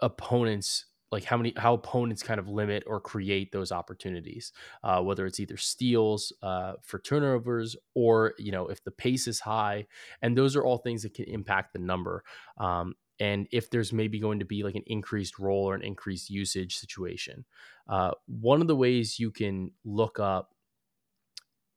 opponents 0.00 0.86
like 1.12 1.24
how 1.24 1.36
many 1.36 1.52
how 1.56 1.74
opponents 1.74 2.22
kind 2.22 2.40
of 2.40 2.48
limit 2.48 2.82
or 2.86 3.00
create 3.00 3.52
those 3.52 3.70
opportunities 3.70 4.52
uh, 4.82 5.00
whether 5.00 5.26
it's 5.26 5.38
either 5.38 5.56
steals 5.56 6.32
uh, 6.42 6.72
for 6.82 6.98
turnovers 6.98 7.76
or 7.94 8.34
you 8.38 8.50
know 8.50 8.66
if 8.66 8.82
the 8.82 8.90
pace 8.90 9.28
is 9.28 9.40
high 9.40 9.86
and 10.22 10.36
those 10.36 10.56
are 10.56 10.64
all 10.64 10.78
things 10.78 11.02
that 11.02 11.14
can 11.14 11.26
impact 11.26 11.72
the 11.72 11.78
number 11.78 12.24
um, 12.58 12.94
and 13.20 13.46
if 13.52 13.70
there's 13.70 13.92
maybe 13.92 14.18
going 14.18 14.40
to 14.40 14.44
be 14.44 14.64
like 14.64 14.74
an 14.74 14.82
increased 14.86 15.38
role 15.38 15.64
or 15.70 15.76
an 15.76 15.82
increased 15.82 16.28
usage 16.28 16.76
situation. 16.76 17.44
Uh, 17.88 18.10
one 18.26 18.60
of 18.60 18.66
the 18.66 18.74
ways 18.74 19.18
you 19.20 19.30
can 19.30 19.70
look 19.84 20.18
up 20.18 20.50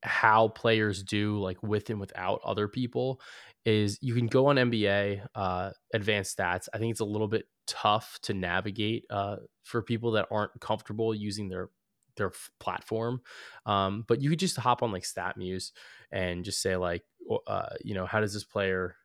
how 0.01 0.47
players 0.49 1.03
do 1.03 1.39
like 1.39 1.61
with 1.63 1.89
and 1.89 1.99
without 1.99 2.39
other 2.43 2.67
people 2.67 3.19
is 3.65 3.97
you 4.01 4.13
can 4.13 4.27
go 4.27 4.47
on 4.47 4.57
NBA 4.57 5.25
uh, 5.33 5.71
advanced 5.93 6.37
stats. 6.37 6.69
I 6.73 6.77
think 6.77 6.91
it's 6.91 6.99
a 6.99 7.05
little 7.05 7.27
bit 7.27 7.45
tough 7.67 8.19
to 8.23 8.33
navigate 8.33 9.05
uh, 9.09 9.37
for 9.63 9.81
people 9.81 10.11
that 10.11 10.27
aren't 10.31 10.59
comfortable 10.61 11.13
using 11.13 11.49
their 11.49 11.69
their 12.17 12.31
platform. 12.59 13.21
Um, 13.65 14.05
but 14.07 14.21
you 14.21 14.29
could 14.29 14.39
just 14.39 14.57
hop 14.57 14.83
on 14.83 14.91
like 14.91 15.03
StatMuse 15.03 15.71
and 16.11 16.45
just 16.45 16.61
say 16.61 16.77
like, 16.77 17.03
uh, 17.47 17.69
you 17.83 17.93
know, 17.93 18.05
how 18.05 18.21
does 18.21 18.33
this 18.33 18.43
player 18.43 18.95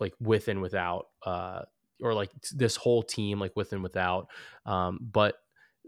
like 0.00 0.14
with 0.18 0.48
and 0.48 0.60
without, 0.60 1.06
uh, 1.24 1.62
or 2.02 2.14
like 2.14 2.30
this 2.52 2.76
whole 2.76 3.02
team 3.02 3.38
like 3.38 3.52
with 3.54 3.72
and 3.72 3.82
without. 3.82 4.28
Um, 4.66 4.98
but 5.00 5.36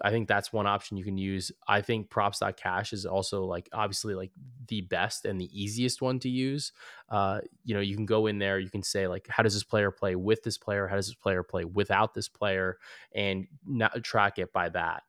I 0.02 0.10
think 0.10 0.28
that's 0.28 0.52
one 0.52 0.66
option 0.66 0.96
you 0.96 1.04
can 1.04 1.16
use. 1.16 1.52
I 1.68 1.80
think 1.80 2.10
props.cash 2.10 2.92
is 2.92 3.06
also 3.06 3.44
like 3.44 3.68
obviously 3.72 4.14
like 4.14 4.32
the 4.68 4.80
best 4.82 5.24
and 5.24 5.40
the 5.40 5.48
easiest 5.52 6.02
one 6.02 6.18
to 6.20 6.28
use. 6.28 6.72
Uh, 7.08 7.40
you 7.64 7.74
know, 7.74 7.80
you 7.80 7.94
can 7.94 8.06
go 8.06 8.26
in 8.26 8.38
there, 8.38 8.58
you 8.58 8.70
can 8.70 8.82
say 8.82 9.06
like, 9.06 9.26
how 9.28 9.42
does 9.42 9.54
this 9.54 9.62
player 9.62 9.90
play 9.90 10.16
with 10.16 10.42
this 10.42 10.58
player? 10.58 10.88
How 10.88 10.96
does 10.96 11.06
this 11.06 11.14
player 11.14 11.42
play 11.42 11.64
without 11.64 12.14
this 12.14 12.28
player? 12.28 12.78
And 13.14 13.46
not 13.64 14.02
track 14.02 14.38
it 14.38 14.52
by 14.52 14.68
that. 14.70 15.04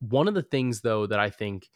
One 0.00 0.28
of 0.28 0.34
the 0.34 0.42
things 0.42 0.80
though 0.80 1.06
that 1.06 1.18
I 1.18 1.30
think 1.30 1.68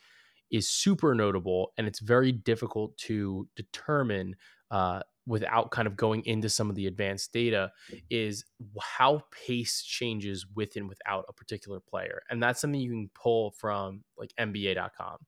is 0.51 0.69
super 0.69 1.15
notable 1.15 1.73
and 1.77 1.87
it's 1.87 2.01
very 2.01 2.33
difficult 2.33 2.97
to 2.99 3.49
determine 3.57 4.37
uh, 4.71 5.01
without 5.27 5.71
kind 5.71 5.87
of 5.87 5.97
going 5.97 6.25
into 6.25 6.49
some 6.49 6.71
of 6.71 6.77
the 6.77 6.87
advanced 6.87 7.33
data 7.33 7.71
is 8.11 8.45
how 8.81 9.23
pace 9.47 9.83
changes 9.83 10.47
with 10.55 10.77
and 10.77 10.89
without 10.89 11.25
a 11.29 11.33
particular 11.33 11.81
player. 11.81 12.23
And 12.31 12.43
that's 12.43 12.61
something 12.61 12.81
you 12.81 12.91
can 12.91 13.11
pull 13.15 13.53
from 13.53 14.03
like 14.17 14.33
NBA.com. 14.39 15.19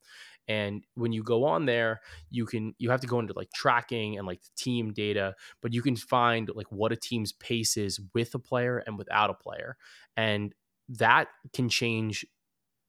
And 0.49 0.85
when 0.95 1.13
you 1.13 1.23
go 1.23 1.45
on 1.45 1.67
there, 1.67 2.01
you 2.31 2.47
can 2.47 2.75
you 2.79 2.91
have 2.91 3.01
to 3.03 3.07
go 3.07 3.21
into 3.21 3.33
like 3.35 3.51
tracking 3.55 4.19
and 4.19 4.27
like 4.27 4.43
the 4.43 4.51
team 4.57 4.93
data, 4.93 5.35
but 5.61 5.73
you 5.73 5.83
can 5.83 5.97
find 5.97 6.51
like 6.55 6.71
what 6.71 6.93
a 6.93 6.97
team's 6.97 7.33
pace 7.33 7.77
is 7.77 8.01
with 8.15 8.35
a 8.35 8.39
player 8.39 8.83
and 8.87 8.99
without 8.99 9.31
a 9.31 9.35
player. 9.35 9.77
And 10.17 10.55
that 10.89 11.29
can 11.53 11.69
change 11.69 12.27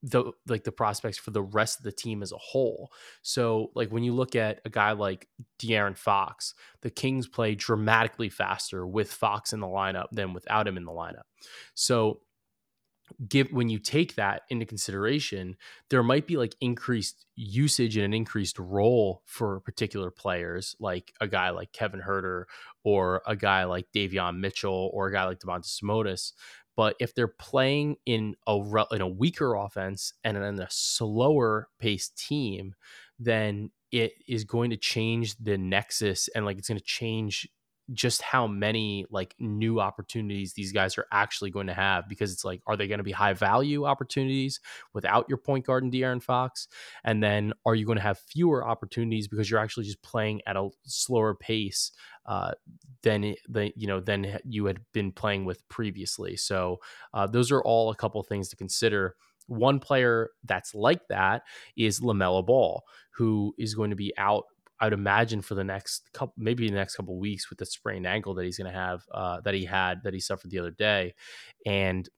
the 0.04 0.32
like 0.48 0.66
the 0.66 0.72
prospects 0.72 1.18
for 1.18 1.32
the 1.32 1.42
rest 1.42 1.80
of 1.80 1.84
the 1.84 1.92
team 1.92 2.22
as 2.22 2.34
a 2.34 2.38
whole. 2.38 2.92
So 3.22 3.72
like 3.74 3.90
when 3.90 4.04
you 4.04 4.14
look 4.14 4.36
at 4.36 4.60
a 4.66 4.70
guy 4.70 4.92
like 4.92 5.30
De'Aaron 5.60 5.98
Fox, 5.98 6.54
the 6.82 6.90
Kings 6.90 7.28
play 7.28 7.56
dramatically 7.56 8.30
faster 8.30 8.86
with 8.86 9.12
Fox 9.12 9.54
in 9.54 9.62
the 9.62 9.68
lineup 9.68 10.08
than 10.12 10.34
without 10.34 10.68
him 10.68 10.76
in 10.76 10.84
the 10.84 10.92
lineup. 10.92 11.24
So 11.74 12.20
give 13.28 13.52
when 13.52 13.70
you 13.70 13.80
take 13.80 14.16
that 14.16 14.44
into 14.50 14.66
consideration, 14.66 15.56
there 15.90 16.04
might 16.04 16.28
be 16.28 16.36
like 16.36 16.56
increased 16.60 17.26
usage 17.36 17.96
and 17.96 18.06
an 18.06 18.14
increased 18.14 18.60
role 18.60 19.22
for 19.26 19.62
particular 19.62 20.12
players, 20.12 20.76
like 20.80 21.14
a 21.22 21.28
guy 21.28 21.50
like 21.52 21.72
Kevin 21.72 22.02
Huerter 22.02 22.46
or 22.84 23.22
a 23.26 23.36
guy 23.36 23.64
like 23.66 23.88
Davion 23.96 24.40
Mitchell 24.40 24.90
or 24.94 25.08
a 25.08 25.14
guy 25.14 25.26
like 25.26 25.40
Domantas 25.40 25.80
Sabonis 25.82 26.34
but 26.76 26.96
if 27.00 27.14
they're 27.14 27.28
playing 27.28 27.98
in 28.06 28.36
a 28.48 28.58
in 28.92 29.02
a 29.02 29.08
weaker 29.08 29.56
offense 29.56 30.14
and 30.24 30.38
in 30.38 30.60
a 30.60 30.68
slower 30.70 31.70
paced 31.80 32.18
team, 32.18 32.76
then 33.20 33.72
it 33.92 34.14
is 34.28 34.44
going 34.44 34.72
to 34.72 34.78
change 34.78 35.36
the 35.38 35.58
nexus 35.58 36.28
and 36.36 36.46
like 36.46 36.58
it's 36.58 36.68
going 36.68 36.80
to 36.80 36.84
change 36.84 37.48
just 37.92 38.22
how 38.22 38.48
many 38.48 39.06
like 39.10 39.36
new 39.40 39.80
opportunities 39.80 40.54
these 40.54 40.72
guys 40.72 40.98
are 40.98 41.06
actually 41.12 41.52
going 41.52 41.68
to 41.68 41.74
have 41.74 42.08
because 42.08 42.32
it's 42.32 42.46
like, 42.46 42.62
are 42.66 42.78
they 42.78 42.88
going 42.88 43.00
to 43.00 43.04
be 43.04 43.12
high 43.12 43.34
value 43.34 43.86
opportunities 43.86 44.62
without 44.94 45.26
your 45.28 45.38
point 45.38 45.66
guard 45.66 45.84
and 45.84 45.92
De'Aaron 45.92 46.24
Fox? 46.24 46.68
And 47.04 47.22
then 47.22 47.54
are 47.66 47.76
you 47.76 47.86
going 47.86 47.98
to 47.98 48.04
have 48.04 48.20
fewer 48.20 48.66
opportunities 48.66 49.28
because 49.28 49.50
you're 49.50 49.60
actually 49.60 49.86
just 49.86 50.02
playing 50.02 50.42
at 50.48 50.56
a 50.56 50.70
slower 50.86 51.36
pace 51.36 51.92
uh, 52.26 52.52
than 53.02 53.36
the 53.50 53.74
you 53.76 53.88
know 53.88 54.00
than 54.00 54.40
you 54.46 54.66
had 54.66 54.80
been 54.94 55.12
playing 55.12 55.44
with 55.44 55.68
previously? 55.68 56.38
So 56.38 56.80
uh, 57.14 57.28
those 57.28 57.52
are 57.52 57.62
all 57.62 57.92
a 57.92 57.96
couple 57.96 58.24
things 58.24 58.50
to 58.50 58.56
consider. 58.56 59.16
One 59.48 59.80
player 59.80 60.30
that's 60.46 60.74
like 60.74 61.06
that 61.10 61.44
is 61.76 62.00
LaMelo 62.00 62.46
Ball, 62.46 62.84
who 63.12 63.54
is 63.58 63.76
going 63.76 63.90
to 63.90 63.96
be 63.96 64.14
out 64.18 64.46
I'd 64.84 64.92
imagine 64.92 65.42
for 65.42 65.56
the 65.56 65.64
next 65.64 66.10
couple, 66.14 66.34
maybe 66.38 66.68
the 66.68 66.76
next 66.76 66.98
couple 66.98 67.18
weeks 67.18 67.50
with 67.50 67.58
the 67.58 67.66
sprained 67.66 68.06
ankle 68.06 68.34
that 68.34 68.44
he's 68.44 68.58
going 68.58 68.70
to 68.70 68.78
have, 68.78 69.02
uh, 69.14 69.40
that 69.42 69.54
he 69.54 69.64
had, 69.64 70.04
that 70.04 70.14
he 70.14 70.20
suffered 70.20 70.52
the 70.52 70.60
other 70.60 70.72
day, 70.72 71.14
and 71.66 72.10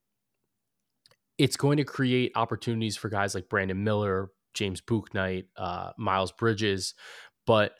it's 1.37 1.57
going 1.57 1.77
to 1.77 1.83
create 1.83 2.31
opportunities 2.35 2.97
for 2.97 3.07
guys 3.09 3.35
like 3.35 3.49
Brandon 3.49 3.83
Miller, 3.83 4.31
James 4.55 4.81
Bouknight, 4.81 5.45
uh, 5.57 5.91
Miles 5.97 6.31
Bridges, 6.31 6.95
but 7.45 7.75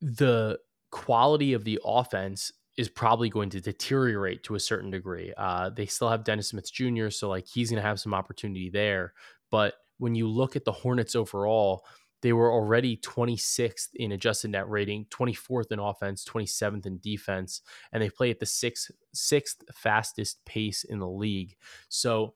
the 0.00 0.60
quality 0.92 1.52
of 1.52 1.64
the 1.64 1.80
offense 1.84 2.52
is 2.76 2.88
probably 2.88 3.28
going 3.28 3.50
to 3.50 3.60
deteriorate 3.60 4.44
to 4.44 4.54
a 4.54 4.60
certain 4.60 4.92
degree. 4.92 5.32
Uh, 5.36 5.70
they 5.70 5.86
still 5.86 6.08
have 6.08 6.22
Dennis 6.22 6.50
Smith 6.50 6.72
Jr., 6.72 7.10
so 7.10 7.28
like 7.28 7.48
he's 7.48 7.70
going 7.70 7.82
to 7.82 7.88
have 7.88 7.98
some 7.98 8.14
opportunity 8.14 8.70
there. 8.70 9.12
But 9.50 9.74
when 9.98 10.14
you 10.14 10.28
look 10.28 10.54
at 10.54 10.64
the 10.64 10.72
Hornets 10.72 11.16
overall, 11.16 11.84
they 12.26 12.32
were 12.32 12.52
already 12.52 12.96
26th 12.96 13.90
in 13.94 14.10
adjusted 14.10 14.50
net 14.50 14.68
rating, 14.68 15.06
24th 15.10 15.70
in 15.70 15.78
offense, 15.78 16.24
27th 16.24 16.84
in 16.84 16.98
defense, 16.98 17.62
and 17.92 18.02
they 18.02 18.10
play 18.10 18.32
at 18.32 18.40
the 18.40 18.46
sixth 18.46 18.90
sixth 19.14 19.62
fastest 19.72 20.44
pace 20.44 20.82
in 20.82 20.98
the 20.98 21.06
league. 21.06 21.54
So 21.88 22.34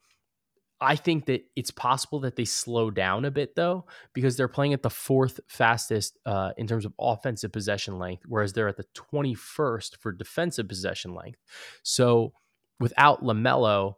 I 0.81 0.95
think 0.95 1.27
that 1.27 1.43
it's 1.57 1.73
possible 1.73 2.21
that 2.21 2.37
they 2.37 2.45
slow 2.45 2.93
down 2.93 3.25
a 3.25 3.33
bit 3.33 3.57
though, 3.57 3.87
because 4.13 4.37
they're 4.37 4.47
playing 4.47 4.75
at 4.75 4.83
the 4.85 4.91
fourth 4.91 5.41
fastest 5.49 6.21
uh, 6.25 6.53
in 6.57 6.69
terms 6.69 6.85
of 6.85 6.95
offensive 7.01 7.51
possession 7.51 7.99
length, 7.99 8.23
whereas 8.29 8.53
they're 8.53 8.69
at 8.69 8.77
the 8.77 8.87
21st 8.95 9.97
for 9.99 10.13
defensive 10.13 10.69
possession 10.69 11.17
length. 11.17 11.41
So 11.83 12.33
without 12.79 13.25
LaMelo, 13.25 13.95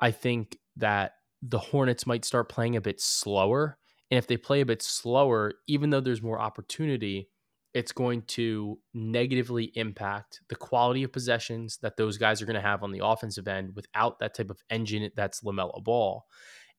I 0.00 0.10
think 0.10 0.56
that 0.78 1.16
the 1.42 1.58
Hornets 1.58 2.06
might 2.06 2.24
start 2.24 2.48
playing 2.48 2.76
a 2.76 2.80
bit 2.80 2.98
slower 2.98 3.76
and 4.10 4.18
if 4.18 4.26
they 4.26 4.36
play 4.36 4.60
a 4.60 4.66
bit 4.66 4.82
slower, 4.82 5.54
even 5.66 5.90
though 5.90 6.00
there's 6.00 6.22
more 6.22 6.40
opportunity, 6.40 7.28
it's 7.74 7.92
going 7.92 8.22
to 8.22 8.78
negatively 8.94 9.72
impact 9.74 10.40
the 10.48 10.54
quality 10.54 11.02
of 11.02 11.12
possessions 11.12 11.78
that 11.82 11.96
those 11.96 12.16
guys 12.16 12.40
are 12.40 12.46
going 12.46 12.54
to 12.54 12.60
have 12.60 12.84
on 12.84 12.92
the 12.92 13.04
offensive 13.04 13.48
end 13.48 13.74
without 13.74 14.20
that 14.20 14.34
type 14.34 14.50
of 14.50 14.62
engine 14.70 15.10
that's 15.16 15.40
LaMelo 15.40 15.82
Ball. 15.82 16.24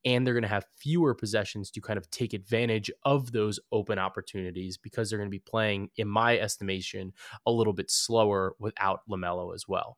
And 0.05 0.25
they're 0.25 0.35
going 0.35 0.43
to 0.43 0.47
have 0.47 0.67
fewer 0.77 1.15
possessions 1.15 1.71
to 1.71 1.81
kind 1.81 1.97
of 1.97 2.09
take 2.11 2.33
advantage 2.33 2.91
of 3.03 3.31
those 3.31 3.59
open 3.71 3.97
opportunities 3.97 4.77
because 4.77 5.09
they're 5.09 5.17
going 5.19 5.31
to 5.31 5.35
be 5.35 5.39
playing, 5.39 5.89
in 5.97 6.07
my 6.07 6.37
estimation, 6.37 7.11
a 7.45 7.51
little 7.51 7.73
bit 7.73 7.89
slower 7.89 8.55
without 8.59 9.01
LaMelo 9.09 9.53
as 9.53 9.67
well. 9.67 9.97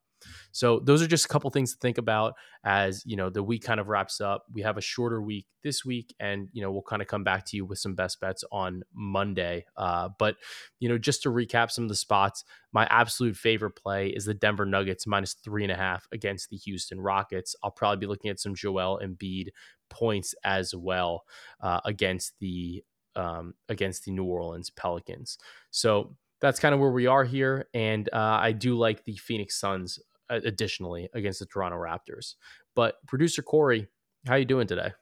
So 0.52 0.80
those 0.80 1.02
are 1.02 1.06
just 1.06 1.24
a 1.24 1.28
couple 1.28 1.50
things 1.50 1.72
to 1.72 1.78
think 1.78 1.98
about 1.98 2.34
as 2.64 3.02
you 3.06 3.16
know 3.16 3.30
the 3.30 3.42
week 3.42 3.62
kind 3.62 3.80
of 3.80 3.88
wraps 3.88 4.20
up. 4.20 4.44
We 4.52 4.62
have 4.62 4.76
a 4.76 4.82
shorter 4.82 5.22
week 5.22 5.46
this 5.62 5.84
week, 5.84 6.14
and 6.18 6.48
you 6.52 6.62
know 6.62 6.70
we'll 6.70 6.82
kind 6.82 7.02
of 7.02 7.08
come 7.08 7.24
back 7.24 7.44
to 7.46 7.56
you 7.56 7.64
with 7.64 7.78
some 7.78 7.94
best 7.94 8.20
bets 8.20 8.44
on 8.50 8.82
Monday. 8.94 9.64
Uh, 9.76 10.08
but 10.18 10.36
you 10.80 10.88
know 10.88 10.98
just 10.98 11.22
to 11.22 11.30
recap 11.30 11.70
some 11.70 11.84
of 11.84 11.88
the 11.88 11.96
spots, 11.96 12.44
my 12.72 12.86
absolute 12.90 13.36
favorite 13.36 13.76
play 13.76 14.08
is 14.08 14.24
the 14.24 14.34
Denver 14.34 14.66
Nuggets 14.66 15.06
minus 15.06 15.34
three 15.34 15.62
and 15.62 15.72
a 15.72 15.76
half 15.76 16.06
against 16.12 16.50
the 16.50 16.56
Houston 16.56 17.00
Rockets. 17.00 17.54
I'll 17.62 17.70
probably 17.70 17.98
be 17.98 18.06
looking 18.06 18.30
at 18.30 18.40
some 18.40 18.54
Joel 18.54 19.00
Embiid 19.02 19.48
points 19.88 20.34
as 20.44 20.74
well 20.74 21.24
uh, 21.60 21.80
against 21.84 22.34
the 22.40 22.84
um, 23.16 23.54
against 23.68 24.04
the 24.04 24.12
New 24.12 24.24
Orleans 24.24 24.70
Pelicans. 24.70 25.38
So 25.70 26.16
that's 26.40 26.60
kind 26.60 26.74
of 26.74 26.80
where 26.80 26.90
we 26.90 27.06
are 27.06 27.24
here. 27.24 27.68
And 27.74 28.08
uh, 28.12 28.38
I 28.40 28.52
do 28.52 28.78
like 28.78 29.04
the 29.04 29.16
Phoenix 29.16 29.58
Suns 29.58 29.98
additionally 30.30 31.08
against 31.14 31.38
the 31.38 31.46
Toronto 31.46 31.76
Raptors. 31.78 32.34
But 32.74 32.96
producer 33.06 33.42
Corey, 33.42 33.88
how 34.26 34.36
you 34.36 34.44
doing 34.44 34.66
today? 34.66 34.92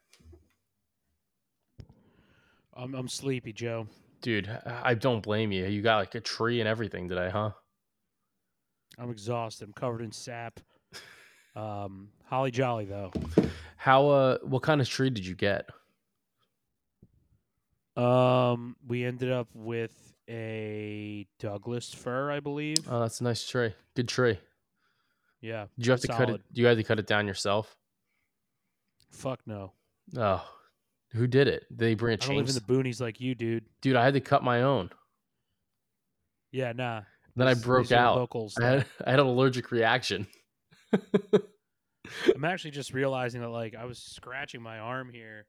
I'm 2.75 2.95
I'm 2.95 3.09
sleepy, 3.09 3.53
Joe. 3.53 3.87
Dude, 4.23 4.49
I 4.67 4.95
don't 4.95 5.23
blame 5.23 5.53
you. 5.53 5.67
You 5.67 5.83
got 5.83 5.99
like 5.99 6.15
a 6.15 6.21
tree 6.21 6.61
and 6.61 6.69
everything 6.69 7.09
today, 7.09 7.31
huh? 7.33 7.51
I'm 8.99 9.11
exhausted. 9.11 9.65
I'm 9.67 9.73
covered 9.73 10.03
in 10.03 10.13
sap. 10.13 10.61
Um, 11.55 12.11
holly 12.27 12.51
jolly 12.51 12.85
though. 12.85 13.11
How 13.79 14.09
uh 14.09 14.39
what 14.43 14.63
kind 14.63 14.79
of 14.83 14.87
tree 14.87 15.09
did 15.09 15.25
you 15.25 15.35
get? 15.35 15.65
Um, 17.97 18.77
we 18.87 19.05
ended 19.05 19.33
up 19.33 19.49
with 19.55 20.15
a 20.29 21.27
Douglas 21.39 21.95
fir, 21.95 22.31
I 22.31 22.41
believe. 22.41 22.77
Oh, 22.91 23.01
that's 23.01 23.23
a 23.23 23.25
nice 23.25 23.49
tree. 23.49 23.73
Good 23.95 24.09
tree. 24.09 24.39
Yeah. 25.41 25.67
Do 25.79 25.87
you 25.87 25.91
have 25.93 26.01
to 26.01 26.09
cut 26.09 26.31
it? 26.31 26.41
Do 26.53 26.61
you 26.61 26.67
have 26.67 26.77
to 26.77 26.85
cut 26.85 26.99
it 26.99 27.07
down 27.07 27.27
yourself? 27.27 27.77
Fuck 29.13 29.41
no. 29.47 29.73
Oh, 30.17 30.47
who 31.13 31.27
did 31.27 31.49
it? 31.49 31.67
Did 31.69 31.79
they 31.79 31.95
bring 31.95 32.15
a 32.15 32.19
chainsaw? 32.19 32.25
I 32.25 32.27
don't 32.29 32.37
live 32.37 32.49
in 32.49 32.55
the 32.55 32.61
boonies 32.61 33.01
like 33.01 33.21
you, 33.21 33.35
dude. 33.35 33.65
Dude, 33.81 33.97
I 33.97 34.05
had 34.05 34.15
to 34.15 34.21
cut 34.21 34.43
my 34.43 34.63
own. 34.63 34.91
Yeah, 36.53 36.73
nah. 36.73 37.03
Then 37.35 37.49
I 37.49 37.55
broke 37.55 37.93
out. 37.93 38.17
Locals, 38.17 38.57
I 38.59 38.67
had, 38.67 38.87
I 39.05 39.11
had 39.11 39.21
an 39.21 39.27
allergic 39.27 39.71
reaction. 39.71 40.27
I'm 42.35 42.45
actually 42.45 42.71
just 42.71 42.95
realizing 42.95 43.41
that 43.43 43.49
like 43.49 43.75
I 43.75 43.85
was 43.85 43.99
scratching 43.99 44.63
my 44.63 44.79
arm 44.79 45.11
here, 45.13 45.47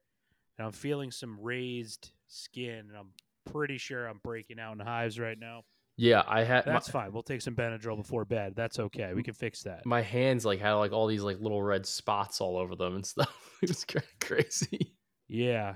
and 0.58 0.66
I'm 0.66 0.72
feeling 0.72 1.10
some 1.10 1.38
raised 1.40 2.10
skin, 2.26 2.86
and 2.88 2.96
I'm 2.96 3.12
pretty 3.50 3.78
sure 3.78 4.06
I'm 4.06 4.20
breaking 4.22 4.60
out 4.60 4.72
in 4.74 4.80
hives 4.80 5.18
right 5.18 5.38
now. 5.38 5.62
Yeah, 6.00 6.22
I 6.28 6.44
had. 6.44 6.64
That's 6.64 6.94
my, 6.94 7.02
fine. 7.02 7.12
We'll 7.12 7.24
take 7.24 7.42
some 7.42 7.56
Benadryl 7.56 7.96
before 7.96 8.24
bed. 8.24 8.54
That's 8.54 8.78
okay. 8.78 9.14
We 9.14 9.24
can 9.24 9.34
fix 9.34 9.64
that. 9.64 9.84
My 9.84 10.00
hands 10.00 10.44
like 10.44 10.60
had 10.60 10.74
like 10.74 10.92
all 10.92 11.08
these 11.08 11.24
like 11.24 11.40
little 11.40 11.60
red 11.60 11.84
spots 11.86 12.40
all 12.40 12.56
over 12.56 12.76
them 12.76 12.94
and 12.94 13.04
stuff. 13.14 13.58
it 13.62 13.68
was 13.68 13.84
crazy. 14.20 14.94
Yeah, 15.26 15.74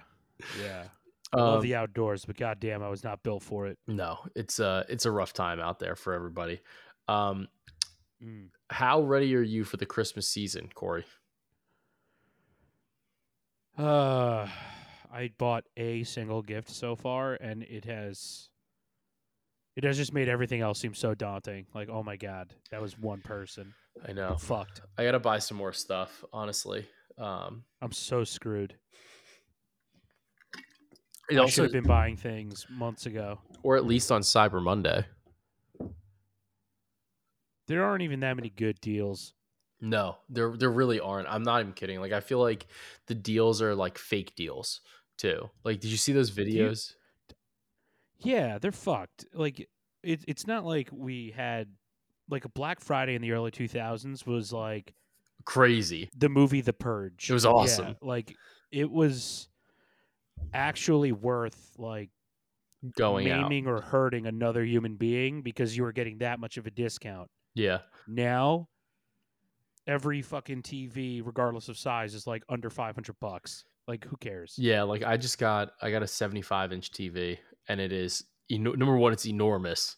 yeah. 0.62 0.84
I 1.34 1.36
Um, 1.38 1.42
love 1.46 1.62
the 1.62 1.74
outdoors, 1.74 2.24
but 2.24 2.36
goddamn, 2.36 2.82
I 2.84 2.88
was 2.88 3.02
not 3.02 3.22
built 3.24 3.42
for 3.42 3.66
it. 3.66 3.78
no, 3.88 4.18
it's 4.36 4.60
a 4.60 4.84
it's 4.88 5.06
a 5.06 5.10
rough 5.10 5.32
time 5.32 5.58
out 5.60 5.80
there 5.80 5.96
for 5.96 6.14
everybody. 6.14 6.60
Um, 7.08 7.48
Mm. 8.22 8.50
how 8.70 9.02
ready 9.02 9.34
are 9.34 9.42
you 9.42 9.64
for 9.64 9.76
the 9.78 9.86
Christmas 9.86 10.28
season, 10.28 10.70
Corey? 10.72 11.04
Uh, 13.76 14.46
I 15.12 15.30
bought 15.38 15.64
a 15.76 16.04
single 16.04 16.42
gift 16.42 16.70
so 16.70 16.94
far, 16.94 17.34
and 17.34 17.62
it 17.64 17.84
has 17.84 18.50
it 19.76 19.84
has 19.84 19.96
just 19.96 20.12
made 20.12 20.28
everything 20.28 20.60
else 20.60 20.78
seem 20.78 20.94
so 20.94 21.14
daunting. 21.14 21.66
Like, 21.74 21.88
oh 21.88 22.02
my 22.02 22.16
god, 22.16 22.54
that 22.70 22.80
was 22.82 22.98
one 22.98 23.20
person. 23.20 23.74
I 24.06 24.12
know 24.12 24.28
I'm 24.30 24.38
fucked. 24.38 24.80
I 24.98 25.04
gotta 25.04 25.20
buy 25.20 25.38
some 25.38 25.56
more 25.56 25.72
stuff, 25.72 26.24
honestly. 26.32 26.86
Um, 27.18 27.64
I'm 27.80 27.92
so 27.92 28.24
screwed. 28.24 28.74
it 31.30 31.36
I 31.36 31.40
also, 31.40 31.50
should 31.50 31.62
have 31.64 31.72
been 31.72 31.84
buying 31.84 32.16
things 32.16 32.66
months 32.70 33.06
ago. 33.06 33.38
or 33.62 33.76
at 33.76 33.84
least 33.86 34.10
on 34.10 34.22
Cyber 34.22 34.62
Monday. 34.62 35.04
There 37.68 37.84
aren't 37.84 38.02
even 38.02 38.20
that 38.20 38.34
many 38.34 38.50
good 38.50 38.80
deals. 38.80 39.34
No, 39.80 40.16
there 40.28 40.56
there 40.56 40.70
really 40.70 41.00
aren't. 41.00 41.28
I'm 41.28 41.42
not 41.42 41.60
even 41.60 41.72
kidding. 41.72 42.00
Like 42.00 42.12
I 42.12 42.20
feel 42.20 42.38
like 42.38 42.66
the 43.06 43.14
deals 43.14 43.60
are 43.62 43.74
like 43.74 43.98
fake 43.98 44.34
deals 44.36 44.80
too. 45.18 45.50
Like, 45.64 45.80
did 45.80 45.90
you 45.90 45.96
see 45.96 46.12
those 46.12 46.30
videos? 46.30 46.94
Yeah, 48.24 48.58
they're 48.58 48.72
fucked. 48.72 49.26
Like 49.34 49.60
it, 50.02 50.24
it's 50.26 50.46
not 50.46 50.64
like 50.64 50.88
we 50.92 51.32
had 51.34 51.68
like 52.28 52.44
a 52.44 52.48
Black 52.48 52.80
Friday 52.80 53.14
in 53.14 53.22
the 53.22 53.32
early 53.32 53.50
2000s 53.50 54.26
was 54.26 54.52
like 54.52 54.94
Crazy. 55.44 56.08
the 56.16 56.28
movie 56.28 56.60
The 56.60 56.72
Purge. 56.72 57.28
It 57.30 57.32
was 57.34 57.44
Yeah, 57.44 57.50
awesome. 57.50 57.96
like 58.00 58.34
it 58.70 58.90
was 58.90 59.48
actually 60.54 61.12
worth 61.12 61.72
like 61.78 62.10
Going 62.96 63.30
out. 63.30 63.52
or 63.66 63.80
hurting 63.80 64.26
another 64.26 64.64
human 64.64 64.96
being 64.96 65.42
because 65.42 65.76
you 65.76 65.84
were 65.84 65.92
getting 65.92 66.18
that 66.18 66.40
much 66.40 66.56
of 66.56 66.66
a 66.66 66.70
discount. 66.70 67.30
Yeah. 67.54 67.78
Now, 68.08 68.68
every 69.86 70.20
fucking 70.22 70.62
TV, 70.62 71.22
regardless 71.24 71.68
of 71.68 71.76
size, 71.78 72.12
is 72.14 72.26
like 72.26 72.42
under 72.48 72.70
500 72.70 73.14
bucks. 73.20 73.64
Like, 73.86 74.04
who 74.04 74.16
cares? 74.16 74.54
Yeah, 74.58 74.82
like 74.82 75.04
I 75.04 75.16
just 75.16 75.38
got 75.38 75.72
I 75.80 75.90
got 75.92 76.02
a 76.02 76.06
75 76.08 76.72
inch 76.72 76.90
TV 76.90 77.38
and 77.68 77.80
it 77.80 77.92
is 77.92 78.24
eno- 78.50 78.74
number 78.74 78.96
one, 78.96 79.12
it's 79.12 79.26
enormous. 79.26 79.96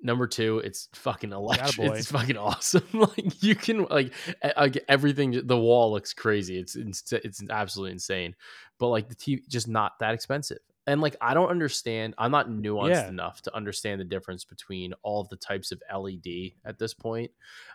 Number 0.00 0.28
two, 0.28 0.58
it's 0.58 0.88
fucking 0.94 1.32
electric. 1.32 1.92
It's 1.94 2.10
fucking 2.10 2.36
awesome. 2.36 2.84
like 2.92 3.42
you 3.42 3.56
can 3.56 3.84
like, 3.86 4.12
like 4.56 4.84
everything. 4.88 5.40
The 5.44 5.58
wall 5.58 5.90
looks 5.92 6.12
crazy. 6.12 6.58
It's 6.58 6.76
it's 6.76 7.12
it's 7.12 7.42
absolutely 7.50 7.92
insane. 7.92 8.36
But 8.78 8.88
like 8.88 9.08
the 9.08 9.16
TV, 9.16 9.40
just 9.48 9.66
not 9.66 9.98
that 9.98 10.14
expensive. 10.14 10.58
And 10.88 11.00
like 11.00 11.14
I 11.20 11.34
don't 11.34 11.50
understand. 11.50 12.14
I'm 12.18 12.30
not 12.32 12.48
nuanced 12.48 12.88
Yeah. 12.90 13.08
enough 13.08 13.42
to 13.42 13.54
understand 13.54 14.00
the 14.00 14.04
difference 14.04 14.44
between 14.44 14.94
all 15.02 15.20
of 15.20 15.28
the 15.28 15.36
types 15.36 15.70
of 15.70 15.80
LED 15.94 16.54
at 16.64 16.78
this 16.78 16.94
point. 16.94 17.30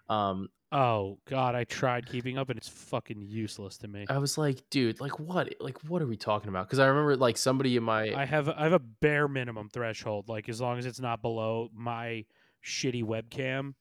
Um, 0.09 0.49
Oh, 0.75 1.19
God, 1.25 1.53
I 1.53 1.65
tried 1.65 2.07
keeping 2.07 2.39
up 2.39 2.49
and 2.49 2.57
it's 2.57 2.67
fucking 2.67 3.21
useless 3.21 3.77
to 3.77 3.87
me. 3.87 4.07
I 4.09 4.17
was 4.17 4.39
like, 4.39 4.67
dude, 4.71 4.99
like 4.99 5.19
what? 5.19 5.53
Like 5.59 5.77
what 5.87 6.01
are 6.01 6.07
we 6.07 6.17
talking 6.17 6.49
about? 6.49 6.65
Because 6.65 6.79
I 6.79 6.87
remember 6.87 7.15
like 7.15 7.37
somebody 7.37 7.77
in 7.77 7.83
my 7.83 8.11
I 8.11 8.25
have 8.25 8.49
I 8.49 8.63
have 8.63 8.73
a 8.73 8.79
bare 8.79 9.27
minimum 9.27 9.69
threshold. 9.69 10.29
Like, 10.29 10.49
as 10.49 10.59
long 10.59 10.79
as 10.79 10.87
it's 10.87 10.99
not 10.99 11.21
below 11.21 11.69
my 11.75 12.25
shitty 12.65 13.03
webcam, 13.03 13.75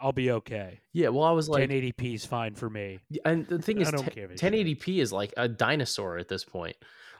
I'll 0.00 0.12
be 0.12 0.30
okay. 0.30 0.78
yeah. 0.92 1.08
Well, 1.08 1.24
I 1.24 1.32
was 1.32 1.48
like, 1.48 1.68
1080p 1.68 2.14
is 2.14 2.24
fine 2.24 2.54
for 2.54 2.70
me. 2.70 3.00
And 3.24 3.44
the 3.48 3.58
thing 3.58 3.78
I 3.78 3.82
is, 3.82 3.90
don't 3.90 4.04
10- 4.04 4.14
care 4.14 4.28
1080p 4.28 4.98
is 4.98 5.12
like 5.12 5.34
a 5.36 5.48
dinosaur 5.48 6.18
at 6.18 6.28
this 6.28 6.44
point. 6.44 6.76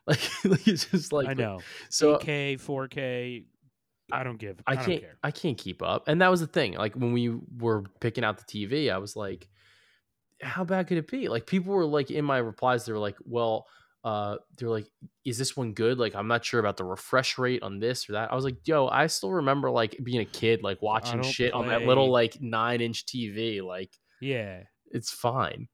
Like, 0.08 0.20
like 0.44 0.68
it's 0.68 0.84
just 0.84 1.12
like 1.12 1.26
I 1.26 1.34
know. 1.34 1.60
So 1.88 2.16
8K, 2.18 2.60
4K, 2.60 3.44
I 4.12 4.22
don't 4.22 4.38
give. 4.38 4.60
I 4.66 4.72
I, 4.72 4.74
don't 4.76 4.84
can't 4.84 5.00
care. 5.00 5.18
I 5.22 5.30
can't 5.32 5.58
keep 5.58 5.82
up. 5.82 6.06
And 6.06 6.20
that 6.22 6.30
was 6.30 6.40
the 6.40 6.46
thing. 6.46 6.74
Like 6.74 6.94
when 6.94 7.12
we 7.12 7.36
were 7.58 7.82
picking 8.00 8.22
out 8.22 8.38
the 8.38 8.44
TV, 8.44 8.92
I 8.92 8.98
was 8.98 9.16
like, 9.16 9.48
how 10.40 10.64
bad 10.64 10.86
could 10.86 10.98
it 10.98 11.10
be? 11.10 11.28
Like 11.28 11.46
people 11.46 11.74
were 11.74 11.84
like 11.86 12.10
in 12.10 12.24
my 12.24 12.38
replies, 12.38 12.86
they 12.86 12.92
were 12.92 12.98
like, 13.00 13.16
well, 13.24 13.66
uh, 14.04 14.36
they're 14.56 14.68
like, 14.68 14.86
is 15.24 15.38
this 15.38 15.56
one 15.56 15.72
good? 15.72 15.98
Like, 15.98 16.14
I'm 16.14 16.28
not 16.28 16.44
sure 16.44 16.60
about 16.60 16.76
the 16.76 16.84
refresh 16.84 17.36
rate 17.38 17.64
on 17.64 17.80
this 17.80 18.08
or 18.08 18.12
that. 18.12 18.30
I 18.30 18.36
was 18.36 18.44
like, 18.44 18.58
yo, 18.64 18.86
I 18.86 19.08
still 19.08 19.32
remember 19.32 19.68
like 19.70 19.96
being 20.04 20.20
a 20.20 20.24
kid, 20.24 20.62
like 20.62 20.80
watching 20.80 21.22
shit 21.22 21.52
on 21.52 21.66
that 21.66 21.82
little 21.82 22.08
like 22.10 22.40
nine 22.40 22.80
inch 22.80 23.06
TV. 23.06 23.60
Like, 23.60 23.90
Yeah. 24.20 24.62
it's 24.92 25.10
fine. 25.10 25.66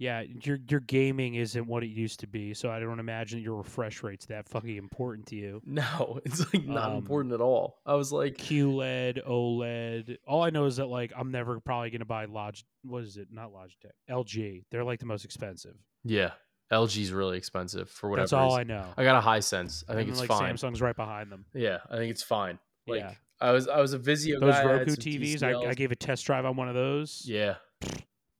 Yeah, 0.00 0.22
your 0.22 0.58
your 0.66 0.80
gaming 0.80 1.34
isn't 1.34 1.66
what 1.66 1.82
it 1.84 1.88
used 1.90 2.20
to 2.20 2.26
be, 2.26 2.54
so 2.54 2.70
I 2.70 2.80
don't 2.80 2.98
imagine 3.00 3.40
your 3.42 3.56
refresh 3.56 4.02
rate's 4.02 4.24
that 4.26 4.48
fucking 4.48 4.78
important 4.78 5.26
to 5.26 5.36
you. 5.36 5.60
No, 5.66 6.20
it's 6.24 6.40
like 6.54 6.64
not 6.66 6.92
Um, 6.92 6.96
important 6.96 7.34
at 7.34 7.42
all. 7.42 7.76
I 7.84 7.92
was 7.96 8.10
like, 8.10 8.38
QLED, 8.38 9.22
OLED. 9.28 10.16
All 10.26 10.42
I 10.42 10.48
know 10.48 10.64
is 10.64 10.76
that 10.76 10.86
like 10.86 11.12
I'm 11.14 11.30
never 11.30 11.60
probably 11.60 11.90
gonna 11.90 12.06
buy 12.06 12.24
Log. 12.24 12.54
What 12.82 13.02
is 13.04 13.18
it? 13.18 13.28
Not 13.30 13.52
Logitech. 13.52 13.92
LG. 14.10 14.64
They're 14.70 14.84
like 14.84 15.00
the 15.00 15.06
most 15.06 15.26
expensive. 15.26 15.74
Yeah, 16.02 16.30
LG's 16.72 17.12
really 17.12 17.36
expensive 17.36 17.90
for 17.90 18.08
whatever. 18.08 18.22
That's 18.24 18.32
all 18.32 18.54
I 18.54 18.62
know. 18.64 18.86
I 18.96 19.04
got 19.04 19.22
a 19.22 19.26
Hisense. 19.26 19.84
I 19.86 19.92
think 19.92 20.08
And, 20.08 20.10
it's 20.12 20.20
like 20.20 20.30
fine. 20.30 20.54
Samsung's 20.54 20.80
right 20.80 20.96
behind 20.96 21.30
them. 21.30 21.44
Yeah, 21.52 21.80
I 21.90 21.96
think 21.96 22.10
it's 22.10 22.22
fine. 22.22 22.58
Like 22.86 23.00
yeah, 23.00 23.12
I 23.38 23.50
was, 23.52 23.68
I 23.68 23.80
was 23.82 23.92
a 23.92 23.98
Vizio 23.98 24.40
those 24.40 24.54
guy. 24.54 24.62
I 24.62 24.64
Roku 24.64 24.92
some 24.92 24.96
TVs. 24.96 25.42
I, 25.42 25.68
I 25.68 25.74
gave 25.74 25.92
a 25.92 25.96
test 25.96 26.24
drive 26.24 26.46
on 26.46 26.56
one 26.56 26.70
of 26.70 26.74
those. 26.74 27.22
yeah, 27.26 27.56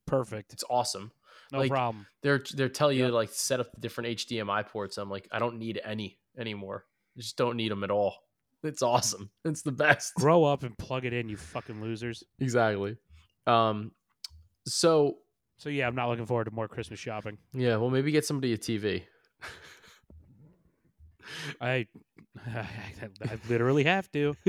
Perfect. 0.07 0.53
it's 0.53 0.63
awesome. 0.69 1.11
No 1.51 1.59
like, 1.59 1.69
problem. 1.71 2.05
They're 2.23 2.43
they're 2.55 2.69
telling 2.69 2.97
you 2.97 3.03
Yep. 3.03 3.11
to 3.11 3.15
like 3.15 3.29
set 3.31 3.59
up 3.59 3.71
the 3.73 3.81
different 3.81 4.17
HDMI 4.17 4.67
ports. 4.67 4.97
I'm 4.97 5.09
like, 5.09 5.27
I 5.31 5.39
don't 5.39 5.57
need 5.59 5.81
any 5.83 6.17
anymore. 6.37 6.85
I 7.17 7.19
just 7.19 7.35
don't 7.37 7.57
need 7.57 7.71
them 7.71 7.83
at 7.83 7.91
all. 7.91 8.15
It's 8.63 8.81
awesome. 8.81 9.31
It's 9.43 9.63
the 9.63 9.71
best. 9.71 10.13
Grow 10.15 10.43
up 10.45 10.63
and 10.63 10.77
plug 10.77 11.03
it 11.05 11.13
in, 11.13 11.27
you 11.29 11.35
fucking 11.37 11.81
losers. 11.81 12.23
exactly. 12.39 12.95
Um. 13.47 13.91
So 14.67 15.17
So 15.57 15.69
yeah, 15.69 15.87
I'm 15.87 15.95
not 15.95 16.07
looking 16.09 16.25
forward 16.27 16.45
to 16.45 16.51
more 16.51 16.67
Christmas 16.67 16.99
shopping. 16.99 17.37
yeah, 17.53 17.75
well, 17.77 17.89
maybe 17.89 18.11
get 18.11 18.25
somebody 18.25 18.53
a 18.53 18.57
TV. 18.57 19.03
I, 21.61 21.87
I, 22.47 22.67
I 23.23 23.39
literally 23.49 23.83
have 23.83 24.11
to. 24.11 24.35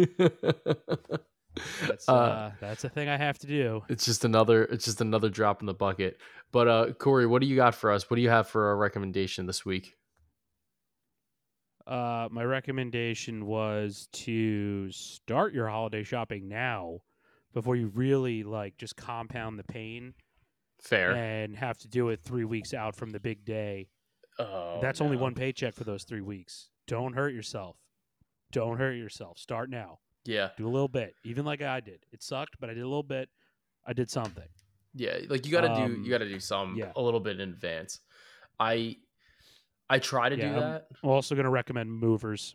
That's 1.87 2.09
uh, 2.09 2.13
Uh, 2.13 2.53
that's 2.61 2.83
a 2.85 2.89
thing 2.89 3.11
I 3.11 3.17
have 3.19 3.39
to 3.41 3.47
do. 3.47 3.83
it's 3.91 4.07
just 4.07 4.25
another 4.25 4.65
it's 4.65 4.87
just 4.87 5.03
another 5.03 5.29
drop 5.29 5.61
in 5.61 5.67
the 5.67 5.75
bucket 5.75 6.17
but 6.53 6.69
uh 6.69 6.93
corey 6.93 7.27
what 7.27 7.41
do 7.43 7.49
you 7.49 7.57
got 7.57 7.75
for 7.75 7.91
us 7.91 8.09
what 8.09 8.17
do 8.17 8.23
you 8.23 8.31
have 8.31 8.47
for 8.47 8.67
our 8.69 8.77
recommendation 8.77 9.47
this 9.47 9.65
week 9.65 9.97
Uh, 11.87 12.29
my 12.31 12.45
recommendation 12.45 13.45
was 13.45 14.09
to 14.13 14.91
start 14.93 15.53
your 15.53 15.69
holiday 15.69 16.05
shopping 16.05 16.49
now, 16.49 17.01
before 17.53 17.75
you 17.75 17.89
really 17.89 18.45
like 18.45 18.77
just 18.79 18.95
compound 18.97 19.59
the 19.59 19.65
pain 19.65 20.15
fair 20.81 21.11
and 21.13 21.57
have 21.57 21.77
to 21.79 21.89
do 21.89 22.09
it 22.11 22.21
three 22.23 22.45
weeks 22.45 22.73
out 22.73 22.95
from 22.95 23.11
the 23.11 23.19
big 23.21 23.45
day. 23.45 23.89
oh, 24.39 24.79
That's 24.81 25.01
only 25.01 25.17
one 25.17 25.35
paycheck 25.35 25.75
for 25.75 25.85
those 25.85 26.05
three 26.05 26.21
weeks. 26.23 26.71
Don't 26.87 27.15
hurt 27.15 27.35
yourself. 27.35 27.77
Don't 28.53 28.79
hurt 28.79 28.93
yourself. 28.95 29.37
Start 29.39 29.69
now. 29.69 29.99
yeah 30.25 30.51
Do 30.57 30.67
a 30.69 30.71
little 30.71 30.89
bit, 30.89 31.15
even 31.25 31.45
like 31.45 31.63
I 31.63 31.81
did. 31.81 32.05
It 32.13 32.23
sucked, 32.23 32.57
but 32.61 32.71
I 32.71 32.75
did 32.75 32.83
a 32.85 32.89
little 32.89 33.03
bit. 33.03 33.29
I 33.85 33.93
did 33.93 34.09
something. 34.09 34.49
Yeah 34.95 35.19
like 35.29 35.47
you 35.47 35.53
gotta 35.53 35.69
do 35.69 35.95
Um, 35.95 36.03
you 36.05 36.11
gotta 36.11 36.29
do 36.29 36.41
some 36.41 36.77
yeah. 36.77 36.93
a 36.97 37.01
little 37.03 37.21
bit 37.21 37.41
in 37.41 37.49
advance 37.49 38.01
i 38.61 38.97
i 39.89 39.99
try 39.99 40.29
to 40.29 40.37
Yeah, 40.37 40.49
do 40.55 40.61
that 40.61 40.87
I'm 41.03 41.11
also 41.11 41.35
going 41.35 41.45
to 41.45 41.51
recommend 41.51 41.91
movers. 41.93 42.55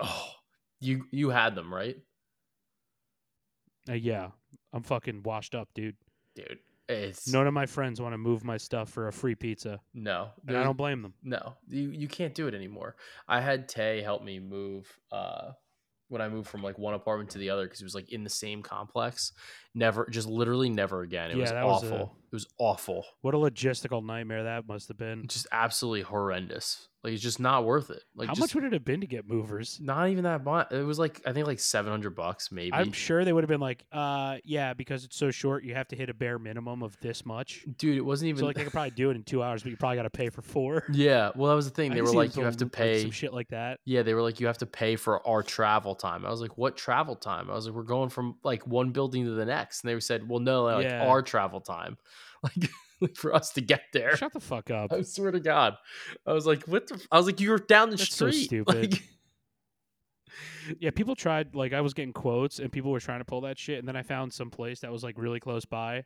oh 0.00 0.28
you 0.80 1.06
you 1.10 1.30
had 1.30 1.54
them 1.54 1.72
right 1.72 1.96
Uh, 3.88 3.94
yeah, 3.94 4.30
I'm 4.72 4.82
fucking 4.82 5.22
washed 5.22 5.54
up, 5.54 5.68
dude. 5.74 5.96
dude 6.34 6.58
it's 6.88 7.32
None 7.32 7.46
of 7.48 7.54
my 7.54 7.66
friends 7.66 8.00
want 8.00 8.12
to 8.14 8.18
move 8.18 8.44
my 8.44 8.56
stuff 8.56 8.88
for 8.90 9.08
a 9.08 9.12
free 9.12 9.34
pizza, 9.34 9.80
no 9.94 10.28
and 10.46 10.56
I 10.56 10.62
don't 10.62 10.76
blame 10.76 11.02
them. 11.02 11.14
no 11.22 11.54
you 11.68 11.90
you 11.90 12.06
can't 12.08 12.34
do 12.34 12.46
it 12.46 12.54
anymore 12.54 12.94
i 13.26 13.40
had 13.40 13.68
tay 13.68 14.02
help 14.02 14.22
me 14.22 14.38
move 14.38 14.86
uh 15.10 15.50
when 16.08 16.22
i 16.22 16.28
moved 16.28 16.48
from 16.48 16.62
like 16.62 16.78
one 16.78 16.94
apartment 16.94 17.30
to 17.30 17.38
the 17.38 17.50
other 17.50 17.64
because 17.64 17.80
it 17.80 17.84
was 17.84 17.96
like 17.96 18.10
in 18.12 18.22
the 18.22 18.30
same 18.30 18.62
complex 18.62 19.32
never 19.76 20.06
just 20.10 20.26
literally 20.28 20.68
never 20.70 21.02
again 21.02 21.30
it 21.30 21.36
Yeah, 21.36 21.42
was 21.42 21.50
that 21.52 21.64
was 21.66 21.84
awful 21.84 21.96
a- 21.98 22.10
it 22.26 22.34
was 22.34 22.46
awful 22.58 23.04
What 23.20 23.34
a 23.34 23.36
logistical 23.38 24.04
nightmare 24.04 24.42
that 24.44 24.66
must 24.66 24.88
have 24.88 24.98
been. 24.98 25.26
just 25.28 25.46
absolutely 25.52 26.02
horrendous. 26.02 26.88
Like 27.04 27.12
it's 27.12 27.22
just 27.22 27.38
not 27.38 27.64
worth 27.64 27.88
it. 27.90 28.02
Like 28.16 28.26
How 28.26 28.34
just 28.34 28.40
much 28.48 28.54
would 28.56 28.64
it 28.64 28.72
have 28.72 28.84
been 28.84 29.00
to 29.02 29.06
get 29.06 29.28
movers? 29.28 29.78
not 29.80 30.08
even 30.08 30.24
that 30.24 30.42
much. 30.42 30.72
It 30.72 30.82
was 30.84 30.98
like 30.98 31.20
I 31.24 31.32
think 31.32 31.46
like 31.46 31.60
seven 31.60 31.92
hundred 31.92 32.16
bucks 32.16 32.50
maybe. 32.50 32.72
I'm 32.72 32.90
sure 32.90 33.24
they 33.24 33.32
would 33.32 33.44
have 33.44 33.48
been 33.48 33.60
like, 33.60 33.84
uh, 33.92 34.38
yeah, 34.44 34.74
because 34.74 35.04
it's 35.04 35.16
so 35.16 35.30
short, 35.30 35.62
you 35.62 35.74
have 35.76 35.86
to 35.88 35.96
hit 35.96 36.10
a 36.10 36.14
bare 36.14 36.40
minimum 36.40 36.82
of 36.82 36.98
this 37.00 37.24
much. 37.24 37.64
Dude, 37.78 37.96
it 37.96 38.00
wasn't 38.00 38.30
even 38.30 38.40
So 38.40 38.46
like 38.46 38.56
they 38.56 38.64
could 38.64 38.72
probably 38.72 38.90
do 38.90 39.10
it 39.10 39.14
in 39.16 39.22
two 39.22 39.40
hours, 39.40 39.62
but 39.62 39.70
you 39.70 39.76
probably 39.76 39.96
got 39.98 40.02
to 40.02 40.10
pay 40.10 40.30
for 40.30 40.42
four. 40.42 40.82
Yeah, 40.92 41.30
well 41.36 41.48
that 41.50 41.54
was 41.56 41.66
the 41.66 41.74
thing. 41.74 41.92
I 41.92 41.94
They 41.94 42.00
can 42.00 42.06
were 42.06 42.12
like 42.16 42.32
some- 42.32 42.40
you 42.40 42.44
have 42.46 42.56
to 42.56 42.64
like, 42.64 42.72
pay 42.72 43.02
some 43.02 43.12
shit 43.12 43.32
like 43.32 43.48
that. 43.50 43.78
Yeah, 43.84 44.02
they 44.02 44.12
were 44.14 44.22
like 44.22 44.40
you 44.40 44.48
have 44.48 44.58
to 44.58 44.66
pay 44.66 44.96
for 44.96 45.24
our 45.28 45.44
travel 45.44 45.94
time. 45.94 46.26
I 46.26 46.30
was 46.30 46.40
like, 46.40 46.58
"What 46.58 46.76
travel 46.76 47.14
time?" 47.14 47.48
I 47.50 47.54
was 47.54 47.66
like, 47.66 47.74
"We're 47.76 47.82
going 47.84 48.08
from 48.08 48.36
like 48.42 48.66
one 48.66 48.90
building 48.90 49.24
to 49.26 49.30
the 49.30 49.44
next." 49.44 49.65
And 49.82 49.90
they 49.90 49.98
said, 50.00 50.28
"Well, 50.28 50.40
no, 50.40 50.64
like 50.64 50.84
Yeah. 50.84 51.02
our 51.04 51.22
travel 51.22 51.60
time." 51.60 51.98
Like 53.00 53.14
for 53.16 53.34
us 53.34 53.50
to 53.54 53.60
get 53.60 53.82
there. 53.92 54.16
Shut 54.16 54.32
the 54.32 54.40
fuck 54.40 54.70
up. 54.70 54.92
I 54.92 55.02
swear 55.02 55.30
to 55.30 55.40
God, 55.40 55.76
I 56.26 56.32
was 56.32 56.46
like, 56.46 56.62
"What 56.64 56.86
the?" 56.86 56.94
F-? 56.94 57.06
I 57.10 57.16
was 57.18 57.26
like, 57.26 57.40
"You 57.40 57.50
were 57.50 57.58
down 57.58 57.90
the 57.90 57.98
street. 57.98 58.14
So 58.14 58.30
stupid. 58.44 58.92
Like, 58.92 59.02
Yeah, 60.80 60.90
people 60.90 61.14
tried 61.14 61.54
like 61.54 61.72
I 61.72 61.80
was 61.80 61.94
getting 61.94 62.12
quotes 62.12 62.58
and 62.58 62.70
people 62.70 62.90
were 62.90 63.00
trying 63.00 63.20
to 63.20 63.24
pull 63.24 63.42
that 63.42 63.58
shit 63.58 63.78
and 63.78 63.86
then 63.88 63.96
I 63.96 64.02
found 64.02 64.32
some 64.32 64.50
place 64.50 64.80
that 64.80 64.90
was 64.90 65.02
like 65.04 65.16
really 65.18 65.40
close 65.40 65.64
by. 65.64 66.04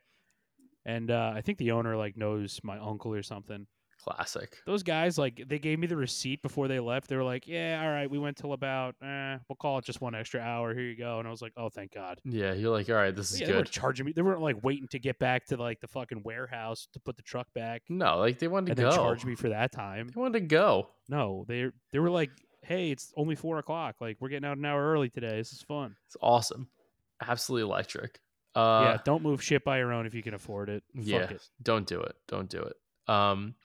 And 0.85 1.11
uh, 1.11 1.33
I 1.35 1.41
think 1.41 1.57
the 1.57 1.71
owner 1.71 1.95
like 1.97 2.17
knows 2.17 2.59
my 2.63 2.77
uncle 2.79 3.13
or 3.13 3.23
something. 3.23 3.67
Classic. 4.03 4.57
Those 4.65 4.83
guys 4.83 5.17
like 5.17 5.43
they 5.47 5.59
gave 5.59 5.79
me 5.79 5.87
the 5.87 5.95
receipt 5.95 6.41
before 6.41 6.67
they 6.67 6.79
left. 6.79 7.07
They 7.07 7.15
were 7.15 7.23
like, 7.23 7.47
"Yeah, 7.47 7.81
all 7.83 7.89
right, 7.89 8.09
we 8.09 8.17
went 8.19 8.37
till 8.37 8.53
about 8.53 8.95
eh, 9.01 9.37
we'll 9.47 9.55
call 9.59 9.77
it 9.77 9.85
just 9.85 10.01
one 10.01 10.15
extra 10.15 10.41
hour. 10.41 10.73
Here 10.73 10.83
you 10.83 10.97
go." 10.97 11.19
And 11.19 11.27
I 11.27 11.31
was 11.31 11.41
like, 11.41 11.53
"Oh, 11.57 11.69
thank 11.69 11.93
God." 11.93 12.19
Yeah, 12.25 12.53
you're 12.53 12.71
like, 12.71 12.89
"All 12.89 12.95
right, 12.95 13.15
this 13.15 13.31
is 13.31 13.39
Yeah, 13.39 13.47
they 13.47 13.53
weren't 13.53 13.67
good." 13.67 13.71
charging 13.73 14.05
me. 14.05 14.11
They 14.13 14.21
weren't 14.21 14.41
like 14.41 14.63
waiting 14.63 14.87
to 14.89 14.99
get 14.99 15.19
back 15.19 15.45
to 15.47 15.57
like 15.57 15.79
the 15.79 15.87
fucking 15.87 16.23
warehouse 16.23 16.87
to 16.93 16.99
put 16.99 17.15
the 17.17 17.23
truck 17.23 17.47
back 17.53 17.83
No, 17.89 18.17
like 18.17 18.39
they 18.39 18.47
wanted 18.47 18.75
to 18.75 18.81
go. 18.83 18.91
charge 18.95 19.25
me 19.25 19.35
for 19.35 19.49
that 19.49 19.71
time. 19.71 20.09
They 20.13 20.19
wanted 20.19 20.39
to 20.39 20.45
go. 20.45 20.89
No, 21.09 21.45
they 21.47 21.69
they 21.91 21.99
were 21.99 22.09
like, 22.09 22.31
"Hey, 22.63 22.91
it's 22.91 23.11
only 23.15 23.35
four 23.35 23.59
o'clock. 23.59 23.95
Like 24.01 24.17
we're 24.19 24.29
getting 24.29 24.47
out 24.49 24.57
an 24.57 24.65
hour 24.65 24.91
early 24.91 25.09
today. 25.09 25.37
This 25.37 25.51
is 25.53 25.61
fun." 25.61 25.95
It's 26.07 26.17
awesome, 26.21 26.67
absolutely 27.25 27.69
electric. 27.69 28.19
Uh, 28.53 28.81
yeah, 28.83 28.97
don't 29.05 29.23
move 29.23 29.41
shit 29.41 29.63
by 29.63 29.77
your 29.77 29.93
own 29.93 30.05
if 30.05 30.13
you 30.13 30.21
can 30.21 30.33
afford 30.33 30.67
it. 30.67 30.83
yeah, 30.93 31.19
it. 31.29 31.41
don't 31.63 31.87
do 31.87 32.01
it. 32.01 32.15
Don't 32.27 32.49
do 32.49 32.59
it. 32.61 32.75
Um, 33.07 33.55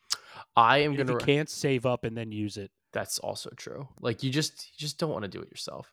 I 0.55 0.78
am 0.78 0.95
gonna. 0.95 1.12
you 1.12 1.18
can't 1.18 1.49
save 1.49 1.87
up 1.87 2.05
and 2.05 2.16
then 2.16 2.32
use 2.32 2.57
it. 2.57 2.70
That's 2.93 3.18
also 3.18 3.51
true. 3.57 3.89
Like 4.01 4.22
you 4.22 4.30
just 4.30 4.68
you 4.72 4.78
just 4.78 4.99
don't 4.99 5.11
want 5.11 5.22
to 5.22 5.28
do 5.28 5.41
it 5.41 5.51
yourself. 5.51 5.93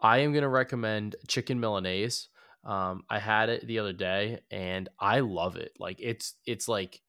I 0.00 0.18
am 0.18 0.32
gonna 0.32 0.48
recommend 0.48 1.16
chicken 1.28 1.60
Milanese. 1.60 2.28
Um, 2.64 3.04
I 3.08 3.18
had 3.20 3.48
it 3.48 3.66
the 3.66 3.78
other 3.78 3.92
day 3.92 4.40
and 4.50 4.88
I 4.98 5.20
love 5.20 5.56
it. 5.56 5.72
Like 5.78 5.98
it's 6.00 6.34
it's 6.46 6.68
like 6.68 7.00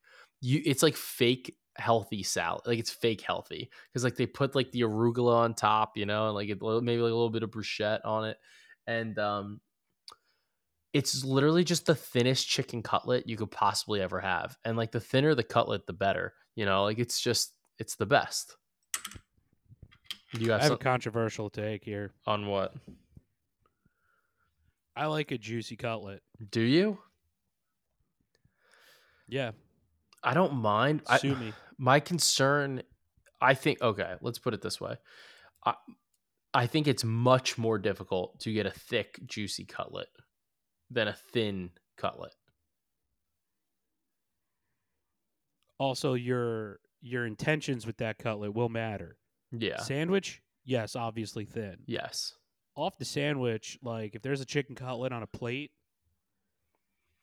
you 0.41 0.61
it's 0.65 0.83
like 0.83 0.95
fake 0.95 1.55
healthy 1.77 2.23
salad. 2.23 2.61
Like 2.65 2.79
it's 2.79 2.91
fake 2.91 3.21
healthy 3.21 3.69
because 3.91 4.03
like 4.03 4.15
they 4.15 4.25
put 4.25 4.55
like 4.55 4.71
the 4.71 4.81
arugula 4.81 5.35
on 5.35 5.53
top, 5.53 5.97
you 5.97 6.05
know, 6.05 6.27
and 6.27 6.35
like 6.35 6.49
it, 6.49 6.59
maybe 6.61 7.01
like 7.01 7.11
a 7.11 7.15
little 7.15 7.29
bit 7.29 7.43
of 7.43 7.51
bruschetta 7.51 8.05
on 8.05 8.25
it, 8.25 8.37
and 8.85 9.17
um, 9.19 9.61
it's 10.97 11.23
literally 11.23 11.63
just 11.63 11.85
the 11.85 11.93
thinnest 11.93 12.47
chicken 12.47 12.81
cutlet 12.81 13.29
you 13.29 13.37
could 13.37 13.51
possibly 13.51 14.01
ever 14.01 14.19
have. 14.19 14.57
And 14.65 14.75
like 14.75 14.91
the 14.91 14.99
thinner 14.99 15.35
the 15.35 15.43
cutlet, 15.43 15.85
the 15.85 15.93
better. 15.93 16.33
You 16.55 16.65
know, 16.65 16.85
like 16.85 16.97
it's 16.97 17.21
just 17.21 17.53
it's 17.77 17.95
the 17.95 18.07
best. 18.07 18.57
You 20.33 20.51
I 20.51 20.55
have 20.55 20.63
have 20.63 20.71
a 20.71 20.77
controversial 20.77 21.51
take 21.51 21.83
here. 21.83 22.13
on 22.25 22.47
what? 22.47 22.73
I 24.95 25.05
like 25.05 25.29
a 25.29 25.37
juicy 25.37 25.75
cutlet. 25.75 26.23
Do 26.49 26.61
you? 26.61 26.97
Yeah, 29.27 29.51
I 30.23 30.33
don't 30.33 30.55
mind. 30.55 31.03
I, 31.05 31.19
sue 31.19 31.35
me. 31.35 31.53
my 31.77 31.99
concern, 31.99 32.81
I 33.39 33.53
think. 33.53 33.83
Okay, 33.83 34.15
let's 34.21 34.39
put 34.39 34.55
it 34.55 34.63
this 34.63 34.81
way. 34.81 34.97
I, 35.63 35.75
I 36.55 36.65
think 36.65 36.87
it's 36.87 37.03
much 37.03 37.59
more 37.59 37.77
difficult 37.77 38.39
to 38.39 38.51
get 38.51 38.65
a 38.65 38.71
thick, 38.71 39.19
juicy 39.27 39.65
cutlet 39.65 40.07
than 40.89 41.07
a 41.07 41.13
thin 41.13 41.71
cutlet. 41.97 42.33
Also, 45.79 46.13
your 46.13 46.79
your 47.01 47.25
intentions 47.25 47.85
with 47.85 47.97
that 47.97 48.17
cutlet 48.17 48.53
will 48.53 48.69
matter. 48.69 49.17
Yeah. 49.51 49.79
Sandwich, 49.81 50.41
yes, 50.65 50.95
obviously 50.95 51.45
thin. 51.45 51.77
Yes. 51.85 52.33
Off 52.75 52.97
the 52.97 53.05
sandwich, 53.05 53.77
like 53.81 54.15
if 54.15 54.21
there's 54.21 54.41
a 54.41 54.45
chicken 54.45 54.75
cutlet 54.75 55.11
on 55.11 55.23
a 55.23 55.27
plate, 55.27 55.71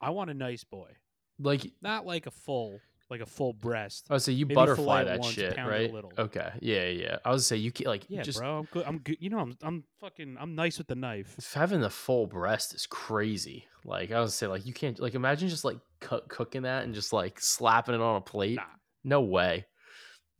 I 0.00 0.10
want 0.10 0.30
a 0.30 0.34
nice 0.34 0.64
boy, 0.64 0.90
Like 1.38 1.72
not 1.80 2.06
like 2.06 2.26
a 2.26 2.30
full, 2.30 2.80
like 3.10 3.20
a 3.20 3.26
full 3.26 3.52
breast. 3.52 4.06
I 4.10 4.14
would 4.14 4.22
say, 4.22 4.32
you 4.32 4.46
Maybe 4.46 4.54
butterfly 4.54 5.04
that 5.04 5.20
once, 5.20 5.34
shit, 5.34 5.54
pound 5.56 5.72
it 5.72 5.76
a 5.76 5.82
right? 5.82 5.92
little. 5.92 6.12
Okay. 6.18 6.50
Yeah, 6.60 6.86
yeah. 6.88 7.18
I 7.24 7.30
was 7.30 7.46
say 7.46 7.56
you 7.56 7.70
can't 7.70 7.88
like 7.88 8.04
Yeah, 8.08 8.22
just 8.22 8.38
bro, 8.38 8.58
I'm 8.60 8.64
good. 8.70 8.84
I'm 8.86 8.98
good. 8.98 9.16
You 9.20 9.30
know, 9.30 9.38
I'm 9.38 9.56
I'm 9.62 9.84
fucking 10.00 10.36
I'm 10.40 10.54
nice 10.54 10.78
with 10.78 10.86
the 10.86 10.94
knife. 10.94 11.52
having 11.54 11.80
the 11.80 11.90
full 11.90 12.26
breast 12.26 12.74
is 12.74 12.86
crazy. 12.86 13.66
Like 13.84 14.10
I 14.10 14.20
was 14.20 14.34
say, 14.34 14.46
like 14.46 14.66
you 14.66 14.72
can't 14.72 14.98
like 14.98 15.14
imagine 15.14 15.48
just 15.48 15.64
like 15.64 15.78
cook, 16.00 16.28
cooking 16.28 16.62
that 16.62 16.84
and 16.84 16.94
just 16.94 17.12
like 17.12 17.38
slapping 17.40 17.94
it 17.94 18.00
on 18.00 18.16
a 18.16 18.20
plate. 18.20 18.56
Nah. 18.56 18.62
No 19.04 19.20
way. 19.20 19.66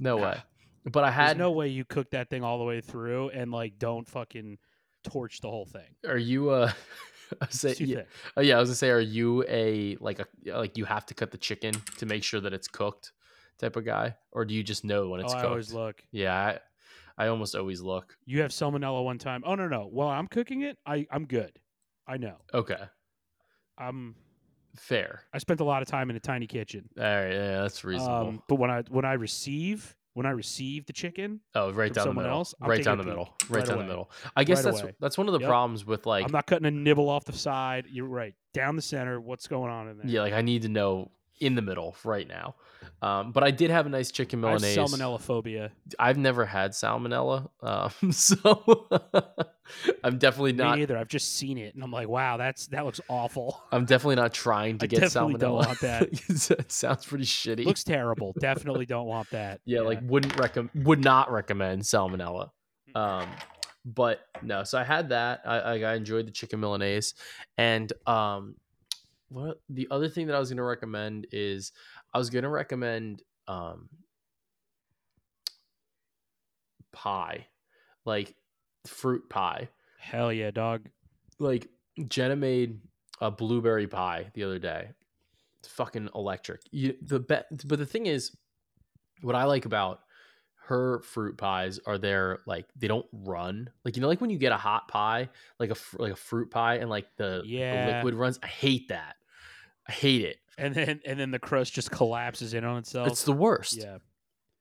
No 0.00 0.16
Nah. 0.18 0.24
way. 0.24 0.42
But 0.90 1.04
I 1.04 1.10
There's 1.10 1.28
had 1.28 1.38
no 1.38 1.50
way 1.52 1.68
you 1.68 1.84
cook 1.84 2.10
that 2.10 2.28
thing 2.30 2.42
all 2.44 2.58
the 2.58 2.64
way 2.64 2.80
through 2.80 3.30
and 3.30 3.50
like 3.50 3.78
don't 3.78 4.08
fucking 4.08 4.58
torch 5.02 5.40
the 5.40 5.50
whole 5.50 5.66
thing. 5.66 5.94
Are 6.06 6.16
you 6.16 6.50
uh 6.50 6.72
I 7.40 7.46
say 7.48 7.74
yeah, 7.78 8.02
oh, 8.36 8.40
yeah, 8.40 8.56
I 8.56 8.60
was 8.60 8.68
gonna 8.68 8.76
say, 8.76 8.90
are 8.90 9.00
you 9.00 9.44
a 9.48 9.96
like 10.00 10.18
a 10.18 10.26
like 10.44 10.76
you 10.76 10.84
have 10.84 11.06
to 11.06 11.14
cut 11.14 11.30
the 11.30 11.38
chicken 11.38 11.74
to 11.98 12.06
make 12.06 12.22
sure 12.22 12.40
that 12.40 12.52
it's 12.52 12.68
cooked 12.68 13.12
type 13.58 13.76
of 13.76 13.84
guy, 13.84 14.16
or 14.32 14.44
do 14.44 14.54
you 14.54 14.62
just 14.62 14.84
know 14.84 15.08
when 15.08 15.20
it's 15.20 15.32
oh, 15.32 15.36
I 15.36 15.40
cooked? 15.40 15.50
always 15.50 15.72
look. 15.72 16.04
yeah, 16.10 16.58
I, 17.16 17.24
I 17.24 17.28
almost 17.28 17.54
always 17.54 17.80
look. 17.80 18.16
You 18.26 18.42
have 18.42 18.50
salmonella 18.50 19.04
one 19.04 19.18
time. 19.18 19.42
Oh 19.46 19.54
no 19.54 19.68
no. 19.68 19.88
Well, 19.90 20.08
I'm 20.08 20.26
cooking 20.26 20.62
it, 20.62 20.78
I 20.86 21.06
I'm 21.10 21.26
good. 21.26 21.58
I 22.06 22.16
know. 22.16 22.36
Okay, 22.52 22.82
I'm. 23.78 24.14
fair. 24.76 25.22
I 25.32 25.38
spent 25.38 25.60
a 25.60 25.64
lot 25.64 25.82
of 25.82 25.88
time 25.88 26.10
in 26.10 26.16
a 26.16 26.20
tiny 26.20 26.46
kitchen. 26.46 26.88
All 26.98 27.04
right, 27.04 27.32
yeah, 27.32 27.62
that's 27.62 27.84
reasonable. 27.84 28.28
Um, 28.28 28.42
but 28.48 28.56
when 28.56 28.70
I 28.70 28.82
when 28.88 29.04
I 29.04 29.14
receive 29.14 29.96
when 30.14 30.26
I 30.26 30.30
receive 30.30 30.86
the 30.86 30.92
chicken, 30.92 31.40
oh, 31.54 31.70
right 31.72 31.92
down 31.92 32.08
the 32.08 32.14
middle. 32.14 32.30
else, 32.30 32.54
right 32.60 32.82
down 32.82 32.98
the 32.98 33.04
middle. 33.04 33.34
Right, 33.48 33.58
right 33.58 33.66
down 33.66 33.74
away. 33.76 33.84
the 33.84 33.88
middle. 33.88 34.10
I 34.36 34.44
guess 34.44 34.58
Right 34.64 34.70
that's 34.72 34.82
away. 34.82 34.94
that's 35.00 35.18
one 35.18 35.26
of 35.28 35.32
the 35.34 35.40
Yep. 35.40 35.48
problems 35.48 35.84
with 35.84 36.06
like 36.06 36.24
I'm 36.24 36.32
not 36.32 36.46
cutting 36.46 36.66
a 36.66 36.70
nibble 36.70 37.08
off 37.10 37.24
the 37.24 37.32
side. 37.32 37.86
You're 37.90 38.06
right. 38.06 38.34
Down 38.52 38.76
the 38.76 38.82
center. 38.82 39.20
What's 39.20 39.46
going 39.48 39.70
on 39.70 39.88
in 39.88 39.98
there? 39.98 40.06
yeah, 40.06 40.22
like 40.22 40.32
I 40.32 40.40
need 40.40 40.62
to 40.62 40.68
know 40.68 41.10
in 41.40 41.54
the 41.54 41.62
middle 41.62 41.96
right 42.04 42.26
now. 42.28 42.54
Um, 43.02 43.32
but 43.32 43.42
I 43.42 43.50
did 43.50 43.70
have 43.70 43.86
a 43.86 43.88
nice 43.88 44.10
chicken 44.10 44.44
I 44.44 44.52
have 44.52 44.60
Milanese. 44.60 44.76
salmonella 44.76 45.20
phobia. 45.20 45.72
I've 45.98 46.16
never 46.16 46.44
had 46.46 46.72
salmonella, 46.72 47.48
um, 47.62 48.12
so 48.12 48.86
I'm 50.04 50.18
definitely 50.18 50.52
Me 50.52 50.58
not. 50.64 50.78
neither. 50.78 50.96
I've 50.96 51.08
just 51.08 51.34
seen 51.36 51.58
it, 51.58 51.74
and 51.74 51.82
I'm 51.82 51.90
like, 51.90 52.08
wow, 52.08 52.36
that's 52.36 52.66
that 52.68 52.84
looks 52.84 53.00
awful. 53.08 53.62
I'm 53.72 53.84
definitely 53.84 54.16
not 54.16 54.32
trying 54.32 54.78
to 54.78 54.84
I 54.84 54.86
get 54.86 55.00
definitely 55.00 55.34
salmonella. 55.34 55.38
don't 55.40 55.54
want 55.54 55.80
that. 55.80 56.58
it 56.58 56.72
sounds 56.72 57.04
pretty 57.04 57.24
shitty. 57.24 57.64
looks 57.64 57.84
terrible. 57.84 58.34
Definitely 58.38 58.86
don't 58.86 59.06
want 59.06 59.28
that. 59.30 59.60
yeah, 59.64 59.80
like 59.80 60.00
wouldn't 60.02 60.38
recommend, 60.38 60.70
would 60.86 61.02
not 61.02 61.30
recommend 61.32 61.82
salmonella. 61.82 62.50
Mm. 62.94 63.00
Um, 63.00 63.28
but 63.84 64.20
no, 64.42 64.64
so 64.64 64.78
I 64.78 64.84
had 64.84 65.10
that. 65.10 65.42
I, 65.44 65.58
I, 65.58 65.78
I 65.80 65.94
enjoyed 65.94 66.26
the 66.26 66.30
chicken 66.30 66.60
Milanese, 66.60 67.14
and 67.58 67.92
um, 68.06 68.54
what 69.34 69.60
the 69.68 69.88
other 69.90 70.08
thing 70.08 70.28
that 70.28 70.36
I 70.36 70.38
was 70.38 70.48
going 70.48 70.58
to 70.58 70.62
recommend 70.62 71.26
is 71.32 71.72
I 72.12 72.18
was 72.18 72.30
going 72.30 72.44
to 72.44 72.48
recommend 72.48 73.22
um 73.48 73.88
pie, 76.92 77.46
like 78.04 78.36
fruit 78.86 79.28
pie. 79.28 79.68
hell 79.98 80.32
yeah, 80.32 80.50
dog. 80.52 80.88
like 81.38 81.68
Jenna 82.08 82.36
made 82.36 82.78
a 83.20 83.30
blueberry 83.30 83.88
pie 83.88 84.30
the 84.34 84.44
other 84.44 84.58
day. 84.58 84.90
It's 85.58 85.68
fucking 85.68 86.10
electric. 86.14 86.60
You, 86.70 86.94
the 87.02 87.20
be- 87.20 87.64
but 87.64 87.78
the 87.78 87.86
thing 87.86 88.06
is, 88.06 88.36
what 89.22 89.34
I 89.34 89.44
like 89.44 89.64
about 89.64 90.00
her 90.66 91.00
fruit 91.00 91.36
pies 91.36 91.78
are 91.86 91.98
they're 91.98 92.38
like 92.46 92.66
they 92.76 92.86
don't 92.86 93.06
run. 93.12 93.68
Like 93.84 93.96
you 93.96 94.02
know, 94.02 94.08
like 94.08 94.20
when 94.20 94.30
you 94.30 94.38
get 94.38 94.52
a 94.52 94.56
hot 94.56 94.86
pie, 94.88 95.28
like 95.58 95.70
a 95.70 95.76
like 95.98 96.12
a 96.12 96.16
fruit 96.16 96.50
pie, 96.50 96.76
and 96.76 96.88
like 96.88 97.06
the, 97.16 97.42
the 97.88 97.92
liquid 97.96 98.14
runs. 98.14 98.38
I 98.42 98.46
hate 98.46 98.88
that. 98.88 99.16
I 99.88 99.92
hate 99.92 100.22
it. 100.22 100.36
And 100.56 100.74
then 100.74 101.00
and 101.04 101.18
then 101.18 101.30
the 101.30 101.38
crust 101.38 101.72
just 101.74 101.90
collapses 101.90 102.54
in 102.54 102.64
on 102.64 102.78
itself. 102.78 103.08
It's 103.08 103.24
the 103.24 103.32
worst. 103.32 103.76
yeah, 103.76 103.98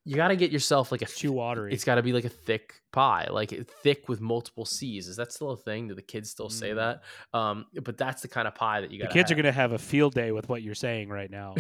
You 0.06 0.16
got 0.16 0.30
to 0.30 0.36
get 0.36 0.52
yourself 0.52 0.92
like 0.92 1.02
a. 1.02 1.06
it's 1.06 1.18
too 1.18 1.32
watery. 1.32 1.72
It's 1.74 1.84
got 1.84 1.96
to 1.96 2.02
be 2.04 2.14
like 2.14 2.26
a 2.26 2.30
thick 2.30 2.74
pie, 2.92 3.28
like 3.32 3.52
thick 3.84 4.10
with 4.10 4.20
multiple 4.20 4.66
C's. 4.66 5.08
Is 5.08 5.18
that 5.18 5.32
still 5.32 5.52
a 5.52 5.58
thing? 5.58 5.88
Do 5.88 5.94
the 5.96 6.02
kids 6.02 6.30
still 6.32 6.50
say 6.50 6.72
Mm. 6.72 6.76
that? 6.78 7.04
Um, 7.40 7.66
but 7.84 7.96
that's 7.98 8.22
the 8.24 8.28
kind 8.28 8.48
of 8.48 8.56
pie 8.56 8.82
that 8.82 8.90
you 8.92 9.00
got. 9.00 9.10
the 9.10 9.14
kids 9.14 9.32
are 9.32 9.36
gonna 9.36 9.52
have 9.52 9.72
a 9.72 9.78
field 9.78 10.14
day 10.16 10.32
with 10.32 10.50
what 10.50 10.64
you're 10.64 10.74
saying 10.76 11.10
right 11.10 11.30
now. 11.30 11.56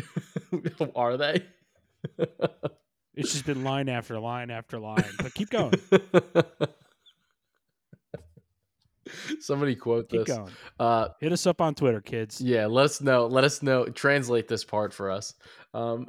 are 0.96 1.16
they? 1.18 1.44
It's 3.16 3.32
just 3.34 3.46
been 3.46 3.64
line 3.64 3.88
after 3.90 4.20
line 4.20 4.50
after 4.50 4.80
line. 4.80 5.06
But 5.20 5.34
keep 5.36 5.52
going. 5.52 5.74
Somebody 9.40 9.76
quote 9.76 10.10
Keep 10.10 10.26
this. 10.26 10.38
going. 10.38 10.50
Uh, 10.80 11.10
Hit 11.20 11.32
us 11.32 11.46
up 11.48 11.62
on 11.62 11.76
Twitter, 11.76 12.02
kids. 12.02 12.40
yeah, 12.42 12.66
let 12.66 12.86
us 12.86 13.02
know. 13.02 13.28
Let 13.28 13.44
us 13.44 13.62
know. 13.64 13.86
Translate 13.86 14.48
this 14.48 14.64
part 14.64 14.94
for 14.94 15.12
us. 15.12 15.34
Um, 15.74 16.06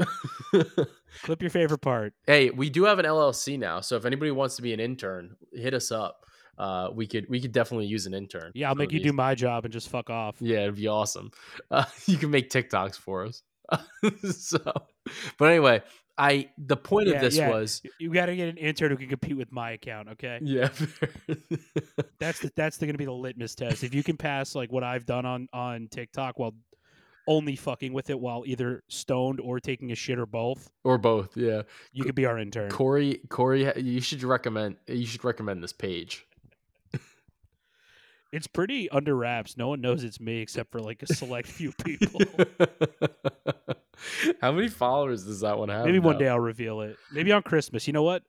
Clip 1.23 1.41
your 1.41 1.51
favorite 1.51 1.81
part. 1.81 2.13
hey, 2.27 2.51
we 2.51 2.69
do 2.71 2.85
have 2.85 2.99
an 2.99 3.05
LLC 3.07 3.59
now, 3.59 3.81
so 3.81 3.97
if 3.97 4.05
anybody 4.05 4.31
wants 4.31 4.57
to 4.57 4.63
be 4.63 4.73
an 4.73 4.81
intern, 4.81 5.37
hit 5.53 5.75
us 5.75 5.91
up. 5.93 6.21
Uh, 6.59 6.89
we 6.95 7.07
could 7.07 7.27
we 7.29 7.41
could 7.41 7.51
definitely 7.53 7.87
use 7.87 8.07
an 8.07 8.15
intern. 8.15 8.53
Yeah, 8.55 8.69
I'll 8.69 8.75
make 8.77 8.93
you 8.93 9.01
do 9.01 9.13
my 9.13 9.35
job 9.35 9.65
and 9.65 9.73
just 9.73 9.89
fuck 9.89 10.09
off. 10.11 10.37
Yeah, 10.41 10.61
it'd 10.63 10.77
be 10.77 10.87
awesome. 10.89 11.31
Uh, 11.71 11.85
you 12.07 12.17
can 12.17 12.31
make 12.31 12.51
TikToks 12.51 12.97
for 12.97 13.25
us. 13.27 13.43
so, 14.31 14.59
but 15.39 15.47
anyway, 15.47 15.83
I 16.17 16.51
the 16.59 16.77
point 16.77 17.09
Yeah, 17.09 17.15
of 17.15 17.21
this 17.23 17.37
yeah. 17.37 17.51
was 17.51 17.83
You 17.99 18.13
got 18.13 18.27
to 18.27 18.37
get 18.37 18.49
an 18.49 18.57
intern 18.57 18.91
who 18.91 18.97
can 18.97 19.09
compete 19.09 19.37
with 19.37 19.51
my 19.51 19.73
account. 19.73 20.11
Okay, 20.11 20.39
yeah. 20.43 20.69
that's 22.21 22.41
the, 22.41 22.53
that's 22.55 22.79
going 22.79 22.93
to 22.93 22.99
be 22.99 23.05
the 23.05 23.13
litmus 23.13 23.55
test. 23.55 23.83
If 23.83 23.95
you 23.95 24.03
can 24.03 24.17
pass 24.17 24.55
like 24.55 24.71
what 24.71 24.85
I've 24.85 25.07
done 25.07 25.27
on 25.27 25.49
on 25.53 25.89
TikTok 25.91 26.39
while 26.39 26.55
only 27.27 27.57
fucking 27.57 27.93
with 27.93 28.11
it 28.11 28.21
while 28.21 28.45
either 28.47 28.83
stoned 28.89 29.41
or 29.41 29.59
taking 29.59 29.91
a 29.93 29.95
shit 29.95 30.19
or 30.19 30.27
both, 30.27 30.71
or 30.85 30.99
both. 30.99 31.37
Yeah, 31.37 31.63
you 31.93 32.05
could 32.05 32.15
be 32.15 32.27
our 32.27 32.39
intern. 32.39 32.71
Corey. 32.71 33.21
Corey, 33.29 33.73
you 33.81 34.01
should 34.01 34.23
recommend. 34.23 34.77
You 34.87 35.07
should 35.07 35.25
recommend 35.25 35.63
this 35.63 35.73
page. 35.73 36.27
It's 38.33 38.49
pretty 38.49 38.91
under 38.91 39.15
wraps. 39.15 39.57
No 39.57 39.69
one 39.69 39.81
knows 39.81 40.03
it's 40.03 40.19
me 40.19 40.41
except 40.41 40.73
for 40.73 40.81
like 40.81 41.05
a 41.05 41.07
select 41.07 41.47
few 41.47 41.71
people. 41.85 42.21
How 44.41 44.53
many 44.53 44.69
followers 44.69 45.25
does 45.25 45.41
that 45.41 45.59
one 45.59 45.69
have? 45.69 45.85
Maybe 45.85 45.99
one 45.99 46.15
now? 46.15 46.19
day 46.19 46.29
I'll 46.29 46.41
reveal 46.41 46.81
it. 46.81 46.97
Maybe 47.13 47.33
on 47.33 47.43
Christmas. 47.43 47.87
You 47.87 47.93
know 47.93 48.03
what? 48.03 48.23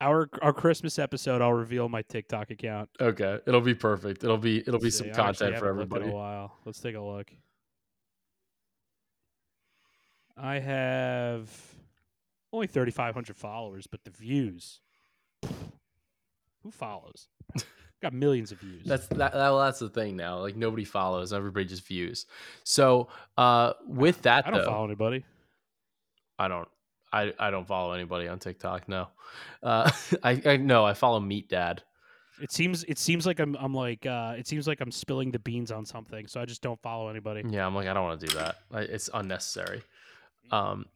Our 0.00 0.28
our 0.42 0.52
Christmas 0.52 0.98
episode, 0.98 1.40
I'll 1.40 1.52
reveal 1.52 1.88
my 1.88 2.02
TikTok 2.02 2.50
account. 2.50 2.90
Okay, 3.00 3.38
it'll 3.46 3.60
be 3.60 3.74
perfect. 3.74 4.24
It'll 4.24 4.36
be 4.36 4.58
it'll 4.58 4.78
be 4.78 4.86
Let's 4.86 4.98
some 4.98 5.06
see. 5.06 5.12
I 5.12 5.28
actually 5.28 5.46
content 5.46 5.58
for 5.58 5.68
everybody. 5.68 6.08
A 6.08 6.12
while. 6.12 6.58
Let's 6.64 6.80
take 6.80 6.96
a 6.96 7.00
look. 7.00 7.30
I 10.36 10.58
have 10.58 11.48
only 12.52 12.66
thirty 12.66 12.90
five 12.90 13.14
hundred 13.14 13.36
followers, 13.36 13.86
but 13.86 14.04
the 14.04 14.10
views. 14.10 14.80
Who 16.62 16.70
follows? 16.70 17.28
Got 18.02 18.12
millions 18.12 18.52
of 18.52 18.58
views. 18.60 18.82
That's 18.84 19.06
that, 19.08 19.18
that. 19.18 19.34
well, 19.34 19.60
That's 19.60 19.78
the 19.78 19.88
thing 19.88 20.16
now. 20.16 20.38
Like 20.38 20.56
nobody 20.56 20.84
follows. 20.84 21.32
Everybody 21.32 21.66
just 21.66 21.86
views. 21.86 22.26
So 22.64 23.08
uh, 23.38 23.72
with 23.86 24.22
that, 24.22 24.46
I 24.46 24.50
don't 24.50 24.60
though, 24.60 24.66
follow 24.66 24.84
anybody. 24.84 25.24
I 26.38 26.48
don't. 26.48 26.68
I, 27.12 27.32
I 27.38 27.50
don't 27.52 27.66
follow 27.66 27.92
anybody 27.92 28.26
on 28.26 28.40
TikTok. 28.40 28.88
No, 28.88 29.08
uh, 29.62 29.90
I 30.22 30.42
I 30.44 30.56
no. 30.56 30.84
I 30.84 30.94
follow 30.94 31.20
Meat 31.20 31.48
Dad. 31.48 31.82
It 32.42 32.50
seems 32.50 32.82
it 32.84 32.98
seems 32.98 33.26
like 33.26 33.38
I'm 33.38 33.54
I'm 33.56 33.72
like 33.72 34.04
uh, 34.04 34.34
it 34.36 34.48
seems 34.48 34.66
like 34.66 34.80
I'm 34.80 34.90
spilling 34.90 35.30
the 35.30 35.38
beans 35.38 35.70
on 35.70 35.86
something, 35.86 36.26
so 36.26 36.40
I 36.40 36.44
just 36.44 36.60
don't 36.60 36.80
follow 36.82 37.08
anybody. 37.08 37.42
Yeah, 37.48 37.64
I'm 37.64 37.74
like 37.74 37.86
I 37.86 37.94
don't 37.94 38.02
want 38.02 38.20
to 38.20 38.26
do 38.26 38.36
that. 38.36 38.56
I, 38.72 38.80
it's 38.80 39.08
unnecessary. 39.14 39.82
Um, 40.50 40.86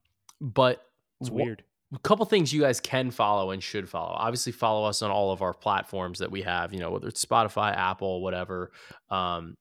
but 0.41 0.85
It's 1.21 1.31
weird. 1.31 1.63
A 1.95 1.99
couple 2.01 2.27
things 2.27 2.53
you 2.53 2.61
guys 2.61 2.81
can 2.81 3.11
follow 3.11 3.51
and 3.51 3.63
should 3.63 3.89
follow. 3.89 4.15
Obviously, 4.15 4.53
follow 4.53 4.87
us 4.87 5.01
on 5.03 5.11
all 5.11 5.33
of 5.33 5.41
our 5.41 5.55
platforms 5.55 6.19
that 6.19 6.31
we 6.31 6.43
have. 6.43 6.73
You 6.75 6.81
know, 6.81 6.91
whether 6.91 7.09
it's 7.09 7.25
Spotify, 7.25 7.75
Apple, 7.75 8.21
whatever. 8.21 8.73
Um, 9.11 9.57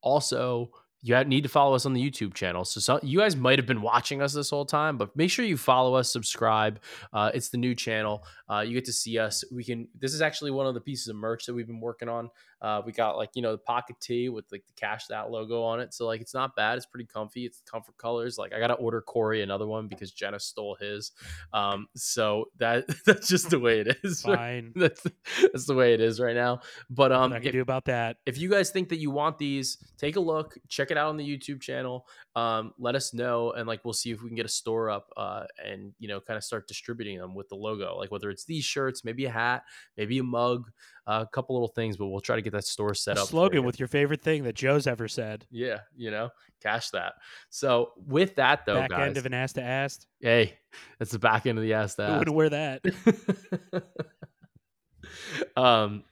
also, 0.00 0.70
you 1.02 1.22
need 1.24 1.42
to 1.42 1.48
follow 1.48 1.74
us 1.74 1.84
on 1.84 1.92
the 1.92 2.10
YouTube 2.10 2.32
channel. 2.32 2.64
So, 2.64 2.80
some, 2.80 3.00
you 3.02 3.18
guys 3.18 3.36
might 3.36 3.58
have 3.58 3.66
been 3.66 3.82
watching 3.82 4.22
us 4.22 4.32
this 4.32 4.50
whole 4.50 4.64
time, 4.64 4.96
but 4.96 5.14
make 5.14 5.30
sure 5.30 5.44
you 5.44 5.56
follow 5.56 5.94
us, 5.94 6.10
subscribe. 6.10 6.80
Uh, 7.12 7.30
it's 7.34 7.50
the 7.50 7.58
new 7.58 7.74
channel. 7.74 8.24
Uh, 8.48 8.60
you 8.60 8.72
get 8.72 8.86
to 8.86 8.92
see 8.92 9.18
us. 9.18 9.44
We 9.52 9.64
can. 9.64 9.88
This 9.98 10.14
is 10.14 10.22
actually 10.22 10.52
one 10.52 10.66
of 10.66 10.74
the 10.74 10.80
pieces 10.80 11.08
of 11.08 11.16
merch 11.16 11.44
that 11.46 11.54
we've 11.54 11.66
been 11.66 11.80
working 11.80 12.08
on. 12.08 12.30
Uh, 12.62 12.80
we 12.86 12.92
got 12.92 13.16
like 13.16 13.30
you 13.34 13.42
know 13.42 13.52
the 13.52 13.58
pocket 13.58 13.96
tee 14.00 14.28
with 14.28 14.44
like 14.52 14.64
the 14.66 14.72
cash 14.74 15.06
that 15.08 15.30
logo 15.30 15.62
on 15.62 15.80
it. 15.80 15.92
So 15.92 16.06
like 16.06 16.20
it's 16.20 16.32
not 16.32 16.54
bad. 16.54 16.76
It's 16.76 16.86
pretty 16.86 17.06
comfy. 17.06 17.44
It's 17.44 17.60
comfort 17.70 17.98
colors. 17.98 18.38
Like 18.38 18.52
I 18.52 18.60
gotta 18.60 18.74
order 18.74 19.00
Corey 19.00 19.42
another 19.42 19.66
one 19.66 19.88
because 19.88 20.12
Jenna 20.12 20.38
stole 20.38 20.76
his. 20.80 21.10
Um, 21.52 21.88
so 21.96 22.46
that 22.58 22.84
that's 23.06 23.26
just 23.28 23.50
the 23.50 23.58
way 23.58 23.80
it 23.80 23.98
is. 24.04 24.22
Fine. 24.32 24.72
that's 24.76 25.02
that's 25.52 25.66
the 25.66 25.74
way 25.74 25.92
it 25.92 26.00
is 26.00 26.20
right 26.20 26.36
now. 26.36 26.60
But 26.88 27.10
um, 27.10 27.32
I 27.32 27.38
can 27.38 27.48
if, 27.48 27.52
do 27.52 27.60
about 27.62 27.86
that. 27.86 28.18
if 28.26 28.38
you 28.38 28.48
guys 28.48 28.70
think 28.70 28.90
that 28.90 28.98
you 28.98 29.10
want 29.10 29.38
these, 29.38 29.78
take 29.98 30.14
a 30.14 30.20
look, 30.20 30.56
check 30.68 30.92
it 30.92 30.96
out 30.96 31.08
on 31.08 31.16
the 31.16 31.26
YouTube 31.26 31.60
channel. 31.60 32.06
Um, 32.34 32.72
let 32.78 32.94
us 32.94 33.12
know, 33.12 33.52
and 33.52 33.68
like 33.68 33.84
we'll 33.84 33.92
see 33.92 34.10
if 34.10 34.22
we 34.22 34.28
can 34.28 34.36
get 34.36 34.46
a 34.46 34.48
store 34.48 34.88
up, 34.88 35.12
uh, 35.18 35.44
and 35.62 35.92
you 35.98 36.08
know, 36.08 36.18
kind 36.20 36.38
of 36.38 36.44
start 36.44 36.66
distributing 36.66 37.18
them 37.18 37.34
with 37.34 37.48
the 37.50 37.56
logo. 37.56 37.94
Like 37.98 38.10
whether 38.10 38.30
it's 38.30 38.44
these 38.46 38.64
shirts, 38.64 39.04
maybe 39.04 39.26
a 39.26 39.30
hat, 39.30 39.64
maybe 39.98 40.16
a 40.18 40.22
mug, 40.22 40.70
uh, 41.06 41.24
a 41.26 41.30
couple 41.30 41.54
little 41.56 41.68
things, 41.68 41.98
but 41.98 42.06
we'll 42.06 42.20
try 42.22 42.36
to 42.36 42.40
get 42.42 42.54
that 42.54 42.64
store 42.64 42.94
set 42.94 43.18
A 43.18 43.22
up. 43.22 43.28
slogan 43.28 43.60
you. 43.60 43.62
with 43.64 43.78
your 43.78 43.88
favorite 43.88 44.22
thing 44.22 44.44
that 44.44 44.54
Joe's 44.54 44.86
ever 44.86 45.08
said. 45.08 45.44
yeah, 45.50 45.80
you 45.94 46.10
know, 46.10 46.30
cash 46.62 46.88
that. 46.90 47.14
So 47.50 47.92
with 48.06 48.36
that 48.36 48.64
though, 48.64 48.76
Back 48.80 48.90
guys, 48.90 49.08
end 49.08 49.16
of 49.18 49.26
an 49.26 49.34
ass 49.34 49.52
to 49.54 49.62
ass. 49.62 50.06
hey, 50.20 50.58
that's 50.98 51.10
the 51.12 51.18
back 51.18 51.44
end 51.46 51.58
of 51.58 51.62
the 51.64 51.74
ass. 51.74 51.96
Who 51.96 52.02
That 52.04 52.18
wouldn't 52.18 52.36
wear 52.36 52.48
that? 52.48 52.82
um 55.56 56.02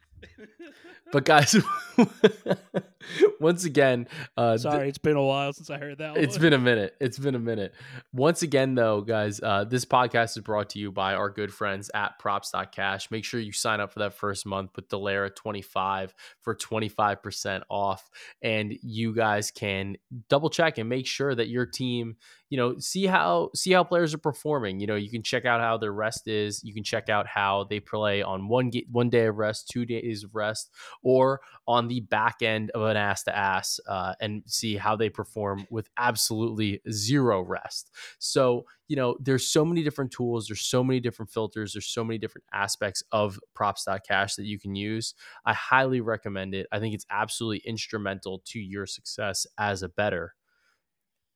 but 1.12 1.25
guys 1.25 1.57
once 3.40 3.64
again 3.64 4.07
uh 4.36 4.57
Sorry, 4.59 4.88
it's 4.88 4.98
been 4.98 5.16
a 5.16 5.24
while 5.24 5.53
since 5.53 5.70
I 5.70 5.78
heard 5.78 5.98
that 5.98 6.16
it's 6.16 6.36
one. 6.36 6.42
been 6.42 6.53
a 6.53 6.59
minute. 6.59 6.96
It's 7.01 7.18
been 7.18 7.34
a 7.34 7.40
minute. 7.40 7.74
Once 8.12 8.42
again 8.42 8.74
though 8.74 9.01
guys 9.01 9.40
uh 9.40 9.64
this 9.64 9.84
podcast 9.84 10.36
is 10.36 10.42
brought 10.42 10.70
to 10.70 10.78
you 10.78 10.92
by 10.92 11.14
our 11.14 11.30
good 11.30 11.53
friends 11.53 11.90
at 11.94 12.18
props.cash 12.18 13.11
make 13.11 13.24
sure 13.24 13.40
you 13.40 13.53
sign 13.53 13.80
up 13.80 13.92
for 13.92 14.01
that 14.01 14.14
first 14.14 14.46
month 14.46 14.70
with 14.76 14.88
Dellera 14.88 15.34
25 15.34 16.14
for 16.40 16.55
25% 16.55 17.62
off. 17.68 18.11
And 18.42 18.74
you 18.82 19.14
guys 19.14 19.51
can 19.51 19.96
double 20.28 20.51
check 20.51 20.78
and 20.78 20.88
make 20.88 21.07
sure 21.07 21.34
that 21.34 21.48
your 21.48 21.66
team 21.66 22.16
you 22.51 22.57
know 22.57 22.78
see 22.78 23.07
how 23.07 23.51
see 23.55 23.72
how 23.72 23.84
players 23.84 24.12
are 24.12 24.18
performing. 24.18 24.80
You 24.80 24.88
know 24.88 24.96
you 24.96 25.09
can 25.09 25.22
check 25.22 25.44
out 25.44 25.61
how 25.61 25.78
their 25.78 25.92
rest 25.92 26.26
is. 26.26 26.62
You 26.64 26.74
can 26.74 26.82
check 26.82 27.09
out 27.09 27.26
how 27.26 27.64
they 27.64 27.78
play 27.78 28.22
on 28.22 28.48
one 28.48 28.72
one 28.90 29.09
day 29.09 29.26
of 29.26 29.36
rest 29.36 29.68
two 29.68 29.86
days 29.86 30.24
of 30.24 30.34
rest 30.34 30.70
or 31.03 31.40
on 31.66 31.86
the 31.86 32.01
back 32.01 32.42
end 32.42 32.70
of 32.72 32.82
an 32.91 32.97
ass 32.97 33.22
to 33.24 33.36
ass 33.36 33.80
uh, 33.88 34.14
and 34.20 34.43
see 34.47 34.76
how 34.76 34.97
they 34.97 35.09
perform 35.09 35.66
with 35.70 35.88
absolutely 35.97 36.82
zero 36.91 37.41
rest. 37.43 37.91
So 38.18 38.66
you 38.88 38.97
know 38.97 39.16
there's 39.20 39.47
so 39.47 39.64
many 39.64 39.84
different 39.84 40.11
tools 40.11 40.49
there's 40.49 40.62
so 40.62 40.82
many 40.82 40.99
different 40.99 41.30
filters 41.30 41.72
there's 41.72 41.86
so 41.86 42.03
many 42.03 42.18
different 42.18 42.45
aspects 42.53 43.05
of 43.12 43.38
props.cash 43.55 44.34
that 44.34 44.45
you 44.45 44.59
can 44.59 44.74
use. 44.74 45.14
I 45.47 45.55
highly 45.55 46.01
recommend 46.01 46.55
it. 46.55 46.66
I 46.72 46.80
think 46.80 46.95
it's 46.95 47.07
absolutely 47.11 47.62
instrumental 47.64 48.43
to 48.47 48.59
your 48.59 48.86
success 48.86 49.47
as 49.59 49.82
a 49.82 49.88
bettor 49.88 50.34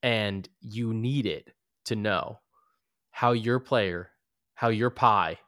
and 0.02 0.46
you 0.60 0.92
need 0.92 1.24
it 1.26 1.50
to 1.86 1.96
know 1.96 2.40
how 3.10 3.32
your 3.32 3.58
player, 3.58 4.10
how 4.54 4.68
your 4.68 4.90
pie 4.90 5.38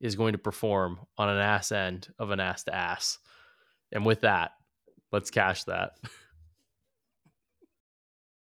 is 0.00 0.16
going 0.16 0.32
to 0.32 0.38
perform 0.38 1.00
on 1.18 1.28
an 1.28 1.38
ass 1.38 1.70
end 1.70 2.08
of 2.18 2.30
an 2.30 2.40
ass 2.40 2.64
to 2.64 2.74
ass. 2.74 3.18
And 3.92 4.06
with 4.06 4.22
that, 4.22 4.52
let's 5.12 5.30
cash 5.30 5.64
that. 5.64 5.96